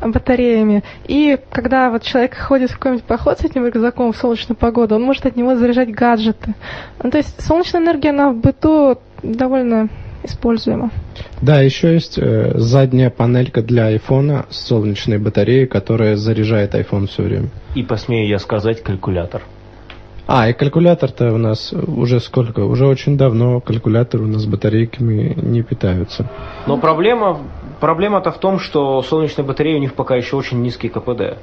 батареями, 0.00 0.82
и 1.06 1.38
когда 1.50 1.90
вот 1.90 2.02
человек 2.02 2.36
ходит 2.36 2.70
в 2.70 2.78
какой-нибудь 2.78 3.04
поход 3.04 3.38
с 3.38 3.44
этим 3.44 3.66
рюкзаком 3.66 4.12
в 4.12 4.16
солнечную 4.16 4.56
погоду, 4.56 4.96
он 4.96 5.02
может 5.02 5.26
от 5.26 5.36
него 5.36 5.54
заряжать 5.56 5.90
гаджеты. 5.90 6.54
Ну, 7.02 7.10
то 7.10 7.18
есть 7.18 7.40
солнечная 7.42 7.82
энергия, 7.82 8.10
она 8.10 8.30
в 8.30 8.36
быту 8.36 8.98
довольно 9.22 9.88
используема. 10.24 10.90
Да, 11.40 11.60
еще 11.60 11.94
есть 11.94 12.18
э, 12.18 12.52
задняя 12.54 13.10
панелька 13.10 13.62
для 13.62 13.86
айфона 13.86 14.46
с 14.50 14.66
солнечной 14.68 15.18
батареей, 15.18 15.66
которая 15.66 16.16
заряжает 16.16 16.74
iPhone 16.74 17.06
все 17.08 17.22
время. 17.22 17.48
И 17.74 17.82
посмею 17.82 18.28
я 18.28 18.38
сказать, 18.38 18.82
калькулятор. 18.82 19.42
А, 20.26 20.48
и 20.48 20.52
калькулятор-то 20.52 21.32
у 21.32 21.36
нас 21.36 21.72
уже 21.72 22.20
сколько? 22.20 22.60
Уже 22.60 22.86
очень 22.86 23.16
давно 23.16 23.60
калькуляторы 23.60 24.24
у 24.24 24.28
нас 24.28 24.46
батарейками 24.46 25.34
не 25.40 25.62
питаются. 25.62 26.30
Но 26.66 26.78
проблема, 26.78 27.40
проблема-то 27.80 28.30
в 28.30 28.38
том, 28.38 28.58
что 28.58 29.02
солнечные 29.02 29.44
батареи 29.44 29.74
у 29.74 29.80
них 29.80 29.94
пока 29.94 30.16
еще 30.16 30.36
очень 30.36 30.62
низкий 30.62 30.88
КПД. 30.88 31.38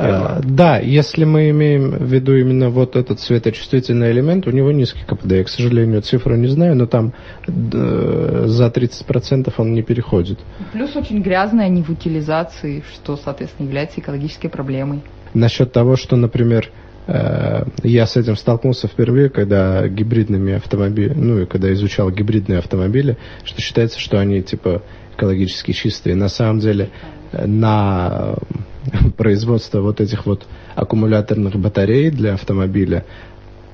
А, 0.00 0.40
да, 0.44 0.78
если 0.78 1.24
мы 1.24 1.50
имеем 1.50 1.90
в 1.90 2.04
виду 2.04 2.36
именно 2.36 2.70
вот 2.70 2.94
этот 2.94 3.18
светочувствительный 3.18 4.12
элемент, 4.12 4.46
у 4.46 4.50
него 4.50 4.70
низкий 4.70 5.04
КПД. 5.04 5.32
Я, 5.32 5.44
к 5.44 5.48
сожалению, 5.48 6.02
цифру 6.02 6.36
не 6.36 6.46
знаю, 6.46 6.76
но 6.76 6.86
там 6.86 7.12
э, 7.48 8.44
за 8.46 8.66
30% 8.66 9.52
он 9.56 9.72
не 9.72 9.82
переходит. 9.82 10.38
Плюс 10.72 10.94
очень 10.94 11.20
грязная 11.20 11.66
они 11.66 11.82
в 11.82 11.90
утилизации, 11.90 12.84
что, 12.94 13.16
соответственно, 13.16 13.66
является 13.66 14.00
экологической 14.00 14.48
проблемой. 14.48 15.02
Насчет 15.34 15.72
того, 15.72 15.96
что, 15.96 16.14
например, 16.16 16.70
я 17.08 18.06
с 18.06 18.16
этим 18.16 18.36
столкнулся 18.36 18.86
впервые, 18.86 19.30
когда 19.30 19.88
гибридными 19.88 20.54
автомобилями, 20.54 21.18
ну 21.18 21.38
и 21.40 21.46
когда 21.46 21.72
изучал 21.72 22.10
гибридные 22.10 22.58
автомобили, 22.58 23.16
что 23.44 23.62
считается, 23.62 23.98
что 23.98 24.20
они 24.20 24.42
типа 24.42 24.82
экологически 25.18 25.72
чистые. 25.72 26.14
На 26.14 26.28
самом 26.28 26.60
деле 26.60 26.90
э, 27.32 27.46
на 27.46 28.36
производства 29.16 29.80
вот 29.80 30.00
этих 30.00 30.26
вот 30.26 30.46
аккумуляторных 30.76 31.56
батарей 31.56 32.10
для 32.10 32.34
автомобиля, 32.34 33.04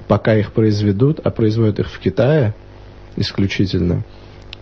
пока 0.09 0.35
их 0.37 0.53
произведут, 0.53 1.21
а 1.23 1.31
производят 1.31 1.79
их 1.81 1.91
в 1.91 1.99
Китае 1.99 2.55
исключительно, 3.17 4.05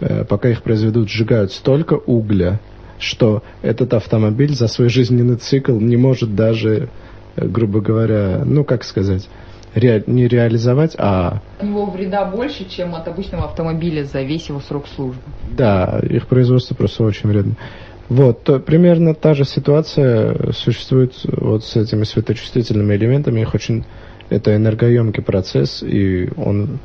э, 0.01 0.25
пока 0.25 0.51
их 0.51 0.62
произведут, 0.62 1.09
сжигают 1.09 1.53
столько 1.53 1.95
угля, 1.95 2.61
что 2.99 3.43
этот 3.62 3.95
автомобиль 3.95 4.55
за 4.55 4.66
свой 4.66 4.89
жизненный 4.89 5.37
цикл 5.37 5.79
не 5.79 5.97
может 5.97 6.35
даже, 6.35 6.75
э, 6.75 6.89
грубо 7.37 7.80
говоря, 7.80 8.43
ну 8.45 8.64
как 8.64 8.85
сказать, 8.85 9.28
ре, 9.74 10.03
не 10.07 10.28
реализовать, 10.28 10.95
а... 10.99 11.41
У 11.61 11.66
него 11.66 11.87
вреда 11.87 12.24
больше, 12.24 12.68
чем 12.68 12.95
от 12.95 13.09
обычного 13.09 13.45
автомобиля 13.45 14.05
за 14.05 14.22
весь 14.22 14.49
его 14.49 14.61
срок 14.61 14.87
службы. 14.95 15.22
Да, 15.51 16.01
их 16.03 16.26
производство 16.26 16.74
просто 16.74 17.05
очень 17.05 17.28
вредно. 17.28 17.57
Вот, 18.09 18.43
то 18.43 18.59
примерно 18.59 19.14
та 19.14 19.33
же 19.33 19.45
ситуация 19.45 20.53
существует 20.53 21.14
вот 21.24 21.64
с 21.64 21.76
этими 21.76 22.05
светочувствительными 22.05 22.95
элементами. 22.95 23.41
Их 23.41 23.55
очень, 23.55 23.85
это 24.28 24.55
энергоемкий 24.55 25.22
процесс, 25.22 25.83
и 25.83 26.28
он, 26.37 26.78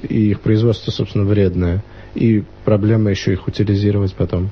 и 0.00 0.30
их 0.30 0.40
производство, 0.40 0.90
собственно, 0.90 1.24
вредное. 1.24 1.82
И 2.14 2.44
проблема 2.64 3.10
еще 3.10 3.32
их 3.32 3.46
утилизировать 3.46 4.14
потом. 4.14 4.48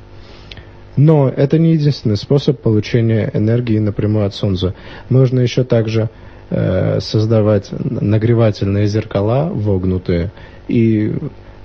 Но 0.99 1.29
это 1.29 1.59
не 1.59 1.73
единственный 1.73 2.17
способ 2.17 2.61
получения 2.61 3.31
энергии 3.33 3.79
напрямую 3.79 4.27
от 4.27 4.35
Солнца. 4.35 4.75
Можно 5.09 5.41
еще 5.41 5.65
также 5.65 6.11
э, 6.51 7.01
создавать 7.01 7.71
нагревательные 7.71 8.87
зеркала 8.87 9.49
вогнутые 9.49 10.31
и, 10.67 11.15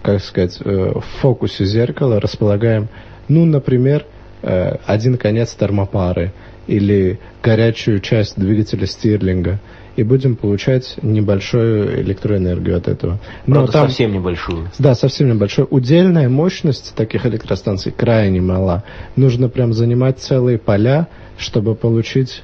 как 0.02 0.22
сказать, 0.22 0.60
э, 0.64 0.94
в 0.96 1.04
фокусе 1.22 1.66
зеркала 1.66 2.22
располагаем, 2.22 2.88
ну, 3.28 3.44
например, 3.46 4.06
Э, 4.44 4.76
один 4.86 5.18
конец 5.18 5.54
термопары 5.54 6.34
или 6.68 7.18
горячую 7.42 8.02
часть 8.02 8.38
двигателя 8.38 8.86
стирлинга 8.86 9.60
и 9.96 10.04
будем 10.04 10.36
получать 10.36 10.96
небольшую 11.02 12.02
электроэнергию 12.02 12.78
от 12.78 12.88
этого. 12.88 13.20
Но 13.46 13.56
Правда, 13.56 13.72
там, 13.72 13.88
совсем 13.88 14.12
небольшую. 14.12 14.70
Да, 14.80 14.96
совсем 14.96 15.30
небольшую. 15.30 15.68
Удельная 15.70 16.30
мощность 16.30 16.94
таких 16.96 17.26
электростанций 17.26 17.92
крайне 17.92 18.42
мала. 18.42 18.84
Нужно 19.16 19.50
прям 19.50 19.74
занимать 19.74 20.20
целые 20.20 20.58
поля, 20.58 21.08
чтобы 21.38 21.76
получить 21.76 22.44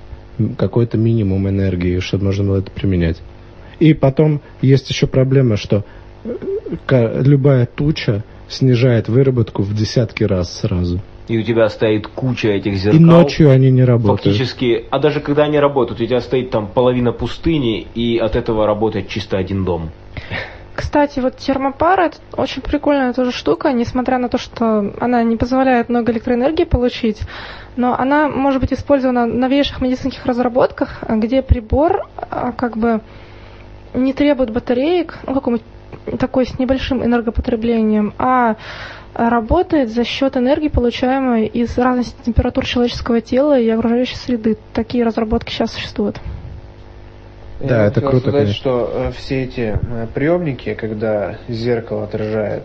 какой-то 0.57 0.97
минимум 0.97 1.49
энергии, 1.49 1.99
чтобы 1.99 2.25
можно 2.25 2.45
было 2.45 2.57
это 2.59 2.71
применять. 2.71 3.17
И 3.79 3.93
потом 3.93 4.41
есть 4.61 4.89
еще 4.89 5.07
проблема, 5.07 5.57
что 5.57 5.85
э, 6.23 7.21
любая 7.23 7.65
туча 7.65 8.23
снижает 8.47 9.09
выработку 9.09 9.63
в 9.63 9.73
десятки 9.73 10.23
раз 10.23 10.59
сразу 10.59 11.01
и 11.29 11.37
у 11.37 11.43
тебя 11.43 11.69
стоит 11.69 12.07
куча 12.07 12.49
этих 12.49 12.75
зеркал. 12.75 12.99
И 12.99 13.03
ночью 13.03 13.51
они 13.51 13.69
не 13.69 13.83
работают. 13.83 14.23
Фактически, 14.23 14.85
а 14.89 14.99
даже 14.99 15.21
когда 15.21 15.43
они 15.43 15.59
работают, 15.59 16.01
у 16.01 16.05
тебя 16.05 16.21
стоит 16.21 16.49
там 16.49 16.67
половина 16.67 17.11
пустыни, 17.11 17.87
и 17.93 18.17
от 18.17 18.35
этого 18.35 18.65
работает 18.65 19.07
чисто 19.07 19.37
один 19.37 19.63
дом. 19.63 19.91
Кстати, 20.75 21.19
вот 21.19 21.37
термопара 21.37 22.03
это 22.03 22.17
очень 22.35 22.61
прикольная 22.61 23.13
тоже 23.13 23.31
штука, 23.31 23.71
несмотря 23.73 24.17
на 24.17 24.29
то, 24.29 24.37
что 24.37 24.93
она 24.99 25.23
не 25.23 25.35
позволяет 25.35 25.89
много 25.89 26.11
электроэнергии 26.11 26.63
получить, 26.63 27.19
но 27.75 27.95
она 27.99 28.27
может 28.27 28.61
быть 28.61 28.73
использована 28.73 29.27
в 29.27 29.33
новейших 29.33 29.81
медицинских 29.81 30.25
разработках, 30.25 31.03
где 31.07 31.41
прибор 31.41 32.07
а, 32.15 32.53
как 32.53 32.77
бы 32.77 33.01
не 33.93 34.13
требует 34.13 34.51
батареек, 34.51 35.19
ну, 35.27 35.33
какой-нибудь 35.33 35.65
такой 36.17 36.45
с 36.45 36.57
небольшим 36.57 37.03
энергопотреблением, 37.03 38.13
а 38.17 38.55
работает 39.13 39.89
за 39.89 40.03
счет 40.03 40.37
энергии, 40.37 40.67
получаемой 40.67 41.45
из 41.47 41.77
разности 41.77 42.15
температур 42.23 42.65
человеческого 42.65 43.21
тела 43.21 43.59
и 43.59 43.67
окружающей 43.69 44.15
среды. 44.15 44.57
Такие 44.73 45.03
разработки 45.03 45.51
сейчас 45.51 45.73
существуют. 45.73 46.19
Да, 47.59 47.81
Я 47.81 47.85
это 47.87 47.99
круто. 47.99 48.19
сказать, 48.19 48.41
конечно. 48.41 48.53
что 48.53 48.91
э, 48.93 49.11
все 49.11 49.43
эти 49.43 49.77
э, 49.81 50.07
приемники, 50.13 50.73
когда 50.75 51.39
зеркало 51.49 52.05
отражает 52.05 52.63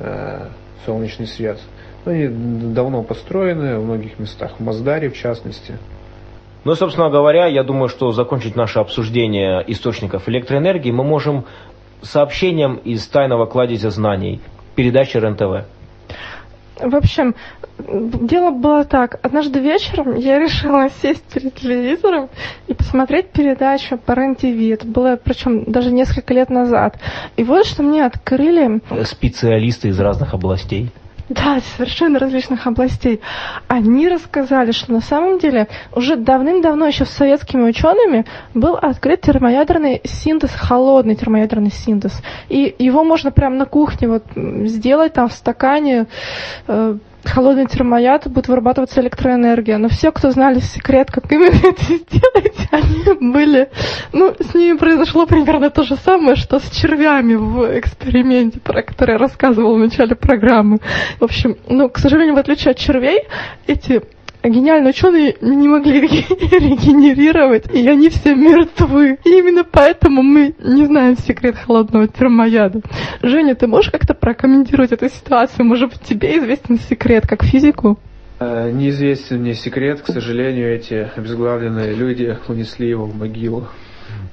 э, 0.00 0.48
солнечный 0.84 1.26
свет, 1.26 1.58
они 2.04 2.28
давно 2.28 3.02
построены 3.02 3.78
в 3.78 3.84
многих 3.84 4.18
местах, 4.18 4.56
в 4.58 4.62
Маздаре 4.62 5.08
в 5.08 5.16
частности. 5.16 5.78
Ну, 6.64 6.74
собственно 6.74 7.08
говоря, 7.08 7.46
я 7.46 7.62
думаю, 7.62 7.88
что 7.88 8.10
закончить 8.12 8.54
наше 8.54 8.80
обсуждение 8.80 9.64
источников 9.66 10.28
электроэнергии 10.28 10.90
мы 10.90 11.04
можем 11.04 11.46
сообщением 12.02 12.76
из 12.76 13.06
тайного 13.06 13.46
кладезя 13.46 13.90
знаний– 13.90 14.42
передачи 14.76 15.16
РЕН-ТВ? 15.16 15.66
В 16.78 16.94
общем, 16.94 17.34
дело 17.78 18.50
было 18.50 18.84
так. 18.84 19.18
Однажды 19.22 19.60
вечером 19.60 20.14
я 20.14 20.38
решила 20.38 20.88
сесть 21.02 21.24
перед 21.32 21.54
телевизором 21.54 22.28
и 22.66 22.74
посмотреть 22.74 23.30
передачу 23.30 23.98
по 23.98 24.12
РЕН-ТВ. 24.12 24.44
Это 24.72 24.86
было, 24.86 25.18
причем, 25.22 25.64
даже 25.64 25.90
несколько 25.90 26.34
лет 26.34 26.50
назад. 26.50 26.98
И 27.36 27.44
вот 27.44 27.66
что 27.66 27.82
мне 27.82 28.04
открыли... 28.04 28.80
Специалисты 29.04 29.88
из 29.88 29.98
разных 29.98 30.34
областей. 30.34 30.90
Да, 31.28 31.60
совершенно 31.76 32.20
различных 32.20 32.68
областей. 32.68 33.20
Они 33.66 34.08
рассказали, 34.08 34.70
что 34.70 34.92
на 34.92 35.00
самом 35.00 35.40
деле 35.40 35.66
уже 35.94 36.14
давным-давно 36.14 36.86
еще 36.86 37.04
с 37.04 37.10
советскими 37.10 37.62
учеными 37.62 38.26
был 38.54 38.76
открыт 38.76 39.22
термоядерный 39.22 40.00
синтез, 40.04 40.50
холодный 40.50 41.16
термоядерный 41.16 41.72
синтез. 41.72 42.22
И 42.48 42.74
его 42.78 43.02
можно 43.02 43.32
прямо 43.32 43.56
на 43.56 43.66
кухне 43.66 44.06
вот 44.06 44.24
сделать 44.36 45.14
там 45.14 45.28
в 45.28 45.32
стакане, 45.32 46.06
э, 46.68 46.96
холодный 47.28 47.66
термояд, 47.66 48.28
будет 48.28 48.48
вырабатываться 48.48 49.00
электроэнергия. 49.00 49.78
Но 49.78 49.88
все, 49.88 50.10
кто 50.12 50.30
знали 50.30 50.60
секрет, 50.60 51.10
как 51.10 51.30
именно 51.30 51.54
это 51.68 51.82
сделать, 51.82 52.68
они 52.70 53.32
были... 53.32 53.70
Ну, 54.12 54.34
с 54.38 54.54
ними 54.54 54.76
произошло 54.76 55.26
примерно 55.26 55.70
то 55.70 55.82
же 55.82 55.96
самое, 55.96 56.36
что 56.36 56.58
с 56.58 56.70
червями 56.70 57.34
в 57.34 57.78
эксперименте, 57.78 58.60
про 58.60 58.82
который 58.82 59.12
я 59.12 59.18
рассказывала 59.18 59.74
в 59.74 59.78
начале 59.78 60.14
программы. 60.14 60.78
В 61.20 61.24
общем, 61.24 61.56
ну, 61.68 61.88
к 61.88 61.98
сожалению, 61.98 62.34
в 62.34 62.38
отличие 62.38 62.72
от 62.72 62.78
червей, 62.78 63.22
эти 63.66 64.02
гениальные 64.48 64.90
ученые 64.90 65.36
не 65.40 65.68
могли 65.68 66.00
регенерировать, 66.00 67.72
и 67.72 67.86
они 67.88 68.08
все 68.08 68.34
мертвы. 68.34 69.18
И 69.24 69.38
именно 69.38 69.64
поэтому 69.64 70.22
мы 70.22 70.54
не 70.58 70.86
знаем 70.86 71.16
секрет 71.16 71.56
холодного 71.56 72.08
термояда. 72.08 72.80
Женя, 73.22 73.54
ты 73.54 73.66
можешь 73.66 73.90
как-то 73.90 74.14
прокомментировать 74.14 74.92
эту 74.92 75.08
ситуацию? 75.08 75.64
Может 75.66 75.90
быть, 75.90 76.00
тебе 76.00 76.38
известен 76.38 76.78
секрет, 76.78 77.26
как 77.26 77.44
физику? 77.44 77.98
Э, 78.38 78.70
неизвестен 78.70 79.40
мне 79.40 79.54
секрет, 79.54 80.02
к 80.02 80.06
сожалению, 80.06 80.74
эти 80.74 81.10
обезглавленные 81.16 81.94
люди 81.94 82.36
унесли 82.48 82.88
его 82.88 83.06
в 83.06 83.16
могилу. 83.16 83.66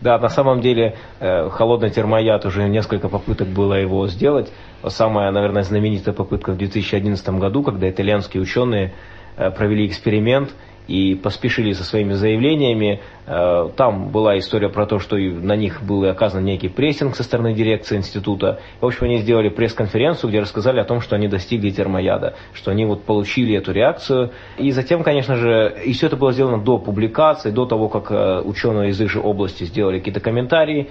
Да, 0.01 0.20
на 0.20 0.28
самом 0.28 0.59
деле 0.59 0.95
э, 1.22 1.49
холодный 1.49 1.89
термояд 1.89 2.45
уже 2.45 2.68
несколько 2.68 3.07
попыток 3.07 3.47
было 3.47 3.76
его 3.76 4.07
сделать. 4.07 4.51
Самая, 4.86 5.32
наверное, 5.32 5.64
знаменитая 5.64 6.14
попытка 6.14 6.51
в 6.51 6.57
2011 6.57 7.30
году, 7.39 7.64
когда 7.64 7.89
итальянские 7.89 8.43
ученые 8.43 8.93
провели 9.36 9.88
эксперимент 9.88 10.54
и 10.88 11.16
поспешили 11.16 11.72
со 11.74 11.84
своими 11.84 12.14
заявлениями. 12.14 13.02
Э, 13.26 13.70
там 13.76 14.10
была 14.10 14.38
история 14.38 14.70
про 14.70 14.86
то, 14.86 15.00
что 15.00 15.16
на 15.16 15.56
них 15.56 15.82
был 15.82 16.06
оказан 16.06 16.44
некий 16.44 16.70
прессинг 16.70 17.16
со 17.16 17.24
стороны 17.24 17.54
дирекции 17.54 17.98
института. 17.98 18.60
В 18.82 18.86
общем, 18.86 19.06
они 19.06 19.18
сделали 19.20 19.50
пресс-конференцию, 19.50 20.30
где 20.30 20.40
рассказали 20.40 20.80
о 20.80 20.84
том, 20.84 21.02
что 21.02 21.16
они 21.16 21.28
достигли 21.28 21.70
термояда, 21.70 22.36
что 22.54 22.72
они 22.72 22.86
вот 22.86 23.04
получили 23.04 23.56
эту 23.56 23.72
реакцию. 23.72 24.32
И 24.58 24.72
затем, 24.72 25.04
конечно 25.04 25.36
же, 25.36 25.76
и 25.86 25.94
все 25.94 26.08
это 26.08 26.18
было 26.18 26.34
сделано 26.34 26.62
до 26.62 26.78
публикации, 26.78 27.52
до 27.52 27.66
того, 27.66 27.88
как 27.88 28.12
э, 28.12 28.42
ученые 28.42 28.90
из 28.90 29.00
их 29.00 29.10
же 29.10 29.22
области 29.22 29.64
сделали 29.64 30.00
какие-то 30.00 30.20
комментарии. 30.20 30.90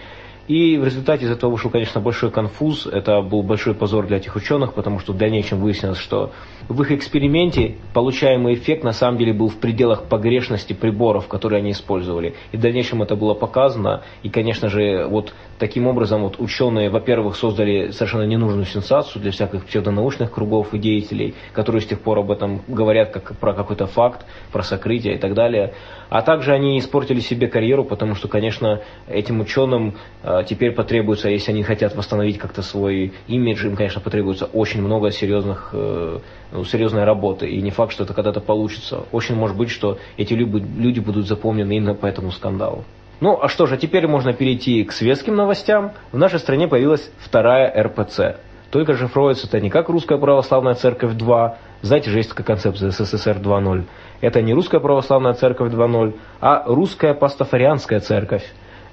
И 0.48 0.76
в 0.76 0.84
результате 0.84 1.26
из 1.26 1.30
этого 1.30 1.50
вышел, 1.52 1.70
конечно, 1.70 2.00
большой 2.00 2.30
конфуз. 2.30 2.86
Это 2.86 3.22
был 3.22 3.42
большой 3.42 3.74
позор 3.74 4.06
для 4.06 4.16
этих 4.16 4.34
ученых, 4.34 4.74
потому 4.74 4.98
что 4.98 5.12
в 5.12 5.16
дальнейшем 5.16 5.60
выяснилось, 5.60 5.98
что 5.98 6.32
в 6.68 6.82
их 6.82 6.92
эксперименте 6.92 7.76
получаемый 7.94 8.54
эффект 8.54 8.82
на 8.82 8.92
самом 8.92 9.18
деле 9.18 9.32
был 9.32 9.48
в 9.48 9.58
пределах 9.58 10.04
погрешности 10.08 10.72
приборов, 10.72 11.28
которые 11.28 11.60
они 11.60 11.70
использовали. 11.70 12.34
И 12.50 12.56
в 12.56 12.60
дальнейшем 12.60 13.02
это 13.02 13.14
было 13.14 13.34
показано. 13.34 14.02
И, 14.22 14.28
конечно 14.28 14.68
же, 14.68 15.06
вот 15.06 15.32
таким 15.58 15.86
образом 15.86 16.22
вот 16.22 16.40
ученые, 16.40 16.90
во-первых, 16.90 17.36
создали 17.36 17.90
совершенно 17.90 18.24
ненужную 18.24 18.66
сенсацию 18.66 19.22
для 19.22 19.30
всяких 19.30 19.64
псевдонаучных 19.64 20.30
кругов 20.30 20.74
и 20.74 20.78
деятелей, 20.78 21.34
которые 21.52 21.82
с 21.82 21.86
тех 21.86 22.00
пор 22.00 22.18
об 22.18 22.30
этом 22.32 22.62
говорят 22.66 23.12
как 23.12 23.36
про 23.38 23.54
какой-то 23.54 23.86
факт, 23.86 24.26
про 24.50 24.62
сокрытие 24.62 25.14
и 25.14 25.18
так 25.18 25.34
далее. 25.34 25.74
А 26.10 26.22
также 26.22 26.52
они 26.52 26.78
испортили 26.78 27.20
себе 27.20 27.46
карьеру, 27.46 27.84
потому 27.84 28.14
что, 28.14 28.28
конечно, 28.28 28.80
этим 29.08 29.40
ученым 29.40 29.94
э, 30.22 30.41
теперь 30.42 30.72
потребуется, 30.72 31.28
если 31.28 31.52
они 31.52 31.62
хотят 31.62 31.94
восстановить 31.94 32.38
как-то 32.38 32.62
свой 32.62 33.12
имидж, 33.28 33.66
им, 33.66 33.76
конечно, 33.76 34.00
потребуется 34.00 34.46
очень 34.46 34.82
много 34.82 35.10
серьезных, 35.10 35.70
э, 35.72 36.18
ну, 36.52 36.64
серьезной 36.64 37.04
работы. 37.04 37.48
И 37.48 37.60
не 37.60 37.70
факт, 37.70 37.92
что 37.92 38.04
это 38.04 38.14
когда-то 38.14 38.40
получится. 38.40 39.04
Очень 39.12 39.34
может 39.34 39.56
быть, 39.56 39.70
что 39.70 39.98
эти 40.16 40.34
люди 40.34 41.00
будут 41.00 41.26
запомнены 41.26 41.76
именно 41.76 41.94
по 41.94 42.06
этому 42.06 42.30
скандалу. 42.30 42.84
Ну, 43.20 43.38
а 43.40 43.48
что 43.48 43.66
же, 43.66 43.76
теперь 43.76 44.06
можно 44.06 44.32
перейти 44.32 44.82
к 44.84 44.92
светским 44.92 45.36
новостям. 45.36 45.92
В 46.10 46.18
нашей 46.18 46.38
стране 46.38 46.66
появилась 46.66 47.10
вторая 47.18 47.72
РПЦ. 47.84 48.38
Только 48.72 48.94
же 48.94 49.06
это 49.06 49.60
не 49.60 49.68
как 49.68 49.90
Русская 49.90 50.16
Православная 50.16 50.74
Церковь 50.74 51.12
2, 51.12 51.58
Знаете 51.82 52.10
же, 52.10 52.16
есть 52.16 52.30
такая 52.30 52.46
концепция 52.46 52.90
СССР 52.90 53.36
2.0. 53.36 53.84
Это 54.22 54.40
не 54.40 54.54
русская 54.54 54.80
православная 54.80 55.34
церковь 55.34 55.72
2.0, 55.72 56.14
а 56.40 56.62
русская 56.66 57.12
пастафарианская 57.12 58.00
церковь. 58.00 58.44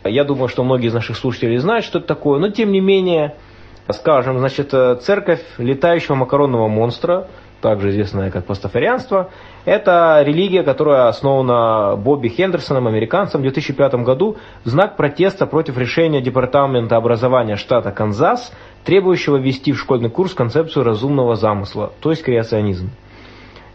Я 0.03 0.23
думаю, 0.23 0.47
что 0.47 0.63
многие 0.63 0.87
из 0.87 0.93
наших 0.93 1.17
слушателей 1.17 1.57
знают, 1.57 1.85
что 1.85 1.99
это 1.99 2.07
такое, 2.07 2.39
но 2.39 2.49
тем 2.49 2.71
не 2.71 2.79
менее, 2.79 3.35
скажем, 3.89 4.39
значит, 4.39 4.71
церковь 5.01 5.41
летающего 5.57 6.15
макаронного 6.15 6.67
монстра, 6.67 7.27
также 7.61 7.89
известная 7.89 8.31
как 8.31 8.45
пастафарианство, 8.45 9.31
это 9.65 10.21
религия, 10.25 10.63
которая 10.63 11.07
основана 11.07 11.95
Бобби 11.97 12.29
Хендерсоном, 12.29 12.87
американцем, 12.87 13.41
в 13.41 13.43
2005 13.43 13.95
году 13.95 14.37
в 14.63 14.69
знак 14.69 14.95
протеста 14.95 15.45
против 15.45 15.77
решения 15.77 16.21
Департамента 16.21 16.95
образования 16.95 17.57
штата 17.57 17.91
Канзас, 17.91 18.53
требующего 18.85 19.37
ввести 19.37 19.73
в 19.73 19.79
школьный 19.79 20.09
курс 20.09 20.33
концепцию 20.33 20.85
разумного 20.85 21.35
замысла, 21.35 21.91
то 21.99 22.11
есть 22.11 22.23
креационизм. 22.23 22.91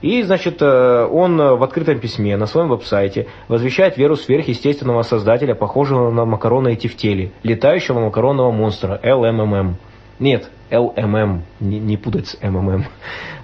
И, 0.05 0.23
значит, 0.23 0.61
э, 0.61 1.09
он 1.11 1.39
в 1.39 1.63
открытом 1.63 1.99
письме 1.99 2.37
на 2.37 2.45
своем 2.45 2.69
веб-сайте 2.69 3.27
возвещает 3.49 3.97
веру 3.97 4.17
сверхъестественного 4.17 5.01
создателя, 5.01 5.55
похожего 5.55 6.11
на 6.11 6.27
макароны 6.27 6.75
эти 6.75 6.89
в 6.89 6.97
теле, 6.97 7.33
летающего 7.43 8.01
макаронного 8.01 8.51
монстра, 8.51 9.01
LMMM. 9.03 9.77
Нет, 10.19 10.51
LMM, 10.71 11.41
не, 11.61 11.79
не 11.79 11.97
путать 11.97 12.27
с. 12.27 12.39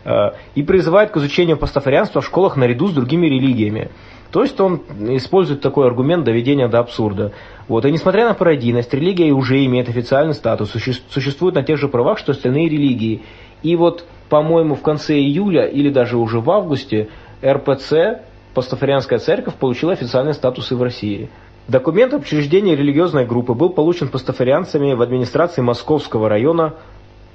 Э, 0.04 0.32
и 0.54 0.62
призывает 0.62 1.12
к 1.12 1.16
изучению 1.16 1.56
пастафарианства 1.56 2.20
в 2.20 2.26
школах 2.26 2.58
наряду 2.58 2.88
с 2.88 2.92
другими 2.92 3.26
религиями. 3.26 3.88
То 4.30 4.42
есть 4.42 4.61
он 4.61 4.82
использует 5.16 5.62
такой 5.62 5.86
аргумент 5.86 6.24
доведения 6.24 6.68
до 6.68 6.80
абсурда. 6.80 7.32
Вот. 7.68 7.86
И 7.86 7.90
несмотря 7.90 8.28
на 8.28 8.34
пародийность, 8.34 8.92
религия 8.92 9.32
уже 9.32 9.64
имеет 9.64 9.88
официальный 9.88 10.34
статус, 10.34 10.72
существует 11.08 11.54
на 11.54 11.62
тех 11.62 11.78
же 11.78 11.88
правах, 11.88 12.18
что 12.18 12.32
остальные 12.32 12.68
религии. 12.68 13.22
И 13.62 13.76
вот 13.76 14.04
по-моему, 14.31 14.76
в 14.76 14.83
конце 14.83 15.18
июля 15.18 15.66
или 15.66 15.91
даже 15.91 16.16
уже 16.16 16.41
в 16.41 16.51
августе 16.51 17.09
РПЦ, 17.45 18.22
Пастафарианская 18.55 19.18
церковь, 19.18 19.55
получила 19.55 19.93
официальный 19.93 20.35
статус 20.35 20.72
и 20.72 20.74
в 20.74 20.83
России. 20.83 21.28
Документ 21.68 22.14
об 22.14 22.22
учреждении 22.22 22.74
религиозной 22.74 23.26
группы 23.26 23.55
был 23.55 23.70
получен 23.70 24.09
пастафарианцами 24.09 24.95
в 24.95 25.03
администрации 25.03 25.61
Московского 25.61 26.28
района 26.28 26.74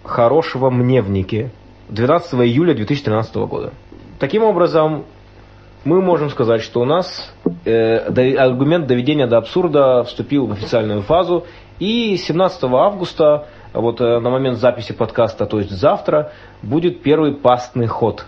Хорошего 0.04 0.70
Мневники 0.70 1.52
12 1.90 2.34
июля 2.42 2.74
2013 2.74 3.36
года. 3.36 3.74
Таким 4.20 4.44
образом, 4.44 5.06
мы 5.84 6.02
можем 6.02 6.30
сказать, 6.30 6.62
что 6.62 6.82
у 6.82 6.86
нас 6.86 7.34
э, 7.66 8.36
аргумент 8.38 8.88
доведения 8.88 9.28
до 9.28 9.38
абсурда 9.38 10.04
вступил 10.04 10.48
в 10.48 10.52
официальную 10.52 11.02
фазу, 11.02 11.46
и 11.80 12.18
17 12.18 12.64
августа 12.66 13.48
вот 13.76 14.02
э, 14.02 14.20
на 14.20 14.30
момент 14.30 14.58
записи 14.58 14.94
подкаста, 14.94 15.46
то 15.46 15.60
есть 15.60 15.72
завтра, 15.72 16.32
будет 16.62 17.02
первый 17.02 17.34
пастный 17.34 17.88
ход. 17.88 18.26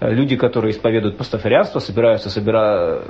Люди, 0.00 0.36
которые 0.36 0.72
исповедуют 0.72 1.18
пастафарианство, 1.18 1.78
собираются 1.78 2.30
собира... 2.30 3.02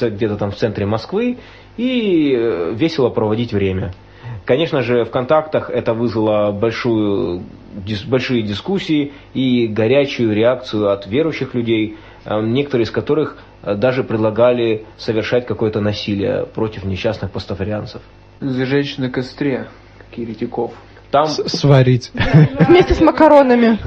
где-то 0.00 0.36
там 0.36 0.50
в 0.50 0.56
центре 0.56 0.84
Москвы 0.84 1.38
и 1.76 2.34
э, 2.36 2.72
весело 2.74 3.08
проводить 3.10 3.52
время. 3.52 3.92
Конечно 4.44 4.82
же, 4.82 5.04
в 5.04 5.10
контактах 5.10 5.70
это 5.70 5.94
вызвало 5.94 6.52
большую, 6.52 7.42
большие 8.08 8.42
дискуссии 8.42 9.12
и 9.32 9.66
горячую 9.66 10.34
реакцию 10.34 10.90
от 10.90 11.06
верующих 11.06 11.54
людей, 11.54 11.96
э, 12.24 12.40
некоторые 12.42 12.84
из 12.84 12.90
которых 12.90 13.38
даже 13.62 14.04
предлагали 14.04 14.86
совершать 14.96 15.46
какое-то 15.46 15.82
насилие 15.82 16.46
против 16.46 16.84
несчастных 16.84 17.30
пастафарианцев. 17.30 18.00
Зажечь 18.40 18.96
на 18.96 19.10
костре, 19.10 19.68
как 19.98 20.18
еретиков. 20.18 20.72
Там, 21.10 21.26
сварить. 21.26 22.12
Вместе 22.68 22.94
с 22.94 23.00
макаронами. 23.00 23.78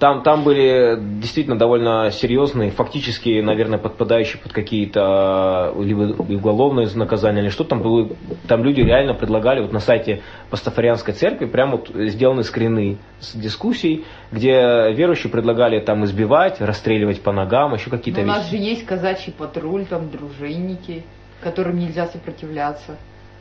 Там, 0.00 0.22
там 0.22 0.42
были 0.42 0.98
действительно 1.20 1.56
довольно 1.56 2.10
серьезные, 2.10 2.70
фактически, 2.70 3.40
наверное, 3.40 3.78
подпадающие 3.78 4.42
под 4.42 4.52
какие-то 4.52 5.72
либо 5.78 6.14
уголовные 6.20 6.88
наказания, 6.94 7.42
или 7.42 7.48
что 7.48 7.64
там 7.64 7.80
было. 7.80 8.08
Там 8.48 8.64
люди 8.64 8.80
реально 8.80 9.14
предлагали 9.14 9.60
вот 9.60 9.72
на 9.72 9.80
сайте 9.80 10.22
Пастафарианской 10.50 11.14
церкви 11.14 11.46
прямо 11.46 11.76
вот 11.76 11.90
сделаны 11.94 12.42
скрины 12.42 12.98
с 13.20 13.34
дискуссий, 13.34 14.04
где 14.32 14.92
верующие 14.92 15.30
предлагали 15.30 15.78
там 15.78 16.04
избивать, 16.04 16.60
расстреливать 16.60 17.22
по 17.22 17.32
ногам, 17.32 17.74
еще 17.74 17.88
какие-то 17.90 18.20
вещи. 18.20 18.30
У 18.30 18.34
нас 18.34 18.50
же 18.50 18.56
есть 18.56 18.84
казачий 18.84 19.32
патруль, 19.32 19.86
там 19.86 20.10
дружинники, 20.10 21.04
которым 21.40 21.78
нельзя 21.78 22.06
сопротивляться. 22.06 22.96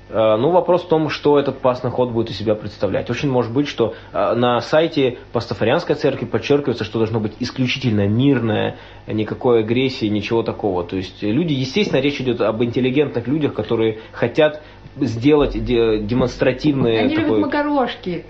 Э, 0.09 0.35
ну, 0.37 0.51
вопрос 0.51 0.83
в 0.83 0.87
том, 0.87 1.09
что 1.09 1.39
этот 1.39 1.59
пасный 1.59 1.91
ход 1.91 2.11
будет 2.11 2.29
из 2.29 2.37
себя 2.37 2.55
представлять. 2.55 3.09
Очень 3.09 3.29
может 3.29 3.53
быть, 3.53 3.67
что 3.67 3.93
э, 4.11 4.33
на 4.35 4.59
сайте 4.61 5.17
Пастафарианской 5.31 5.95
церкви 5.95 6.25
подчеркивается, 6.25 6.83
что 6.83 6.99
должно 6.99 7.19
быть 7.19 7.33
исключительно 7.39 8.07
мирное, 8.07 8.77
никакой 9.07 9.61
агрессии, 9.61 10.07
ничего 10.07 10.43
такого. 10.43 10.83
То 10.83 10.97
есть 10.97 11.21
люди, 11.23 11.53
естественно, 11.53 11.99
речь 11.99 12.19
идет 12.19 12.41
об 12.41 12.63
интеллигентных 12.63 13.27
людях, 13.27 13.53
которые 13.53 13.99
хотят 14.11 14.61
сделать 14.97 15.53
демонстративные... 15.53 16.99
Они 16.99 17.15
такой... 17.15 17.29
любят 17.29 17.45
макарошки. 17.45 18.25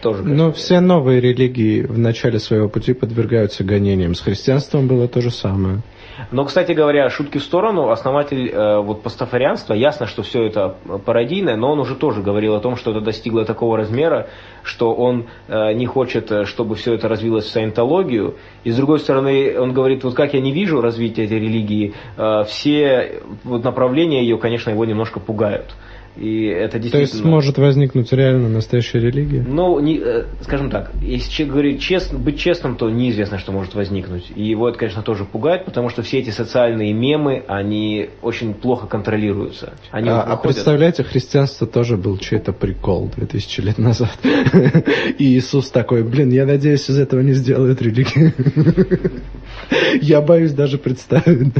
Тоже, 0.00 0.22
Но 0.22 0.52
все 0.52 0.80
новые 0.80 1.20
религии 1.20 1.82
в 1.82 1.98
начале 1.98 2.38
своего 2.38 2.68
пути 2.68 2.94
подвергаются 2.94 3.64
гонениям. 3.64 4.14
С 4.14 4.20
христианством 4.20 4.86
было 4.86 5.08
то 5.08 5.20
же 5.20 5.30
самое. 5.30 5.82
Но, 6.30 6.44
кстати 6.44 6.72
говоря, 6.72 7.08
шутки 7.10 7.38
в 7.38 7.42
сторону, 7.42 7.90
основатель 7.90 8.48
э, 8.48 8.78
вот 8.80 9.02
пастафарианства, 9.02 9.74
ясно, 9.74 10.06
что 10.06 10.22
все 10.22 10.44
это 10.44 10.76
пародийное, 11.04 11.56
но 11.56 11.72
он 11.72 11.80
уже 11.80 11.94
тоже 11.94 12.22
говорил 12.22 12.54
о 12.54 12.60
том, 12.60 12.76
что 12.76 12.90
это 12.90 13.00
достигло 13.00 13.44
такого 13.44 13.76
размера, 13.76 14.28
что 14.62 14.94
он 14.94 15.26
э, 15.48 15.72
не 15.72 15.86
хочет, 15.86 16.30
э, 16.30 16.44
чтобы 16.44 16.74
все 16.76 16.94
это 16.94 17.08
развилось 17.08 17.46
в 17.46 17.50
саентологию. 17.50 18.36
И 18.64 18.70
с 18.70 18.76
другой 18.76 19.00
стороны, 19.00 19.58
он 19.58 19.72
говорит, 19.72 20.04
вот 20.04 20.14
как 20.14 20.34
я 20.34 20.40
не 20.40 20.52
вижу 20.52 20.80
развития 20.80 21.24
этой 21.24 21.38
религии, 21.38 21.94
э, 22.16 22.44
все 22.46 23.22
вот 23.44 23.64
направления 23.64 24.22
ее, 24.22 24.38
конечно, 24.38 24.70
его 24.70 24.84
немножко 24.84 25.20
пугают. 25.20 25.74
И 26.16 26.44
это 26.44 26.78
действительно... 26.78 27.06
То 27.06 27.16
есть 27.16 27.24
может 27.24 27.58
возникнуть 27.58 28.12
реально 28.12 28.48
настоящая 28.48 29.00
религия? 29.00 29.44
Ну, 29.46 29.80
не, 29.80 29.98
э, 29.98 30.24
скажем 30.42 30.70
так, 30.70 30.92
если 31.02 31.30
человек 31.30 31.52
говорит 31.52 31.80
честно, 31.80 32.18
быть 32.18 32.38
честным, 32.38 32.76
то 32.76 32.88
неизвестно, 32.88 33.38
что 33.38 33.50
может 33.50 33.74
возникнуть. 33.74 34.30
И 34.36 34.44
его 34.44 34.68
это, 34.68 34.78
конечно, 34.78 35.02
тоже 35.02 35.24
пугает, 35.24 35.64
потому 35.64 35.88
что 35.88 36.02
все 36.02 36.20
эти 36.20 36.30
социальные 36.30 36.92
мемы, 36.92 37.42
они 37.48 38.10
очень 38.22 38.54
плохо 38.54 38.86
контролируются. 38.86 39.72
Они 39.90 40.08
а, 40.08 40.22
а 40.22 40.36
представляете, 40.36 41.02
христианство 41.02 41.66
тоже 41.66 41.96
был 41.96 42.16
чей-то 42.18 42.52
прикол 42.52 43.10
2000 43.16 43.60
лет 43.60 43.78
назад. 43.78 44.16
И 45.18 45.36
Иисус 45.36 45.70
такой, 45.70 46.04
блин, 46.04 46.30
я 46.30 46.46
надеюсь, 46.46 46.88
из 46.88 46.98
этого 46.98 47.20
не 47.20 47.32
сделают 47.32 47.82
религию. 47.82 48.32
Я 50.00 50.20
боюсь 50.20 50.52
даже 50.52 50.78
представить. 50.78 51.54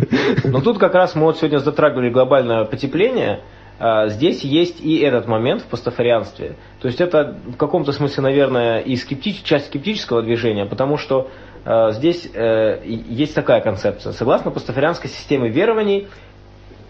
Но 0.44 0.60
тут 0.60 0.78
как 0.78 0.94
раз 0.94 1.14
мы 1.14 1.22
вот 1.22 1.38
сегодня 1.38 1.58
затрагивали 1.58 2.10
глобальное 2.10 2.64
потепление, 2.64 3.40
здесь 3.78 4.42
есть 4.42 4.80
и 4.80 4.98
этот 5.00 5.26
момент 5.26 5.62
в 5.62 5.66
пастафарианстве. 5.66 6.56
То 6.80 6.88
есть 6.88 7.00
это 7.00 7.36
в 7.46 7.56
каком-то 7.56 7.92
смысле, 7.92 8.22
наверное, 8.22 8.78
и 8.80 8.94
скептич, 8.96 9.42
часть 9.42 9.66
скептического 9.66 10.22
движения, 10.22 10.64
потому 10.64 10.96
что 10.96 11.28
э, 11.64 11.92
здесь 11.92 12.28
э, 12.32 12.82
есть 12.84 13.34
такая 13.34 13.60
концепция. 13.60 14.12
Согласно 14.12 14.50
пастафарианской 14.50 15.10
системе 15.10 15.48
верований, 15.48 16.08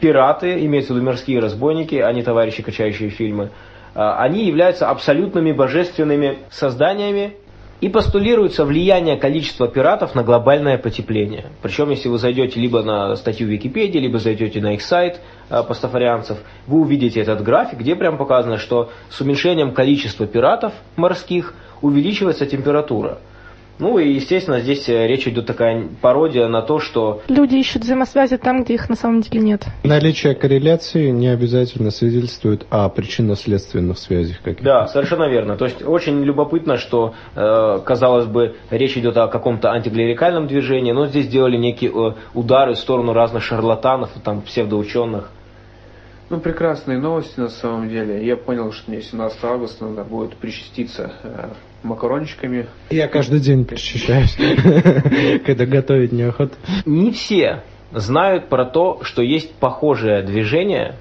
пираты, 0.00 0.64
имеются 0.66 0.92
в 0.92 0.96
виду 0.96 1.06
морские 1.06 1.40
разбойники, 1.40 1.94
а 1.94 2.12
не 2.12 2.22
товарищи, 2.22 2.62
качающие 2.62 3.08
фильмы, 3.08 3.44
э, 3.44 4.00
они 4.00 4.44
являются 4.44 4.90
абсолютными 4.90 5.52
божественными 5.52 6.40
созданиями, 6.50 7.36
и 7.84 7.88
постулируется 7.90 8.64
влияние 8.64 9.18
количества 9.18 9.68
пиратов 9.68 10.14
на 10.14 10.22
глобальное 10.22 10.78
потепление. 10.78 11.50
Причем, 11.60 11.90
если 11.90 12.08
вы 12.08 12.16
зайдете 12.16 12.58
либо 12.58 12.82
на 12.82 13.14
статью 13.14 13.46
Википедии, 13.46 13.98
либо 13.98 14.18
зайдете 14.18 14.58
на 14.62 14.72
их 14.72 14.80
сайт 14.80 15.20
э, 15.50 15.62
пастафарианцев, 15.62 16.38
вы 16.66 16.80
увидите 16.80 17.20
этот 17.20 17.42
график, 17.42 17.80
где 17.80 17.94
прям 17.94 18.16
показано, 18.16 18.56
что 18.56 18.90
с 19.10 19.20
уменьшением 19.20 19.74
количества 19.74 20.26
пиратов 20.26 20.72
морских 20.96 21.52
увеличивается 21.82 22.46
температура. 22.46 23.18
Ну 23.78 23.98
и, 23.98 24.12
естественно, 24.12 24.60
здесь 24.60 24.88
э, 24.88 25.06
речь 25.06 25.26
идет 25.26 25.46
такая 25.46 25.88
пародия 26.00 26.46
на 26.46 26.62
то, 26.62 26.78
что... 26.78 27.22
Люди 27.26 27.56
ищут 27.56 27.82
взаимосвязи 27.82 28.36
там, 28.36 28.62
где 28.62 28.74
их 28.74 28.88
на 28.88 28.94
самом 28.94 29.20
деле 29.20 29.40
нет. 29.40 29.64
Наличие 29.82 30.34
корреляции 30.34 31.10
не 31.10 31.26
обязательно 31.26 31.90
свидетельствует 31.90 32.66
о 32.70 32.88
причинно-следственных 32.88 33.98
связях 33.98 34.38
каких-то. 34.42 34.64
Да, 34.64 34.86
совершенно 34.86 35.28
верно. 35.28 35.56
То 35.56 35.64
есть 35.64 35.82
очень 35.82 36.22
любопытно, 36.22 36.76
что, 36.76 37.14
э, 37.34 37.80
казалось 37.84 38.26
бы, 38.26 38.54
речь 38.70 38.96
идет 38.96 39.16
о 39.16 39.26
каком-то 39.26 39.72
антиклерикальном 39.72 40.46
движении, 40.46 40.92
но 40.92 41.06
здесь 41.06 41.26
сделали 41.26 41.56
некие 41.56 41.90
э, 41.90 42.12
удары 42.32 42.74
в 42.74 42.78
сторону 42.78 43.12
разных 43.12 43.42
шарлатанов, 43.42 44.10
там, 44.22 44.42
псевдоученых. 44.42 45.30
Ну, 46.30 46.38
прекрасные 46.40 46.98
новости 46.98 47.38
на 47.40 47.48
самом 47.48 47.88
деле. 47.88 48.24
Я 48.24 48.36
понял, 48.36 48.72
что 48.72 48.90
мне 48.90 49.02
17 49.02 49.44
августа 49.44 49.84
надо 49.84 50.04
будет 50.04 50.36
причаститься 50.36 51.12
макарончиками. 51.84 52.66
Я 52.90 53.08
каждый 53.08 53.40
день 53.40 53.64
причащаюсь, 53.64 54.36
когда 55.46 55.66
готовить 55.66 56.12
неохота. 56.12 56.56
Не 56.84 57.12
все 57.12 57.62
знают 57.92 58.48
про 58.48 58.64
то, 58.64 59.00
что 59.02 59.22
есть 59.22 59.54
похожее 59.54 60.22
движение 60.22 60.96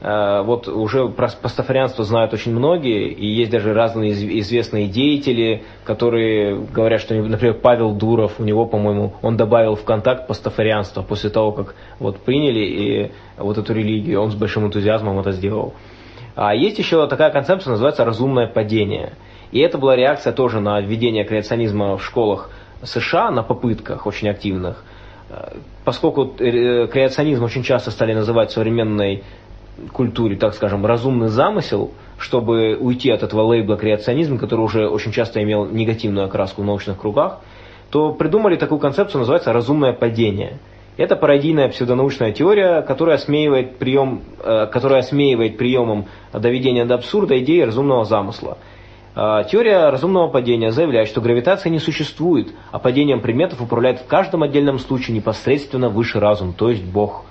э, 0.00 0.42
вот 0.42 0.66
уже 0.68 1.08
про 1.08 1.28
пастафарианство 1.28 2.04
знают 2.04 2.32
очень 2.32 2.52
многие, 2.52 3.08
и 3.08 3.26
есть 3.26 3.50
даже 3.50 3.74
разные 3.74 4.12
известные 4.40 4.86
деятели, 4.86 5.62
которые 5.84 6.58
говорят, 6.58 7.00
что, 7.00 7.14
например, 7.14 7.54
Павел 7.54 7.92
Дуров, 7.92 8.34
у 8.38 8.44
него, 8.44 8.66
по-моему, 8.66 9.14
он 9.22 9.36
добавил 9.36 9.74
в 9.74 9.84
контакт 9.84 10.26
пастафарианство 10.26 11.02
после 11.02 11.30
того, 11.30 11.52
как 11.52 11.74
вот 11.98 12.18
приняли 12.18 12.60
и 12.60 13.10
вот 13.36 13.58
эту 13.58 13.74
религию, 13.74 14.22
он 14.22 14.30
с 14.30 14.34
большим 14.34 14.66
энтузиазмом 14.66 15.18
это 15.18 15.32
сделал. 15.32 15.74
А 16.34 16.54
есть 16.54 16.78
еще 16.78 17.06
такая 17.08 17.30
концепция, 17.30 17.72
называется 17.72 18.04
разумное 18.04 18.46
падение. 18.46 19.12
И 19.52 19.60
это 19.60 19.78
была 19.78 19.94
реакция 19.94 20.32
тоже 20.32 20.60
на 20.60 20.80
введение 20.80 21.24
креационизма 21.24 21.96
в 21.96 22.04
школах 22.04 22.50
США, 22.82 23.30
на 23.30 23.42
попытках 23.42 24.06
очень 24.06 24.28
активных. 24.28 24.82
Э, 25.30 25.56
поскольку 25.84 26.34
э, 26.38 26.86
креационизм 26.88 27.44
очень 27.44 27.62
часто 27.62 27.90
стали 27.90 28.14
называть 28.14 28.50
современной 28.50 29.22
культуре, 29.92 30.36
так 30.36 30.54
скажем, 30.54 30.84
разумный 30.86 31.28
замысел, 31.28 31.92
чтобы 32.18 32.76
уйти 32.76 33.10
от 33.10 33.22
этого 33.22 33.42
лейбла 33.42 33.76
креационизм, 33.76 34.38
который 34.38 34.60
уже 34.60 34.88
очень 34.88 35.12
часто 35.12 35.42
имел 35.42 35.66
негативную 35.66 36.26
окраску 36.26 36.62
в 36.62 36.64
научных 36.64 36.98
кругах, 36.98 37.40
то 37.90 38.12
придумали 38.12 38.56
такую 38.56 38.78
концепцию, 38.78 39.20
называется 39.20 39.52
разумное 39.52 39.92
падение. 39.92 40.58
Это 40.96 41.16
пародийная 41.16 41.68
псевдонаучная 41.68 42.32
теория, 42.32 42.82
которая 42.82 43.16
осмеивает, 43.16 43.78
прием, 43.78 44.22
э, 44.42 44.66
которая 44.72 45.00
осмеивает 45.00 45.58
приемом 45.58 46.06
доведения 46.32 46.84
до 46.84 46.94
абсурда 46.94 47.38
идеи 47.38 47.60
разумного 47.60 48.04
замысла. 48.04 48.58
Э, 49.14 49.44
теория 49.50 49.90
разумного 49.90 50.28
падения 50.28 50.70
заявляет, 50.70 51.08
что 51.08 51.20
гравитация 51.20 51.70
не 51.70 51.78
существует, 51.78 52.52
а 52.70 52.78
падением 52.78 53.20
предметов 53.20 53.60
управляет 53.60 54.00
в 54.00 54.06
каждом 54.06 54.42
отдельном 54.42 54.78
случае 54.78 55.16
непосредственно 55.16 55.88
высший 55.88 56.20
разум, 56.20 56.52
то 56.52 56.70
есть 56.70 56.84
Бог. 56.84 57.24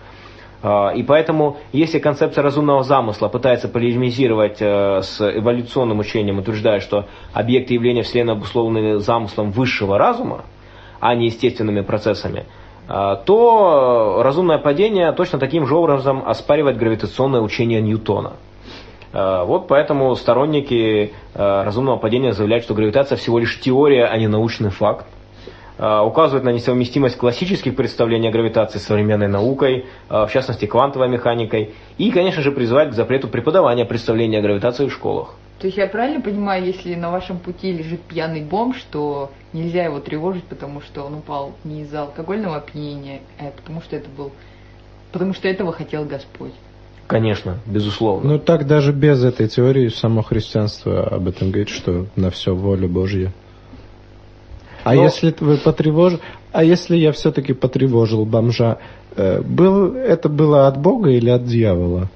Э, 0.63 0.95
и 0.95 1.03
поэтому, 1.03 1.57
если 1.71 1.99
концепция 1.99 2.43
разумного 2.43 2.84
замысла 2.84 3.27
пытается 3.27 3.67
полемизировать 3.67 4.61
с 4.61 5.19
эволюционным 5.19 5.99
учением, 5.99 6.39
утверждая, 6.39 6.79
что 6.79 7.07
объекты 7.34 7.73
явления 7.73 8.03
Вселенной 8.03 8.34
обусловлены 8.34 8.99
замыслом 8.99 9.51
высшего 9.51 9.97
разума, 9.97 10.45
а 10.99 11.15
не 11.15 11.25
естественными 11.25 11.82
процессами– 11.82 12.45
а, 12.93 13.15
то 13.15 14.21
разумное 14.21 14.57
падение 14.57 15.11
точно 15.13 15.39
таким 15.39 15.65
же 15.65 15.75
образом 15.75 16.23
оспаривает 16.25 16.77
гравитационное 16.77 17.39
учение 17.39 17.82
Ньютона. 17.82 18.34
А, 19.14 19.43
вот 19.43 19.68
поэтому 19.68 20.16
сторонники 20.16 21.14
а, 21.34 21.64
разумного 21.64 21.97
падения 21.97 22.34
заявляют, 22.34 22.64
что 22.64 22.74
гравитация 22.74 23.18
всего 23.18 23.39
лишь 23.39 23.59
теория, 23.59 24.05
а 24.05 24.18
не 24.18 24.28
научный 24.28 24.70
факт. 24.70 25.05
Указывают 25.80 26.43
на 26.43 26.49
несовместимость 26.49 27.18
классических 27.18 27.76
представлений 27.76 28.28
о 28.28 28.32
гравитации 28.32 28.78
с 28.78 28.84
современной 28.84 29.28
наукой, 29.28 29.88
в 30.09 30.30
частности 30.32 30.68
квантовой 30.68 31.09
механикой, 31.09 31.74
и, 31.97 32.12
конечно 32.12 32.43
же, 32.43 32.51
призывают 32.51 32.91
к 32.91 32.93
запрету 32.93 33.28
преподавания 33.28 33.84
представления 33.84 34.39
о 34.39 34.41
гравитации 34.43 34.86
в 34.86 34.93
школах. 34.93 35.34
То 35.57 35.66
есть 35.66 35.78
я 35.78 35.88
правильно 35.88 36.22
понимаю, 36.22 36.66
если 36.66 36.93
на 36.93 37.09
вашем 37.09 37.39
пути 37.39 37.72
лежит 37.72 38.01
пьяный 38.01 38.43
бомж, 38.43 38.78
что 38.78 39.32
нельзя 39.53 39.86
его 39.86 39.99
тревожить, 39.99 40.43
потому 40.43 40.82
что 40.82 41.03
он 41.03 41.16
упал 41.16 41.53
не 41.64 41.82
из-за 41.82 42.01
алкогольного 42.03 42.57
опьянения, 42.57 43.22
а 43.39 43.51
потому 43.55 43.82
что 43.82 43.95
это 43.95 44.09
был, 44.09 44.32
потому 45.12 45.34
что 45.34 45.47
этого 45.47 45.72
хотел 45.72 46.05
Господь? 46.05 46.53
Конечно, 47.08 47.58
безусловно. 47.66 48.34
Ну 48.34 48.39
так 48.39 48.68
даже 48.68 48.93
без 48.93 49.24
этой 49.24 49.47
теории 49.47 49.89
само 49.89 50.22
христианство 50.22 51.04
об 51.04 51.28
этом 51.28 51.49
говорит, 51.49 51.70
что 51.70 52.06
на 52.16 52.30
все 52.30 52.56
воля 52.56 52.88
Божья. 52.88 53.34
А 54.84 54.95
Но... 54.95 55.04
если 55.04 55.36
вы 55.39 55.58
потревож... 55.58 56.14
а 56.52 56.64
если 56.64 56.95
я 56.95 57.12
все-таки 57.12 57.54
потревожил 57.54 58.26
бомжа, 58.26 58.78
э, 59.16 59.41
был... 59.41 59.95
это 59.95 60.30
было 60.30 60.68
от 60.68 60.80
Бога 60.80 61.10
или 61.10 61.30
от 61.30 61.45
дьявола? 61.45 62.10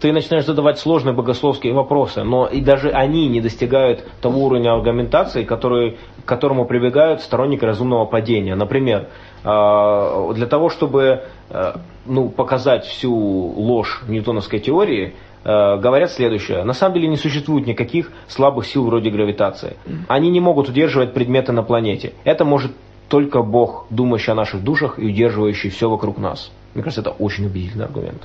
ты 0.00 0.12
начинаешь 0.12 0.46
задавать 0.46 0.78
сложные 0.78 1.14
богословские 1.14 1.74
вопросы, 1.74 2.22
но 2.22 2.46
и 2.46 2.60
даже 2.60 2.90
они 2.90 3.28
не 3.28 3.40
достигают 3.40 4.04
того 4.22 4.44
уровня 4.46 4.72
аргументации, 4.72 5.44
который, 5.44 5.98
к 6.24 6.28
которому 6.28 6.64
прибегают 6.64 7.20
сторонники 7.20 7.64
разумного 7.64 8.06
падения. 8.06 8.54
Например, 8.54 9.08
а, 9.44 10.32
для 10.32 10.46
того, 10.46 10.70
чтобы 10.70 11.24
а, 11.50 11.80
ну, 12.06 12.28
показать 12.28 12.84
всю 12.84 13.14
ложь 13.14 14.02
ньютоновской 14.08 14.60
теории, 14.60 15.14
а, 15.44 15.76
говорят 15.78 16.10
следующее. 16.10 16.64
На 16.64 16.72
самом 16.72 16.94
деле 16.94 17.08
не 17.08 17.16
существует 17.16 17.66
никаких 17.66 18.10
слабых 18.28 18.66
сил 18.66 18.84
вроде 18.84 19.10
гравитации. 19.10 19.76
Они 20.08 20.30
не 20.30 20.40
могут 20.40 20.68
удерживать 20.68 21.14
предметы 21.14 21.52
на 21.52 21.62
планете. 21.62 22.12
Это 22.24 22.44
может 22.44 22.72
только 23.08 23.42
Бог, 23.42 23.86
думающий 23.90 24.32
о 24.32 24.36
наших 24.36 24.62
душах 24.62 24.98
и 24.98 25.06
удерживающий 25.06 25.70
все 25.70 25.88
вокруг 25.90 26.18
нас. 26.18 26.52
Мне 26.74 26.84
кажется, 26.84 27.00
это 27.00 27.10
очень 27.10 27.46
убедительный 27.46 27.86
аргумент. 27.86 28.22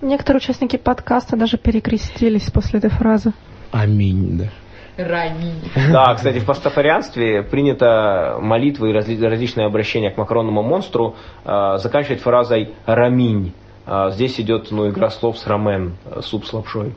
Некоторые 0.00 0.38
участники 0.38 0.76
подкаста 0.76 1.36
даже 1.36 1.56
перекрестились 1.56 2.50
после 2.50 2.78
этой 2.78 2.90
фразы. 2.90 3.32
Аминь, 3.70 4.38
да. 4.38 4.50
Раминь. 4.96 5.70
Да, 5.92 6.14
кстати, 6.14 6.38
в 6.38 6.46
пастафарианстве 6.46 7.42
принято 7.42 8.38
молитвы 8.40 8.90
и 8.90 8.92
различные 8.92 9.66
обращения 9.66 10.10
к 10.10 10.16
макаронному 10.16 10.62
монстру 10.62 11.16
э, 11.44 11.78
заканчивать 11.78 12.20
фразой 12.20 12.74
«раминь». 12.86 13.52
Э, 13.86 14.10
здесь 14.12 14.38
идет 14.40 14.70
ну, 14.70 14.88
игра 14.88 15.10
слов 15.10 15.38
с 15.38 15.46
рамен, 15.46 15.96
суп 16.20 16.46
с 16.46 16.52
лапшой. 16.52 16.94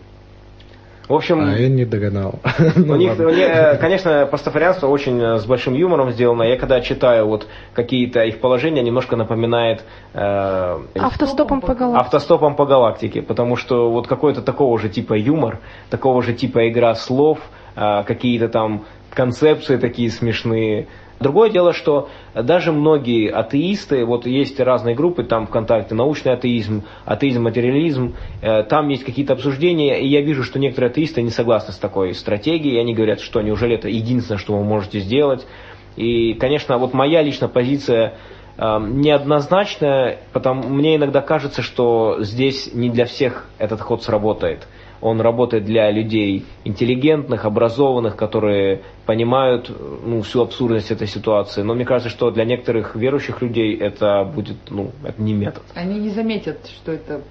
В 1.07 1.13
общем, 1.13 1.39
а 1.39 1.57
я 1.57 1.69
не 1.69 1.85
догадал. 1.85 2.35
У 2.75 2.95
них, 2.95 3.17
у 3.17 3.29
них, 3.29 3.79
конечно, 3.79 4.27
пастафарианство 4.29 4.87
очень 4.87 5.21
э, 5.21 5.37
с 5.37 5.45
большим 5.45 5.73
юмором 5.73 6.11
сделано. 6.11 6.43
Я 6.43 6.57
когда 6.57 6.81
читаю 6.81 7.27
вот 7.27 7.47
какие-то 7.73 8.23
их 8.23 8.41
положения, 8.41 8.81
немножко 8.81 9.15
напоминает 9.15 9.85
э, 10.13 10.77
автостопом 10.99 11.61
по 11.61 11.73
галактике. 11.75 12.01
Автостопом 12.01 12.55
по 12.57 12.65
галактике, 12.65 13.21
потому 13.21 13.55
что 13.55 13.89
вот 13.89 14.07
какой-то 14.07 14.41
такого 14.41 14.77
же 14.79 14.89
типа 14.89 15.13
юмор, 15.13 15.59
такого 15.89 16.21
же 16.21 16.33
типа 16.33 16.67
игра 16.67 16.93
слов, 16.95 17.39
э, 17.39 17.66
какие-то 18.03 18.49
там 18.49 18.85
концепции 19.17 19.77
такие 19.77 20.09
смешные. 20.09 20.87
Другое 21.19 21.49
дело, 21.49 21.73
что 21.73 22.09
даже 22.35 22.71
многие 22.71 23.31
атеисты, 23.31 24.05
вот 24.05 24.27
есть 24.27 24.59
разные 24.59 24.95
группы 24.95 25.23
там 25.23 25.47
ВКонтакте, 25.47 25.95
научный 25.95 26.33
атеизм, 26.33 26.83
атеизм-материализм, 27.05 28.15
э, 28.43 28.63
там 28.63 28.87
есть 28.89 29.03
какие-то 29.03 29.33
обсуждения, 29.33 29.99
и 29.99 30.07
я 30.07 30.21
вижу, 30.21 30.43
что 30.43 30.59
некоторые 30.59 30.91
атеисты 30.91 31.23
не 31.23 31.31
согласны 31.31 31.73
с 31.73 31.77
такой 31.77 32.13
стратегией, 32.13 32.79
они 32.79 32.93
говорят, 32.93 33.19
что 33.19 33.41
неужели 33.41 33.75
это 33.75 33.89
единственное, 33.89 34.37
что 34.37 34.55
вы 34.55 34.63
можете 34.63 34.99
сделать. 34.99 35.47
И, 35.95 36.35
конечно, 36.35 36.77
вот 36.77 36.93
моя 36.93 37.23
личная 37.23 37.49
позиция 37.49 38.13
э, 38.57 38.77
неоднозначная, 38.79 40.19
потому 40.33 40.69
мне 40.69 40.97
иногда 40.97 41.21
кажется, 41.21 41.63
что 41.63 42.17
здесь 42.19 42.71
не 42.75 42.91
для 42.91 43.05
всех 43.05 43.47
этот 43.57 43.81
ход 43.81 44.03
сработает 44.03 44.67
он 45.01 45.21
работает 45.21 45.65
для 45.65 45.91
людей 45.91 46.45
интеллигентных, 46.63 47.45
образованных, 47.45 48.15
которые 48.15 48.81
понимают 49.05 49.71
ну, 50.05 50.21
всю 50.21 50.41
абсурдность 50.41 50.91
этой 50.91 51.07
ситуации. 51.07 51.61
Но 51.61 51.73
мне 51.73 51.85
кажется, 51.85 52.09
что 52.09 52.31
для 52.31 52.45
некоторых 52.45 52.95
верующих 52.95 53.41
людей 53.41 53.77
это 53.77 54.23
будет, 54.23 54.57
ну, 54.69 54.91
это 55.03 55.21
не 55.21 55.33
метод. 55.33 55.63
Они 55.75 55.99
не 55.99 56.09
заметят, 56.09 56.65
что 56.67 56.91
это 56.91 57.21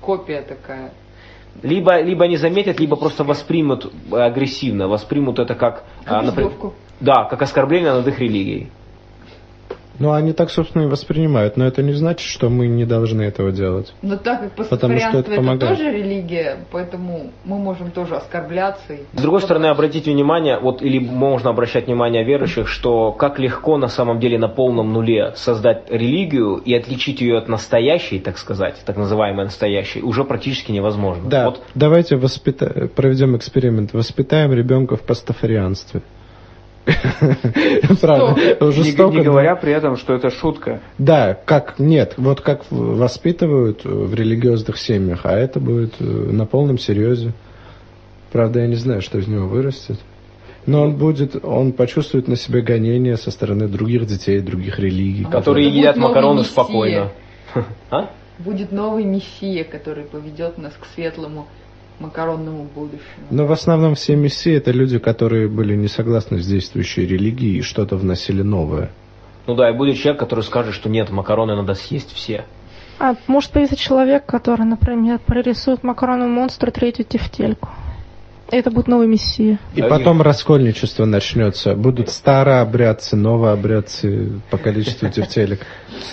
копия 0.00 0.42
такая. 0.42 0.92
Либо, 1.62 2.00
либо 2.00 2.26
не 2.26 2.36
заметят, 2.36 2.80
либо 2.80 2.96
просто 2.96 3.24
воспримут 3.24 3.92
агрессивно, 4.10 4.88
воспримут 4.88 5.38
это 5.38 5.54
как, 5.54 5.84
как 6.04 6.20
а, 6.20 6.22
например, 6.22 6.52
да, 7.00 7.24
как 7.24 7.42
оскорбление 7.42 7.92
над 7.92 8.08
их 8.08 8.18
религией. 8.18 8.70
Ну, 10.02 10.10
они 10.10 10.32
так, 10.32 10.50
собственно, 10.50 10.82
и 10.82 10.86
воспринимают, 10.86 11.56
но 11.56 11.64
это 11.64 11.80
не 11.80 11.92
значит, 11.92 12.28
что 12.28 12.48
мы 12.48 12.66
не 12.66 12.84
должны 12.84 13.22
этого 13.22 13.52
делать. 13.52 13.94
Но 14.02 14.16
так 14.16 14.40
как 14.40 14.52
пастафарианство 14.56 15.20
это, 15.20 15.32
это 15.34 15.58
тоже 15.58 15.92
религия, 15.92 16.56
поэтому 16.72 17.30
мы 17.44 17.58
можем 17.60 17.92
тоже 17.92 18.16
оскорбляться. 18.16 18.96
С 19.12 19.22
другой 19.22 19.42
стороны, 19.42 19.66
обратите 19.66 20.10
внимание, 20.10 20.58
вот 20.58 20.82
или 20.82 20.98
можно 20.98 21.50
обращать 21.50 21.86
внимание 21.86 22.24
верующих, 22.24 22.66
что 22.66 23.12
как 23.12 23.38
легко 23.38 23.76
на 23.76 23.86
самом 23.86 24.18
деле 24.18 24.40
на 24.40 24.48
полном 24.48 24.92
нуле 24.92 25.34
создать 25.36 25.88
религию 25.88 26.56
и 26.56 26.74
отличить 26.74 27.20
ее 27.20 27.38
от 27.38 27.46
настоящей, 27.46 28.18
так 28.18 28.38
сказать, 28.38 28.82
так 28.84 28.96
называемой 28.96 29.44
настоящей, 29.44 30.02
уже 30.02 30.24
практически 30.24 30.72
невозможно. 30.72 31.30
Да, 31.30 31.50
вот. 31.50 31.62
давайте 31.76 32.16
воспита... 32.16 32.88
проведем 32.88 33.36
эксперимент, 33.36 33.92
воспитаем 33.92 34.52
ребенка 34.52 34.96
в 34.96 35.02
пастафарианстве. 35.02 36.02
Правда, 38.00 38.72
жестоко. 38.72 39.16
Не 39.16 39.22
говоря 39.22 39.54
при 39.54 39.72
этом, 39.72 39.96
что 39.96 40.14
это 40.14 40.30
шутка. 40.30 40.80
Да, 40.98 41.34
как 41.34 41.78
нет, 41.78 42.14
вот 42.16 42.40
как 42.40 42.62
воспитывают 42.70 43.84
в 43.84 44.14
религиозных 44.14 44.78
семьях, 44.78 45.20
а 45.24 45.32
это 45.32 45.60
будет 45.60 45.94
э, 46.00 46.04
на 46.04 46.44
полном 46.44 46.78
серьезе. 46.78 47.32
Правда, 48.32 48.60
я 48.60 48.66
не 48.66 48.74
знаю, 48.74 49.02
что 49.02 49.18
из 49.18 49.28
него 49.28 49.46
вырастет. 49.46 49.98
Но 50.64 50.82
он 50.82 50.96
будет, 50.96 51.44
он 51.44 51.72
почувствует 51.72 52.28
на 52.28 52.36
себе 52.36 52.62
гонение 52.62 53.16
со 53.16 53.30
стороны 53.30 53.68
других 53.68 54.06
детей, 54.06 54.40
других 54.40 54.78
религий. 54.78 55.24
Которые 55.24 55.68
едят 55.68 55.96
макароны 55.96 56.44
спокойно. 56.44 57.10
А? 57.90 58.08
Будет 58.38 58.72
новый 58.72 59.04
мессия, 59.04 59.62
который 59.62 60.04
поведет 60.04 60.56
нас 60.56 60.72
к 60.72 60.86
светлому 60.94 61.46
макаронному 62.02 62.64
будущему. 62.74 63.26
Но 63.30 63.46
в 63.46 63.52
основном 63.52 63.94
все 63.94 64.16
мессии 64.16 64.54
это 64.54 64.70
люди, 64.70 64.98
которые 64.98 65.48
были 65.48 65.74
не 65.76 65.88
согласны 65.88 66.38
с 66.42 66.46
действующей 66.46 67.06
религией 67.06 67.58
и 67.58 67.62
что-то 67.62 67.96
вносили 67.96 68.42
новое. 68.42 68.90
Ну 69.46 69.54
да, 69.54 69.70
и 69.70 69.72
будет 69.76 69.96
человек, 69.96 70.20
который 70.20 70.44
скажет, 70.44 70.74
что 70.74 70.88
нет, 70.88 71.10
макароны 71.10 71.56
надо 71.56 71.74
съесть 71.74 72.12
все. 72.12 72.44
А 72.98 73.14
может 73.26 73.50
появиться 73.50 73.76
человек, 73.76 74.26
который, 74.26 74.64
например, 74.64 75.18
прорисует 75.18 75.82
макарону 75.82 76.28
монстра 76.28 76.70
третью 76.70 77.04
тефтельку. 77.04 77.68
Это 78.52 78.70
будет 78.70 78.86
новый 78.86 79.06
мессия. 79.08 79.58
И 79.74 79.80
Да, 79.80 79.88
потом 79.88 80.20
раскольничество 80.20 81.06
начнется. 81.06 81.74
Будут 81.74 82.10
старообрядцы, 82.10 83.16
новообрядцы 83.16 84.40
по 84.50 84.58
количеству 84.58 85.08
тефтелек. 85.12 85.60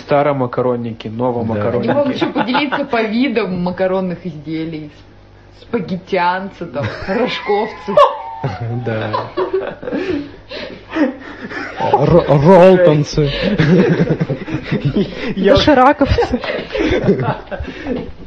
Старомакаронники, 0.00 1.08
Да. 1.08 1.14
Не 1.14 1.20
могу 1.20 1.40
новомакаронники. 1.44 2.14
еще 2.14 2.26
поделиться 2.32 2.84
по 2.86 3.02
видам 3.02 3.62
макаронных 3.62 4.24
изделий. 4.26 4.90
Спагеттианцы, 5.60 6.66
там, 6.66 6.84
рожковцы. 7.08 7.94
Да. 8.84 9.30
Ро- 11.92 12.24
Ролтонцы. 12.28 13.30
Я, 15.36 15.54
Дошираковцы. 15.54 16.40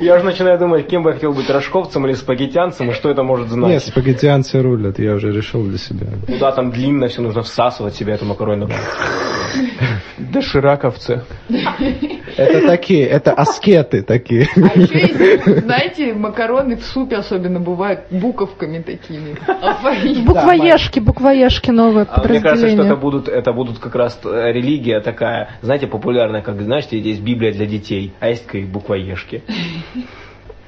я 0.00 0.16
уже 0.16 0.24
начинаю 0.24 0.58
думать, 0.58 0.86
кем 0.88 1.02
бы 1.02 1.10
я 1.10 1.14
хотел 1.14 1.32
быть, 1.32 1.48
рожковцем 1.48 2.06
или 2.06 2.14
спагеттянцем, 2.14 2.90
и 2.90 2.92
что 2.92 3.10
это 3.10 3.22
может 3.22 3.46
Нет, 3.46 3.54
значить. 3.54 3.88
спагеттианцы 3.88 4.60
рулят, 4.60 4.98
я 4.98 5.14
уже 5.14 5.32
решил 5.32 5.64
для 5.64 5.78
себя. 5.78 6.06
Куда 6.26 6.52
там 6.52 6.70
длинно 6.70 7.08
все 7.08 7.22
нужно 7.22 7.42
всасывать 7.42 7.94
в 7.94 7.98
себя 7.98 8.14
эту 8.14 8.26
макарону. 8.26 8.68
Дошираковцы. 10.18 11.22
Это 12.36 12.66
такие, 12.66 13.06
это 13.06 13.32
аскеты 13.32 14.02
такие. 14.02 14.48
А 14.56 14.78
еще 14.78 14.98
есть, 14.98 15.64
знаете, 15.64 16.12
макароны 16.14 16.76
в 16.76 16.84
супе 16.84 17.16
особенно 17.16 17.60
бывают 17.60 18.00
буковками 18.10 18.80
такими. 18.80 19.36
Буквоежки, 20.24 21.00
буквоежки 21.00 21.70
новое 21.70 22.06
А 22.10 22.26
мне 22.28 22.40
кажется, 22.40 22.68
что 22.68 22.82
это 22.82 22.96
будут, 22.96 23.28
это 23.28 23.52
будут 23.52 23.78
как 23.78 23.94
раз 23.94 24.18
э, 24.24 24.52
религия 24.52 25.00
такая, 25.00 25.50
знаете, 25.62 25.86
популярная, 25.86 26.42
как, 26.42 26.60
знаете, 26.60 26.98
есть 26.98 27.22
Библия 27.22 27.52
для 27.52 27.66
детей, 27.66 28.12
а 28.20 28.28
есть 28.28 28.46
такие 28.46 28.66
буквоежки. 29.46 30.08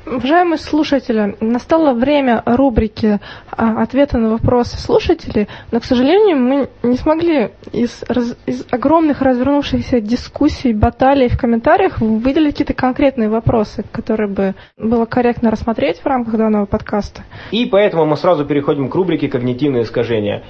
Уважаемые 0.06 0.58
слушатели, 0.58 1.36
настало 1.40 1.92
время 1.92 2.42
рубрики 2.46 3.20
а, 3.50 3.82
«Ответы 3.82 4.16
на 4.18 4.30
вопросы 4.30 4.78
слушателей», 4.78 5.46
но, 5.70 5.78
к 5.78 5.84
сожалению, 5.84 6.38
мы 6.38 6.68
не 6.82 6.96
смогли 6.96 7.50
из, 7.72 8.02
раз- 8.08 8.36
из 8.46 8.66
огромных 8.70 9.20
развернувшихся 9.20 10.00
дискуссий, 10.00 10.72
баталий 10.72 11.28
в 11.28 11.38
комментариях 11.38 12.00
выделить 12.00 12.54
какие-то 12.54 12.74
конкретные 12.74 13.28
вопросы, 13.28 13.84
которые 13.92 14.28
бы 14.28 14.54
было 14.78 15.04
корректно 15.04 15.50
рассмотреть 15.50 16.00
в 16.00 16.06
рамках 16.06 16.36
данного 16.36 16.64
подкаста. 16.66 17.22
И 17.50 17.66
поэтому 17.66 18.06
мы 18.06 18.16
сразу 18.16 18.44
переходим 18.44 18.88
к 18.88 18.94
рубрике 18.94 19.28
«Когнитивные 19.28 19.82
искажения». 19.82 20.42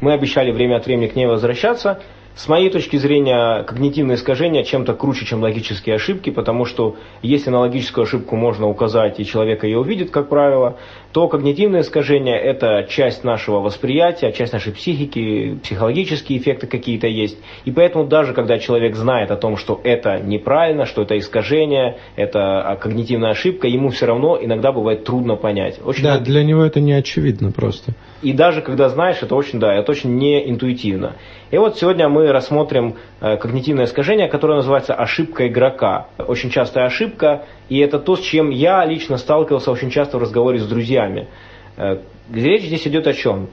Мы 0.00 0.12
обещали 0.12 0.52
время 0.52 0.76
от 0.76 0.86
времени 0.86 1.08
к 1.08 1.16
ней 1.16 1.26
возвращаться. 1.26 2.00
С 2.36 2.48
моей 2.48 2.68
точки 2.68 2.96
зрения, 2.98 3.62
когнитивные 3.62 4.16
искажения 4.16 4.62
чем-то 4.62 4.92
круче, 4.92 5.24
чем 5.24 5.40
логические 5.40 5.96
ошибки, 5.96 6.28
потому 6.28 6.66
что 6.66 6.96
если 7.22 7.48
на 7.48 7.60
логическую 7.60 8.02
ошибку 8.04 8.36
можно 8.36 8.68
указать, 8.68 9.18
и 9.18 9.24
человек 9.24 9.64
ее 9.64 9.78
увидит, 9.78 10.10
как 10.10 10.28
правило, 10.28 10.76
то 11.12 11.28
когнитивные 11.28 11.80
искажения– 11.80 12.36
это 12.36 12.86
часть 12.90 13.24
нашего 13.24 13.60
восприятия, 13.60 14.32
часть 14.32 14.52
нашей 14.52 14.74
психики, 14.74 15.58
психологические 15.62 16.38
эффекты 16.38 16.66
какие-то 16.66 17.06
есть. 17.06 17.38
И 17.64 17.72
поэтому 17.72 18.04
даже 18.04 18.34
когда 18.34 18.58
человек 18.58 18.96
знает 18.96 19.30
о 19.30 19.36
том, 19.36 19.56
что 19.56 19.80
это 19.82 20.18
неправильно, 20.18 20.84
что 20.84 21.00
это 21.00 21.16
искажение, 21.16 21.96
это 22.16 22.78
когнитивная 22.82 23.30
ошибка, 23.30 23.66
ему 23.66 23.88
все 23.88 24.04
равно 24.04 24.38
иногда 24.38 24.72
бывает 24.72 25.04
трудно 25.04 25.36
понять. 25.36 25.80
Очень 25.82 26.02
Да, 26.02 26.18
для 26.18 26.44
него 26.44 26.62
это 26.62 26.80
не 26.80 26.92
очевидно 26.92 27.50
просто. 27.50 27.92
и 28.20 28.34
даже 28.34 28.60
когда 28.60 28.90
знаешь, 28.90 29.22
это 29.22 29.34
очень, 29.34 29.58
да, 29.58 29.72
это 29.72 29.92
очень 29.92 30.18
неинтуитивно. 30.18 31.14
И 31.50 31.56
вот 31.56 31.78
сегодня 31.78 32.08
мы 32.08 32.25
рассмотрим 32.32 32.94
э, 33.20 33.36
когнитивное 33.36 33.84
искажение, 33.84 34.28
которое 34.28 34.54
называется 34.54 34.94
ошибка 34.94 35.48
игрока. 35.48 36.06
Очень 36.18 36.50
частая 36.50 36.86
ошибка, 36.86 37.44
и 37.68 37.78
это 37.78 37.98
то, 37.98 38.16
с 38.16 38.20
чем 38.20 38.50
я 38.50 38.84
лично 38.84 39.16
сталкивался 39.16 39.70
очень 39.70 39.90
часто 39.90 40.18
в 40.18 40.22
разговоре 40.22 40.58
с 40.58 40.66
друзьями. 40.66 41.28
Э, 41.76 41.98
речь 42.32 42.64
здесь 42.64 42.86
идет 42.86 43.06
о 43.06 43.12
чем? 43.12 43.48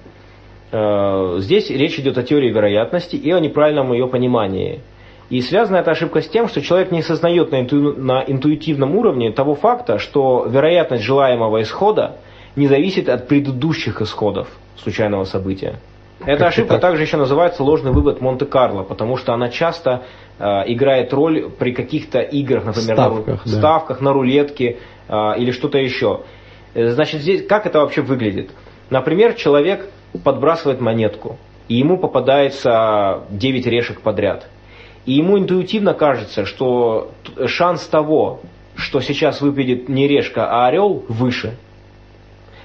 Э, 0.71 1.35
здесь 1.39 1.69
речь 1.69 1.99
идет 1.99 2.17
о 2.17 2.23
теории 2.23 2.51
вероятности 2.51 3.15
и 3.15 3.31
о 3.31 3.39
неправильном 3.39 3.93
ее 3.93 4.07
понимании. 4.07 4.81
И 5.29 5.41
связана 5.41 5.77
эта 5.77 5.91
ошибка 5.91 6.21
с 6.21 6.27
тем, 6.27 6.47
что 6.47 6.61
человек 6.61 6.91
не 6.91 6.99
осознает 6.99 7.51
на, 7.51 7.61
инту- 7.61 7.95
на 7.97 8.23
интуитивном 8.25 8.95
уровне 8.95 9.31
того 9.31 9.55
факта, 9.55 9.97
что 9.97 10.45
вероятность 10.47 11.03
желаемого 11.03 11.61
исхода 11.61 12.17
не 12.55 12.67
зависит 12.67 13.09
от 13.09 13.27
предыдущих 13.27 14.01
исходов 14.01 14.47
случайного 14.77 15.23
события. 15.23 15.79
Эта 16.25 16.47
ошибка 16.47 16.73
так? 16.73 16.81
также 16.81 17.03
еще 17.03 17.17
называется 17.17 17.63
ложный 17.63 17.91
вывод 17.91 18.21
Монте-Карло, 18.21 18.83
потому 18.83 19.17
что 19.17 19.33
она 19.33 19.49
часто 19.49 20.03
э, 20.39 20.45
играет 20.67 21.13
роль 21.13 21.49
при 21.49 21.73
каких-то 21.73 22.19
играх, 22.21 22.65
например, 22.65 22.97
на, 22.97 23.03
Ставках, 23.03 23.41
да. 23.45 23.51
ставках, 23.51 24.01
на 24.01 24.13
рулетке 24.13 24.77
э, 25.07 25.13
или 25.37 25.51
что-то 25.51 25.77
еще. 25.77 26.21
Э, 26.73 26.89
Значит, 26.89 27.21
здесь 27.21 27.45
как 27.45 27.65
это 27.65 27.79
вообще 27.79 28.01
выглядит? 28.01 28.51
Например, 28.89 29.33
человек 29.33 29.89
подбрасывает 30.23 30.79
монетку, 30.81 31.37
и 31.67 31.75
ему 31.75 31.97
попадается 31.97 33.23
9 33.29 33.65
решек 33.67 34.01
подряд. 34.01 34.47
И 35.05 35.13
ему 35.13 35.37
интуитивно 35.37 35.93
кажется, 35.93 36.45
что 36.45 37.11
шанс 37.45 37.85
того, 37.87 38.39
что 38.75 39.01
сейчас 39.01 39.41
выпадет 39.41 39.89
не 39.89 40.07
решка, 40.07 40.49
а 40.49 40.67
орел, 40.67 41.03
выше. 41.09 41.57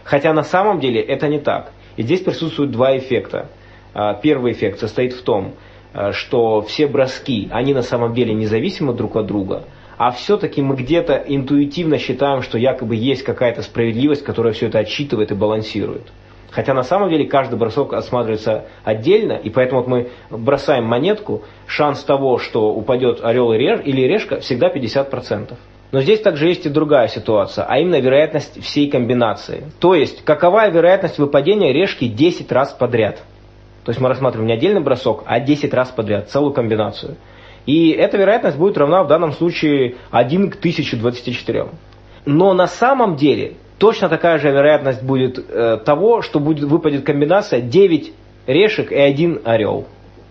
Хотя 0.05 0.33
на 0.33 0.43
самом 0.43 0.81
деле 0.81 1.01
это 1.01 1.29
не 1.29 1.39
так. 1.39 1.73
И 1.99 2.05
здесь 2.05 2.21
присутствуют 2.21 2.71
два 2.71 2.97
эффекта. 2.97 3.49
А, 3.93 4.15
Первый 4.15 4.53
эффект 4.53 4.79
состоит 4.79 5.13
в 5.15 5.23
том, 5.23 5.55
а, 5.93 6.13
что 6.13 6.63
все 6.63 6.87
броски, 6.87 7.49
они 7.51 7.75
на 7.75 7.83
самом 7.83 8.15
деле 8.15 8.33
независимы 8.35 8.95
друг 8.95 9.17
от 9.17 9.27
друга, 9.27 9.65
а 9.97 10.13
все-таки 10.13 10.63
мы 10.63 10.77
где-то 10.77 11.25
интуитивно 11.27 11.99
считаем, 11.99 12.43
что 12.43 12.57
якобы 12.57 12.95
есть 12.95 13.25
какая-то 13.25 13.63
справедливость, 13.63 14.23
которая 14.23 14.53
все 14.53 14.69
это 14.69 14.79
отсчитывает 14.79 15.33
и 15.33 15.35
балансирует. 15.35 16.13
Хотя 16.53 16.73
на 16.73 16.85
самом 16.85 17.11
деле 17.11 17.27
каждый 17.27 17.59
бросок 17.59 17.93
осматривается 17.93 18.67
отдельно, 18.85 19.33
и 19.33 19.51
поэтому 19.51 19.81
вот 19.81 19.89
мы 19.89 20.11
бросаем 20.31 20.85
монетку, 20.85 21.43
шанс 21.67 22.05
того, 22.05 22.39
что 22.39 22.73
упадет 22.73 23.25
орел 23.25 23.53
или 23.53 24.03
решка, 24.03 24.39
всегда 24.39 24.69
50%. 24.69 25.57
Но 25.91 26.03
здесь 26.03 26.20
также 26.20 26.49
есть 26.49 26.66
и 26.66 26.68
другая 26.68 27.09
ситуация, 27.09 27.64
а 27.64 27.78
именно 27.78 27.99
вероятность 27.99 28.62
всей 28.62 28.91
комбинации. 28.91 29.64
То 29.80 29.95
есть, 29.95 30.22
какова 30.22 30.68
вероятность 30.68 31.18
выпадения 31.18 31.72
решки 31.72 32.09
10 32.09 32.53
раз 32.53 32.72
подряд? 32.72 33.22
То 33.84 33.91
есть 33.91 34.01
мы 34.01 34.09
рассматриваем 34.09 34.49
не 34.49 34.55
отдельный 34.55 34.82
бросок, 34.82 35.22
а 35.24 35.41
10 35.41 35.72
раз 35.72 35.89
подряд, 35.89 36.28
целую 36.28 36.53
комбинацию. 36.53 37.16
И 37.64 37.91
эта 37.91 38.18
вероятность 38.18 38.59
будет 38.59 38.76
равна 38.76 39.03
в 39.03 39.09
данном 39.09 39.32
случае 39.32 39.97
1 40.11 40.51
к 40.51 40.57
1024. 40.57 41.68
Но 42.26 42.53
на 42.53 42.66
самом 42.66 43.16
деле 43.16 43.55
точно 43.78 44.11
такая 44.11 44.39
же 44.39 44.51
вероятность 44.51 45.03
будет 45.03 45.39
э, 45.39 45.78
того, 45.78 46.20
что 46.20 46.41
будет, 46.41 46.64
выпадет 46.64 47.05
комбинация 47.05 47.62
9 47.62 48.12
решек 48.47 48.93
и 48.93 48.97
один 48.97 49.41
орел. 49.45 49.86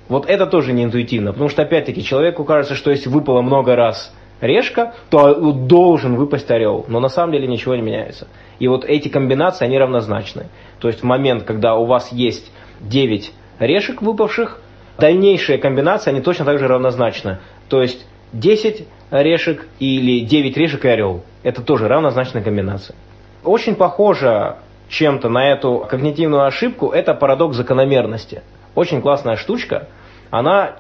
Вот 0.08 0.30
это 0.30 0.46
тоже 0.46 0.72
не 0.74 0.84
интуитивно, 0.84 1.32
потому 1.32 1.50
что 1.50 1.64
опять-таки 1.64 2.04
человеку 2.04 2.44
кажется, 2.44 2.76
что 2.76 2.92
если 2.92 3.10
выпало 3.10 3.42
много 3.42 3.76
раз 3.76 4.14
решка, 4.42 4.94
то 5.10 5.52
должен 5.52 6.16
выпасть 6.16 6.50
орел. 6.52 6.86
Но 6.88 7.00
на 7.00 7.10
самом 7.10 7.34
деле 7.34 7.48
ничего 7.48 7.76
не 7.76 7.82
меняется. 7.82 8.28
И 8.60 8.68
вот 8.68 8.86
эти 8.86 9.08
комбинации, 9.08 9.66
они 9.66 9.78
равнозначны. 9.78 10.48
То 10.80 10.88
есть 10.88 11.02
в 11.02 11.04
момент, 11.04 11.44
когда 11.44 11.76
у 11.76 11.86
вас 11.86 12.12
есть 12.12 12.52
9 12.82 13.34
решек 13.60 14.02
выпавших, 14.02 14.62
дальнейшие 14.98 15.58
комбинации, 15.58 16.12
они 16.12 16.22
точно 16.22 16.46
так 16.46 16.60
же 16.60 16.68
равнозначны. 16.68 17.40
То 17.70 17.82
есть 17.82 18.06
10 18.34 18.88
решек 19.12 19.68
или 19.80 20.22
9 20.26 20.58
решек 20.58 20.86
и 20.86 20.88
орел. 20.88 21.24
Это 21.44 21.62
тоже 21.62 21.88
равнозначная 21.88 22.44
комбинация. 22.44 22.96
Очень 23.44 23.76
похоже 23.76 24.58
чем-то 24.90 25.30
на 25.30 25.52
эту 25.52 25.86
когнитивную 25.90 26.46
ошибку, 26.46 26.90
это 26.90 27.14
парадокс 27.14 27.56
закономерности. 27.56 28.42
Очень 28.76 29.02
классная 29.02 29.36
штучка. 29.36 29.88
Она 30.30 30.78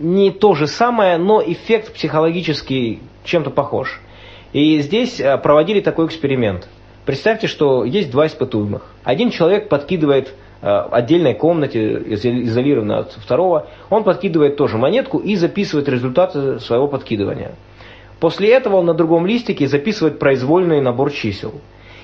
не 0.00 0.30
то 0.30 0.54
же 0.54 0.66
самое, 0.66 1.18
но 1.18 1.42
эффект 1.46 1.92
психологический 1.92 3.00
чем-то 3.24 3.50
похож. 3.50 4.00
И 4.52 4.80
здесь 4.80 5.20
э, 5.20 5.36
проводили 5.38 5.80
такой 5.80 6.06
эксперимент. 6.06 6.68
Представьте, 7.04 7.46
что 7.46 7.84
есть 7.84 8.10
два 8.10 8.26
испытуемых. 8.26 8.94
Один 9.04 9.30
человек 9.30 9.68
подкидывает 9.68 10.34
э, 10.62 10.66
отдельной 10.66 11.34
комнате, 11.34 12.02
изо- 12.06 12.42
изолированно 12.44 13.00
от 13.00 13.12
второго, 13.12 13.68
он 13.90 14.02
подкидывает 14.02 14.56
тоже 14.56 14.78
монетку 14.78 15.18
и 15.18 15.36
записывает 15.36 15.88
результаты 15.88 16.58
своего 16.60 16.88
подкидывания. 16.88 17.52
После 18.20 18.50
этого 18.52 18.76
он 18.76 18.86
на 18.86 18.94
другом 18.94 19.26
листике 19.26 19.66
записывает 19.66 20.18
произвольный 20.18 20.80
набор 20.80 21.12
чисел. 21.12 21.54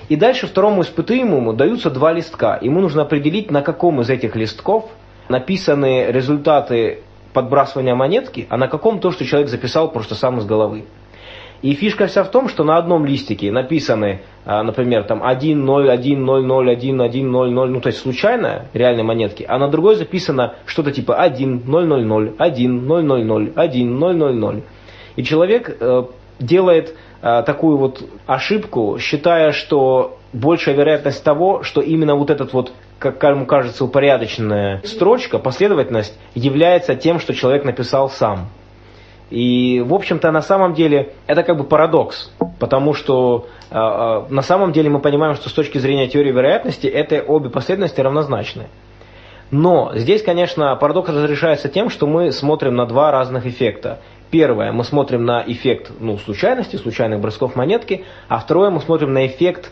И 0.07 0.15
дальше 0.15 0.45
второму 0.47 0.83
испытуемому 0.83 1.53
даются 1.53 1.89
два 1.89 2.13
листка. 2.13 2.59
Ему 2.61 2.79
нужно 2.79 3.01
определить, 3.01 3.49
на 3.49 3.61
каком 3.61 4.01
из 4.01 4.09
этих 4.09 4.35
листков 4.35 4.85
написаны 5.29 6.05
результаты 6.09 6.99
подбрасывания 7.37 7.93
монетки, 7.93 8.47
а 8.49 8.57
на 8.57 8.67
каком 8.67 8.99
то, 8.99 9.11
что 9.11 9.23
человек 9.23 9.47
записал 9.47 9.91
просто 9.91 10.15
сам 10.15 10.39
из 10.39 10.45
головы. 10.45 10.85
И 11.61 11.73
фишка 11.75 12.07
вся 12.07 12.23
в 12.23 12.31
том, 12.31 12.49
что 12.49 12.63
на 12.63 12.77
одном 12.77 13.05
листике 13.05 13.51
написаны, 13.51 14.21
а, 14.43 14.63
например, 14.63 15.03
там 15.03 15.21
1, 15.23 15.65
0, 15.65 15.91
1, 15.91 16.25
0, 16.25 16.45
0, 16.45 16.71
1, 16.71 17.01
1, 17.01 17.31
0, 17.31 17.51
0, 17.51 17.69
ну 17.69 17.79
то 17.79 17.87
есть 17.87 17.99
случайно 17.99 18.65
реальные 18.73 19.03
монетки, 19.03 19.45
а 19.47 19.59
на 19.59 19.67
другой 19.67 19.97
записано 19.97 20.55
что-то 20.65 20.91
типа 20.91 21.15
1, 21.15 21.61
0, 21.67 21.85
0, 21.85 22.05
0, 22.05 22.33
1, 22.39 22.87
0, 22.87 23.03
0, 23.03 23.23
0, 23.23 23.51
1, 23.55 23.99
0, 23.99 24.15
0, 24.15 24.35
0. 24.35 24.61
И 25.15 25.23
человек 25.23 25.77
э, 25.79 26.03
делает 26.39 26.95
э, 27.21 27.43
такую 27.45 27.77
вот 27.77 28.03
ошибку, 28.25 28.97
считая, 28.99 29.51
что 29.51 30.17
большая 30.33 30.75
вероятность 30.75 31.23
того, 31.23 31.61
что 31.61 31.81
именно 31.81 32.15
вот 32.15 32.31
этот 32.31 32.53
вот, 32.53 32.71
как 32.99 33.23
ему 33.23 33.45
кажется, 33.45 33.83
упорядоченная 33.83 34.81
строчка, 34.83 35.39
последовательность, 35.39 36.17
является 36.33 36.95
тем, 36.95 37.19
что 37.19 37.33
человек 37.33 37.63
написал 37.63 38.09
сам. 38.09 38.49
И, 39.29 39.83
в 39.85 39.93
общем-то, 39.93 40.31
на 40.31 40.41
самом 40.41 40.73
деле 40.73 41.13
это 41.27 41.43
как 41.43 41.57
бы 41.57 41.65
парадокс, 41.65 42.31
потому 42.59 42.93
что 42.93 43.47
э, 43.69 43.75
на 43.75 44.41
самом 44.41 44.71
деле 44.71 44.89
мы 44.89 44.99
понимаем, 44.99 45.35
что 45.35 45.49
с 45.49 45.53
точки 45.53 45.77
зрения 45.79 46.07
теории 46.07 46.31
вероятности 46.31 46.87
это 46.87 47.21
обе 47.21 47.49
последовательности 47.49 47.99
равнозначны. 47.99 48.67
Но 49.51 49.91
здесь, 49.95 50.23
конечно, 50.23 50.75
парадокс 50.75 51.09
разрешается 51.09 51.67
тем, 51.69 51.89
что 51.89 52.07
мы 52.07 52.31
смотрим 52.31 52.75
на 52.75 52.85
два 52.85 53.11
разных 53.11 53.45
эффекта. 53.45 53.99
Первое, 54.29 54.73
мы 54.73 54.83
смотрим 54.83 55.23
на 55.23 55.41
эффект 55.45 55.91
ну, 55.99 56.17
случайности, 56.17 56.75
случайных 56.75 57.21
бросков 57.21 57.55
монетки, 57.55 58.03
а 58.27 58.39
второе, 58.39 58.69
мы 58.69 58.81
смотрим 58.81 59.13
на 59.13 59.25
эффект, 59.25 59.71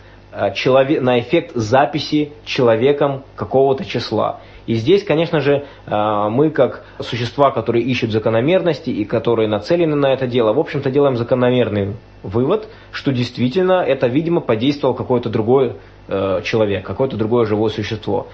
человек, 0.54 1.02
на 1.02 1.20
эффект 1.20 1.52
записи 1.54 2.32
человеком 2.44 3.24
какого-то 3.36 3.84
числа. 3.84 4.40
И 4.66 4.74
здесь, 4.74 5.04
конечно 5.04 5.40
же, 5.40 5.64
э, 5.86 6.28
мы 6.28 6.50
как 6.50 6.84
существа, 6.98 7.50
которые 7.50 7.84
ищут 7.84 8.10
закономерности 8.10 8.90
и 8.90 9.04
которые 9.04 9.48
нацелены 9.48 9.94
на 9.94 10.12
это 10.12 10.26
дело, 10.26 10.52
в 10.52 10.58
общем-то 10.58 10.90
делаем 10.90 11.16
закономерный 11.16 11.94
вывод, 12.22 12.68
что 12.90 13.12
действительно 13.12 13.74
это, 13.74 14.08
видимо, 14.08 14.40
подействовал 14.40 14.94
какой-то 14.94 15.28
другой 15.28 15.76
э, 16.08 16.40
человек, 16.44 16.84
какое-то 16.84 17.16
другое 17.16 17.46
живое 17.46 17.70
существо. 17.70 18.26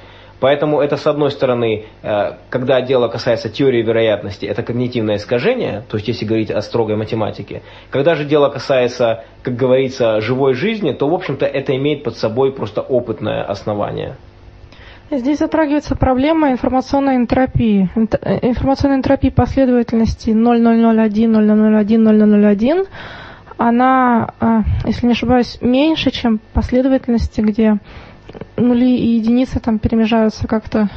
Поэтому 0.43 0.81
это, 0.81 0.97
с 0.97 1.07
одной 1.07 1.31
стороны, 1.31 1.85
э, 2.03 2.33
когда 2.51 2.81
дело 2.81 3.07
касается 3.07 3.49
теории 3.49 3.81
вероятности, 3.81 4.45
это 4.45 4.65
когнитивное 4.65 5.15
искажение, 5.15 5.85
то 5.89 5.97
есть 5.97 6.09
если 6.09 6.25
говорить 6.25 6.51
о 6.51 6.61
строгой 6.63 6.97
математике. 6.97 7.63
Когда 7.91 8.17
же 8.17 8.25
дело 8.25 8.49
касается, 8.49 9.23
как 9.45 9.55
говорится, 9.55 10.21
живой 10.21 10.55
жизни, 10.55 10.91
то, 10.91 11.09
в 11.09 11.15
общем-то, 11.15 11.47
это 11.47 11.77
имеет 11.77 12.03
под 12.03 12.17
собой 12.17 12.53
просто 12.53 12.81
опытное 12.81 13.45
основание. 13.45 14.17
Здесь 15.13 15.39
затрагивается 15.39 15.95
проблема 15.95 16.51
информационной 16.51 17.15
энтропии. 17.15 17.89
Э, 17.95 18.39
информационной 18.43 18.97
энтропии 18.97 19.29
последовательности 19.29 20.31
0001, 20.31 21.31
0001, 21.31 22.03
0001, 22.03 22.87
она, 23.59 24.35
э, 24.41 24.47
если 24.87 25.07
не 25.07 25.13
ошибаюсь, 25.13 25.59
меньше, 25.61 26.11
чем 26.11 26.41
последовательности, 26.53 27.41
где 27.43 27.79
нули 28.57 28.97
и 28.97 29.17
единицы 29.17 29.61
там 29.61 29.79
перемежаются 29.79 30.47
как-то 30.47 30.89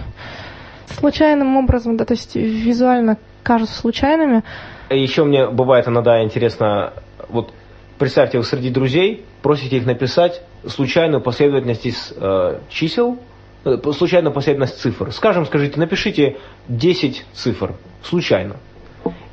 случайным 0.87 1.57
образом, 1.57 1.97
да, 1.97 2.05
то 2.05 2.13
есть 2.13 2.35
визуально 2.35 3.17
кажутся 3.43 3.75
случайными. 3.75 4.43
Еще 4.89 5.23
мне 5.23 5.47
бывает 5.49 5.87
иногда 5.87 6.23
интересно, 6.23 6.93
вот 7.29 7.53
представьте, 7.97 8.37
вы 8.37 8.43
среди 8.43 8.69
друзей 8.69 9.25
просите 9.41 9.77
их 9.77 9.85
написать 9.85 10.41
случайную 10.67 11.21
последовательность 11.21 11.85
из 11.85 12.13
э, 12.15 12.59
чисел, 12.69 13.17
э, 13.63 13.77
случайную 13.93 14.33
последовательность 14.33 14.81
цифр. 14.81 15.11
Скажем, 15.11 15.45
скажите, 15.45 15.79
напишите 15.79 16.37
10 16.67 17.25
цифр, 17.33 17.73
случайно. 18.03 18.57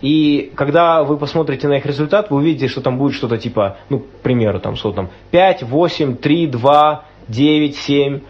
И 0.03 0.53
когда 0.55 1.03
вы 1.03 1.17
посмотрите 1.17 1.69
на 1.69 1.75
их 1.75 1.87
результат, 1.87 2.31
вы 2.31 2.39
увидите, 2.39 2.69
что 2.69 2.81
там 2.81 2.99
будет 2.99 3.15
что-то 3.15 3.39
типа, 3.39 3.79
ну, 3.89 4.01
к 4.01 4.07
примеру, 4.23 4.61
там, 4.61 4.77
что 4.77 4.93
там, 4.93 5.11
5, 5.31 5.63
8, 5.63 6.17
3, 6.17 6.47
2, 6.49 7.05
9, 7.29 7.77
7. 7.77 8.21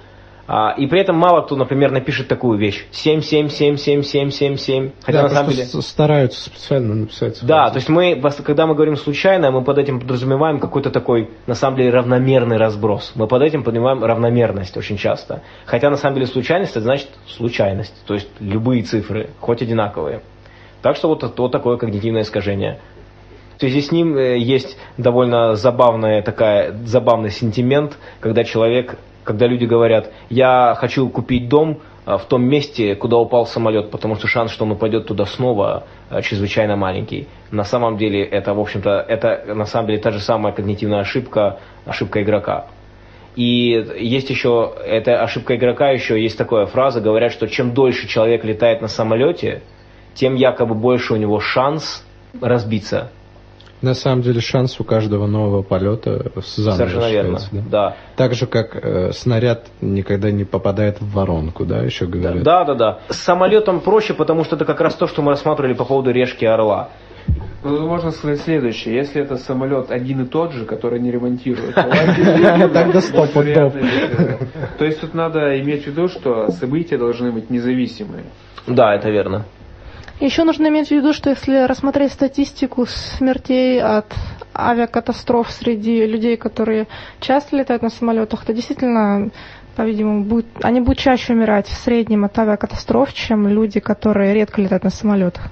А, 0.49 0.75
и 0.77 0.87
при 0.87 1.01
этом 1.01 1.17
мало 1.17 1.43
кто, 1.43 1.57
например, 1.57 1.93
напишет 1.93 2.29
такую 2.29 2.59
вещь. 2.59 2.85
7, 2.91 3.23
7, 3.23 3.49
7, 3.49 3.77
7, 3.77 4.03
7, 4.03 4.31
7, 4.31 4.57
7. 4.57 4.91
Хотя 5.03 5.19
да, 5.19 5.29
на 5.29 5.29
самом 5.31 5.51
деле... 5.51 5.65
стараются 5.65 6.45
специально 6.45 6.95
написать. 6.95 7.39
Да, 7.43 7.71
то 7.71 7.77
есть 7.77 7.89
мы, 7.89 8.21
когда 8.45 8.67
мы 8.67 8.75
говорим 8.75 8.97
случайно, 8.97 9.51
мы 9.51 9.63
под 9.63 9.79
этим 9.79 10.01
подразумеваем 10.01 10.59
какой-то 10.59 10.91
такой, 10.91 11.31
на 11.47 11.55
самом 11.55 11.77
деле, 11.77 11.91
равномерный 11.91 12.57
разброс. 12.57 13.13
Мы 13.15 13.29
под 13.29 13.43
этим 13.43 13.63
подразумеваем 13.63 14.05
равномерность 14.05 14.77
очень 14.77 14.97
часто. 14.97 15.43
Хотя 15.65 15.91
на 15.91 15.97
самом 15.97 16.17
деле 16.17 16.27
случайность, 16.27 16.73
это 16.73 16.81
значит 16.81 17.09
случайность. 17.29 17.95
То 18.07 18.15
есть 18.15 18.29
любые 18.41 18.83
цифры, 18.83 19.31
хоть 19.41 19.63
одинаковые. 19.63 20.23
Так 20.83 20.97
что 20.97 21.09
вот, 21.09 21.23
вот 21.39 21.53
такое 21.53 21.77
когнитивное 21.77 22.23
искажение. 22.23 22.81
В 23.57 23.61
связи 23.61 23.81
с 23.81 23.93
ним 23.93 24.17
э, 24.17 24.39
есть 24.39 24.77
довольно 24.97 25.55
забавная 25.55 26.23
такая, 26.23 26.73
забавный 26.85 27.31
сентимент, 27.31 27.99
когда 28.21 28.45
человек, 28.45 28.99
когда 29.25 29.47
люди 29.47 29.65
говорят, 29.65 30.11
я 30.31 30.75
хочу 30.79 31.09
купить 31.09 31.49
дом 31.49 31.79
э, 32.07 32.17
в 32.17 32.25
том 32.25 32.45
месте, 32.45 32.95
куда 32.95 33.19
упал 33.19 33.47
самолет, 33.47 33.91
потому 33.91 34.17
что 34.17 34.27
шанс, 34.27 34.53
что 34.53 34.65
он 34.65 34.73
упадет 34.73 35.07
туда 35.07 35.27
снова, 35.27 35.85
э, 36.11 36.23
чрезвычайно 36.23 36.77
маленький. 36.77 37.29
На 37.51 37.65
самом 37.65 37.99
деле 37.99 38.25
это, 38.25 38.55
в 38.55 38.61
общем-то, 38.61 39.05
это 39.09 39.55
на 39.55 39.67
самом 39.67 39.89
деле 39.89 39.99
та 40.01 40.11
же 40.11 40.21
самая 40.21 40.53
когнитивная 40.53 41.01
ошибка, 41.01 41.59
ошибка 41.85 42.23
игрока. 42.23 42.67
И 43.35 43.87
есть 43.99 44.29
еще, 44.29 44.75
эта 44.85 45.23
ошибка 45.23 45.57
игрока 45.57 45.91
еще, 45.91 46.23
есть 46.23 46.37
такая 46.37 46.67
фраза, 46.67 47.01
говорят, 47.01 47.33
что 47.33 47.49
чем 47.49 47.73
дольше 47.73 48.07
человек 48.07 48.45
летает 48.45 48.83
на 48.83 48.89
самолете, 48.89 49.63
тем 50.15 50.35
якобы 50.35 50.75
больше 50.75 51.15
у 51.15 51.17
него 51.17 51.41
шанс 51.41 52.05
разбиться 52.41 53.11
на 53.83 53.95
самом 53.95 54.23
деле 54.23 54.41
шанс 54.41 54.79
у 54.81 54.85
каждого 54.85 55.27
нового 55.27 55.63
полета 55.63 56.31
заново 56.37 56.77
Совершенно 56.77 57.11
верно, 57.11 57.39
да? 57.53 57.63
да. 57.71 57.97
Так 58.17 58.35
же, 58.35 58.47
как 58.47 58.77
э, 58.77 59.13
снаряд 59.13 59.67
никогда 59.81 60.31
не 60.31 60.45
попадает 60.45 61.01
в 61.01 61.13
воронку, 61.13 61.65
да, 61.65 61.83
еще 61.83 62.07
говорят? 62.07 62.43
Да, 62.43 62.65
да, 62.65 62.75
да. 62.75 62.99
С 63.09 63.17
самолетом 63.17 63.81
проще, 63.81 64.15
потому 64.15 64.45
что 64.45 64.57
это 64.57 64.65
как 64.65 64.81
раз 64.81 64.95
то, 64.95 65.07
что 65.07 65.23
мы 65.23 65.31
рассматривали 65.31 65.75
по 65.75 65.85
поводу 65.85 66.11
решки 66.11 66.45
орла. 66.45 66.91
Ну, 67.65 67.87
можно 67.87 68.11
сказать 68.11 68.41
следующее. 68.41 68.97
Если 68.97 69.23
это 69.23 69.37
самолет 69.37 69.91
один 69.91 70.23
и 70.23 70.27
тот 70.27 70.53
же, 70.53 70.65
который 70.65 70.99
не 70.99 71.13
ремонтируют, 71.13 71.75
тогда 71.75 73.01
стоп 73.01 73.33
То 73.33 74.85
есть 74.85 75.01
тут 75.01 75.15
надо 75.15 75.61
иметь 75.61 75.85
в 75.85 75.87
виду, 75.87 76.09
что 76.09 76.51
события 76.51 76.99
должны 76.99 77.31
быть 77.31 77.51
независимые. 77.51 78.25
Да, 78.67 78.95
это 78.95 79.11
верно. 79.11 79.45
Еще 80.23 80.45
нужно 80.45 80.69
иметь 80.69 80.87
в 80.87 80.91
виду, 80.93 81.13
что 81.13 81.31
если 81.31 81.67
рассмотреть 81.67 82.13
статистику 82.13 82.87
смертей 82.87 83.83
от 83.83 84.07
авиакатастроф 84.55 85.51
среди 85.51 86.07
людей, 86.07 86.37
которые 86.37 86.87
часто 87.19 87.57
летают 87.57 87.83
на 87.83 87.89
самолетах, 87.91 88.45
то 88.45 88.53
действительно, 88.55 89.31
по-видимому, 89.75 90.23
будет, 90.23 90.47
они 90.63 90.81
будут 90.81 90.99
чаще 90.99 91.33
умирать 91.33 91.67
в 91.67 91.75
среднем 91.77 92.25
от 92.25 92.39
авиакатастроф, 92.39 93.13
чем 93.13 93.49
люди, 93.49 93.81
которые 93.81 94.33
редко 94.33 94.61
летают 94.63 94.85
на 94.85 94.91
самолетах. 94.91 95.51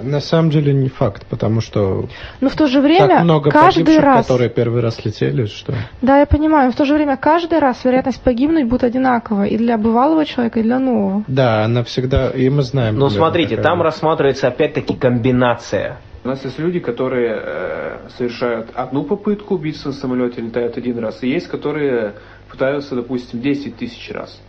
На 0.00 0.20
самом 0.20 0.50
деле 0.50 0.72
не 0.72 0.88
факт, 0.88 1.24
потому 1.26 1.60
что 1.60 2.08
но 2.40 2.48
в 2.48 2.56
то 2.56 2.66
же 2.66 2.80
время 2.80 3.08
так 3.08 3.24
много 3.24 3.50
каждый 3.50 3.84
погибших, 3.84 4.04
раз, 4.04 4.26
которые 4.26 4.50
первый 4.50 4.82
раз 4.82 5.04
летели, 5.04 5.46
что. 5.46 5.74
Да, 6.02 6.18
я 6.18 6.26
понимаю. 6.26 6.66
Но 6.66 6.72
в 6.72 6.76
то 6.76 6.84
же 6.84 6.94
время 6.94 7.16
каждый 7.16 7.60
раз 7.60 7.84
вероятность 7.84 8.20
погибнуть 8.20 8.68
будет 8.68 8.82
одинаковая 8.82 9.48
и 9.48 9.56
для 9.56 9.78
бывалого 9.78 10.24
человека, 10.24 10.60
и 10.60 10.62
для 10.62 10.78
нового. 10.78 11.24
Да, 11.28 11.64
она 11.64 11.84
всегда, 11.84 12.30
и 12.30 12.48
мы 12.48 12.62
знаем. 12.62 12.96
Но 12.96 13.08
смотрите, 13.08 13.56
там 13.56 13.82
рассматривается 13.82 14.48
опять-таки 14.48 14.94
комбинация. 14.94 15.98
У 16.24 16.28
нас 16.28 16.42
есть 16.42 16.58
люди, 16.58 16.80
которые 16.80 17.38
э, 17.38 17.98
совершают 18.16 18.70
одну 18.74 19.04
попытку 19.04 19.56
убийства 19.56 19.90
в 19.90 19.94
самолете, 19.94 20.40
летают 20.40 20.78
один 20.78 20.98
раз, 20.98 21.22
и 21.22 21.28
есть, 21.28 21.48
которые 21.48 22.14
пытаются, 22.50 22.94
допустим, 22.94 23.42
10 23.42 23.76
тысяч 23.76 24.10
раз. 24.10 24.40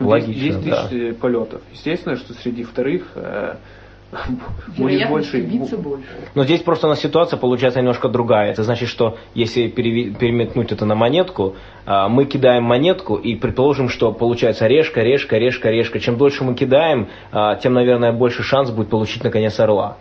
Логично, 0.00 0.60
10 0.60 0.62
тысяч 0.62 1.14
да. 1.14 1.20
полетов. 1.20 1.60
Естественно, 1.70 2.16
что 2.16 2.32
среди 2.32 2.62
вторых 2.62 3.08
э, 3.14 3.56
будет 4.76 5.08
больше. 5.08 5.42
больше. 5.42 6.04
Но 6.34 6.44
здесь 6.44 6.62
просто 6.62 6.86
у 6.86 6.90
нас 6.90 7.00
ситуация 7.00 7.38
получается 7.38 7.80
немножко 7.80 8.08
другая. 8.08 8.50
Это 8.50 8.62
значит, 8.62 8.88
что 8.88 9.18
если 9.34 9.68
переметнуть 9.68 10.72
это 10.72 10.86
на 10.86 10.94
монетку, 10.94 11.56
а, 11.84 12.08
мы 12.08 12.24
кидаем 12.24 12.64
монетку 12.64 13.16
и 13.16 13.34
предположим, 13.34 13.88
что 13.88 14.12
получается 14.12 14.66
решка, 14.66 15.02
решка, 15.02 15.38
решка, 15.38 15.70
решка. 15.70 15.98
Чем 15.98 16.16
дольше 16.16 16.44
мы 16.44 16.54
кидаем, 16.54 17.08
а, 17.32 17.56
тем, 17.56 17.74
наверное, 17.74 18.12
больше 18.12 18.42
шанс 18.42 18.70
будет 18.70 18.90
получить 18.90 19.24
наконец 19.24 19.58
орла. 19.58 19.96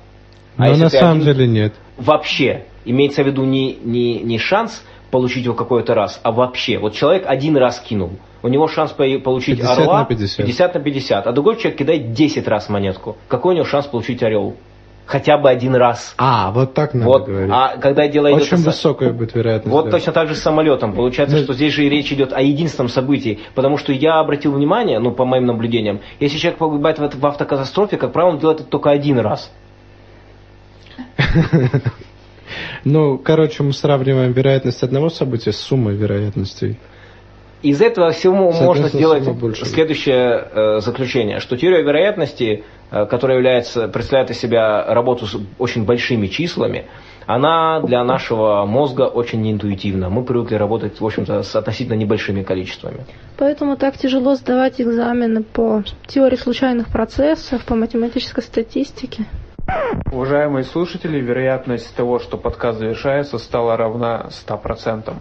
А 0.57 0.69
Но 0.69 0.77
на 0.77 0.89
самом 0.89 1.21
один... 1.21 1.33
деле 1.33 1.47
нет. 1.47 1.73
Вообще, 1.97 2.65
имеется 2.85 3.23
в 3.23 3.27
виду 3.27 3.43
не, 3.43 3.75
не, 3.75 4.19
не 4.19 4.37
шанс 4.37 4.85
получить 5.15 5.45
его 5.45 5.55
какой-то 5.55 5.95
раз, 5.95 6.19
а 6.23 6.33
вообще. 6.33 6.77
Вот 6.77 6.93
человек 6.93 7.23
один 7.25 7.55
раз 7.55 7.79
кинул 7.79 8.11
у 8.43 8.47
него 8.47 8.67
шанс 8.67 8.91
получить 8.91 9.57
50 9.57 9.79
орла 9.79 9.99
на 9.99 10.05
50. 10.05 10.45
50 10.45 10.75
на 10.75 10.79
50, 10.81 11.25
а 11.25 11.31
другой 11.31 11.55
человек 11.55 11.79
кидает 11.79 12.11
10 12.11 12.47
раз 12.47 12.69
монетку. 12.69 13.17
Какой 13.27 13.53
у 13.53 13.55
него 13.55 13.65
шанс 13.65 13.87
получить 13.87 14.21
орел? 14.21 14.55
Хотя 15.07 15.37
бы 15.37 15.49
один 15.49 15.73
раз. 15.73 16.13
А, 16.17 16.51
вот 16.51 16.75
так 16.75 16.93
надо 16.93 17.07
вот. 17.07 17.25
говорить. 17.25 17.49
А 17.51 17.77
когда 17.77 18.07
дело 18.07 18.31
идет... 18.31 18.43
Очень 18.43 18.57
высокая 18.57 19.13
будет 19.13 19.33
вероятность. 19.33 19.73
Вот 19.73 19.85
да. 19.85 19.91
точно 19.91 20.13
так 20.13 20.27
же 20.27 20.35
с 20.35 20.41
самолетом. 20.41 20.93
Получается, 20.93 21.37
да. 21.37 21.43
что 21.43 21.53
здесь 21.53 21.73
же 21.73 21.85
и 21.85 21.89
речь 21.89 22.11
идет 22.11 22.33
о 22.33 22.41
единственном 22.41 22.89
событии. 22.89 23.39
Потому 23.55 23.77
что 23.77 23.93
я 23.93 24.19
обратил 24.19 24.51
внимание, 24.51 24.99
ну, 24.99 25.11
по 25.11 25.25
моим 25.25 25.45
наблюдениям, 25.45 26.01
если 26.19 26.37
человек 26.37 26.59
погибает 26.59 26.99
в, 26.99 27.19
в 27.19 27.25
автокатастрофе, 27.25 27.97
как 27.97 28.11
правило, 28.11 28.33
он 28.33 28.39
делает 28.39 28.59
это 28.59 28.69
только 28.69 28.91
один 28.91 29.17
раз. 29.19 29.51
Ну, 32.83 33.17
короче, 33.17 33.63
мы 33.63 33.73
сравниваем 33.73 34.31
вероятность 34.31 34.83
одного 34.83 35.09
события 35.09 35.51
с 35.51 35.57
суммой 35.57 35.95
вероятностей. 35.95 36.77
Из 37.61 37.81
этого 37.81 38.11
всего 38.11 38.51
можно 38.51 38.89
сделать 38.89 39.23
следующее 39.63 40.47
э, 40.51 40.79
заключение, 40.81 41.39
что 41.39 41.57
теория 41.57 41.81
вероятности, 41.81 42.63
э, 42.91 43.05
которая 43.07 43.37
является, 43.37 43.87
представляет 43.87 44.29
из 44.29 44.37
себя 44.37 44.85
работу 44.93 45.25
с 45.25 45.35
очень 45.57 45.83
большими 45.83 46.27
числами, 46.27 46.85
она 47.25 47.81
для 47.81 48.03
нашего 48.03 48.65
мозга 48.65 49.03
очень 49.03 49.41
неинтуитивна. 49.41 50.09
Мы 50.09 50.23
привыкли 50.23 50.55
работать, 50.55 51.01
в 51.01 51.05
общем-то, 51.05 51.41
с 51.41 51.55
относительно 51.55 51.95
небольшими 51.95 52.43
количествами. 52.43 53.05
Поэтому 53.37 53.77
так 53.77 53.97
тяжело 53.97 54.35
сдавать 54.35 54.79
экзамены 54.79 55.41
по 55.41 55.83
теории 56.05 56.35
случайных 56.35 56.89
процессов, 56.89 57.65
по 57.65 57.73
математической 57.73 58.41
статистике. 58.41 59.25
Уважаемые 60.11 60.63
слушатели, 60.63 61.19
вероятность 61.19 61.95
того, 61.95 62.19
что 62.19 62.37
подкаст 62.37 62.79
завершается, 62.79 63.37
стала 63.37 63.75
равна 63.75 64.27
100%. 64.29 65.13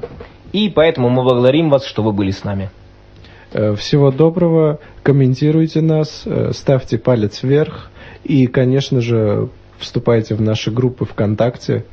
И 0.53 0.69
поэтому 0.69 1.09
мы 1.09 1.23
благодарим 1.23 1.71
вас, 1.71 1.85
что 1.85 2.03
вы 2.03 2.13
были 2.13 2.31
с 2.31 2.45
нами. 2.45 2.71
Э, 3.53 3.75
Всего 3.75 4.11
доброго, 4.11 4.81
комментируйте 5.03 5.81
нас, 5.81 6.23
э, 6.27 6.53
ставьте 6.53 6.99
палец 6.99 7.43
вверх 7.43 7.91
и, 8.23 8.47
конечно 8.47 9.01
же, 9.01 9.49
вступайте 9.79 10.35
в 10.35 10.41
наши 10.43 10.71
группы 10.71 11.05
ВКонтакте. 11.07 11.85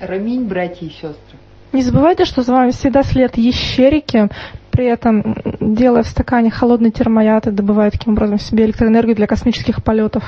Раминь, 0.00 0.46
братья 0.46 0.86
и 0.86 0.90
сестры. 0.90 1.38
Не 1.72 1.82
забывайте, 1.82 2.24
что 2.24 2.42
за 2.42 2.52
вами 2.52 2.70
всегда 2.70 3.02
след 3.02 3.36
ящерики, 3.36 4.28
при 4.70 4.86
этом 4.86 5.36
делая 5.60 6.02
в 6.02 6.08
стакане 6.08 6.50
холодный 6.50 6.90
термояд 6.90 7.46
и 7.46 7.50
добывая 7.50 7.90
таким 7.90 8.12
образом 8.12 8.38
себе 8.38 8.64
электроэнергию 8.66 9.16
для 9.16 9.26
космических 9.26 9.82
полетов. 9.82 10.22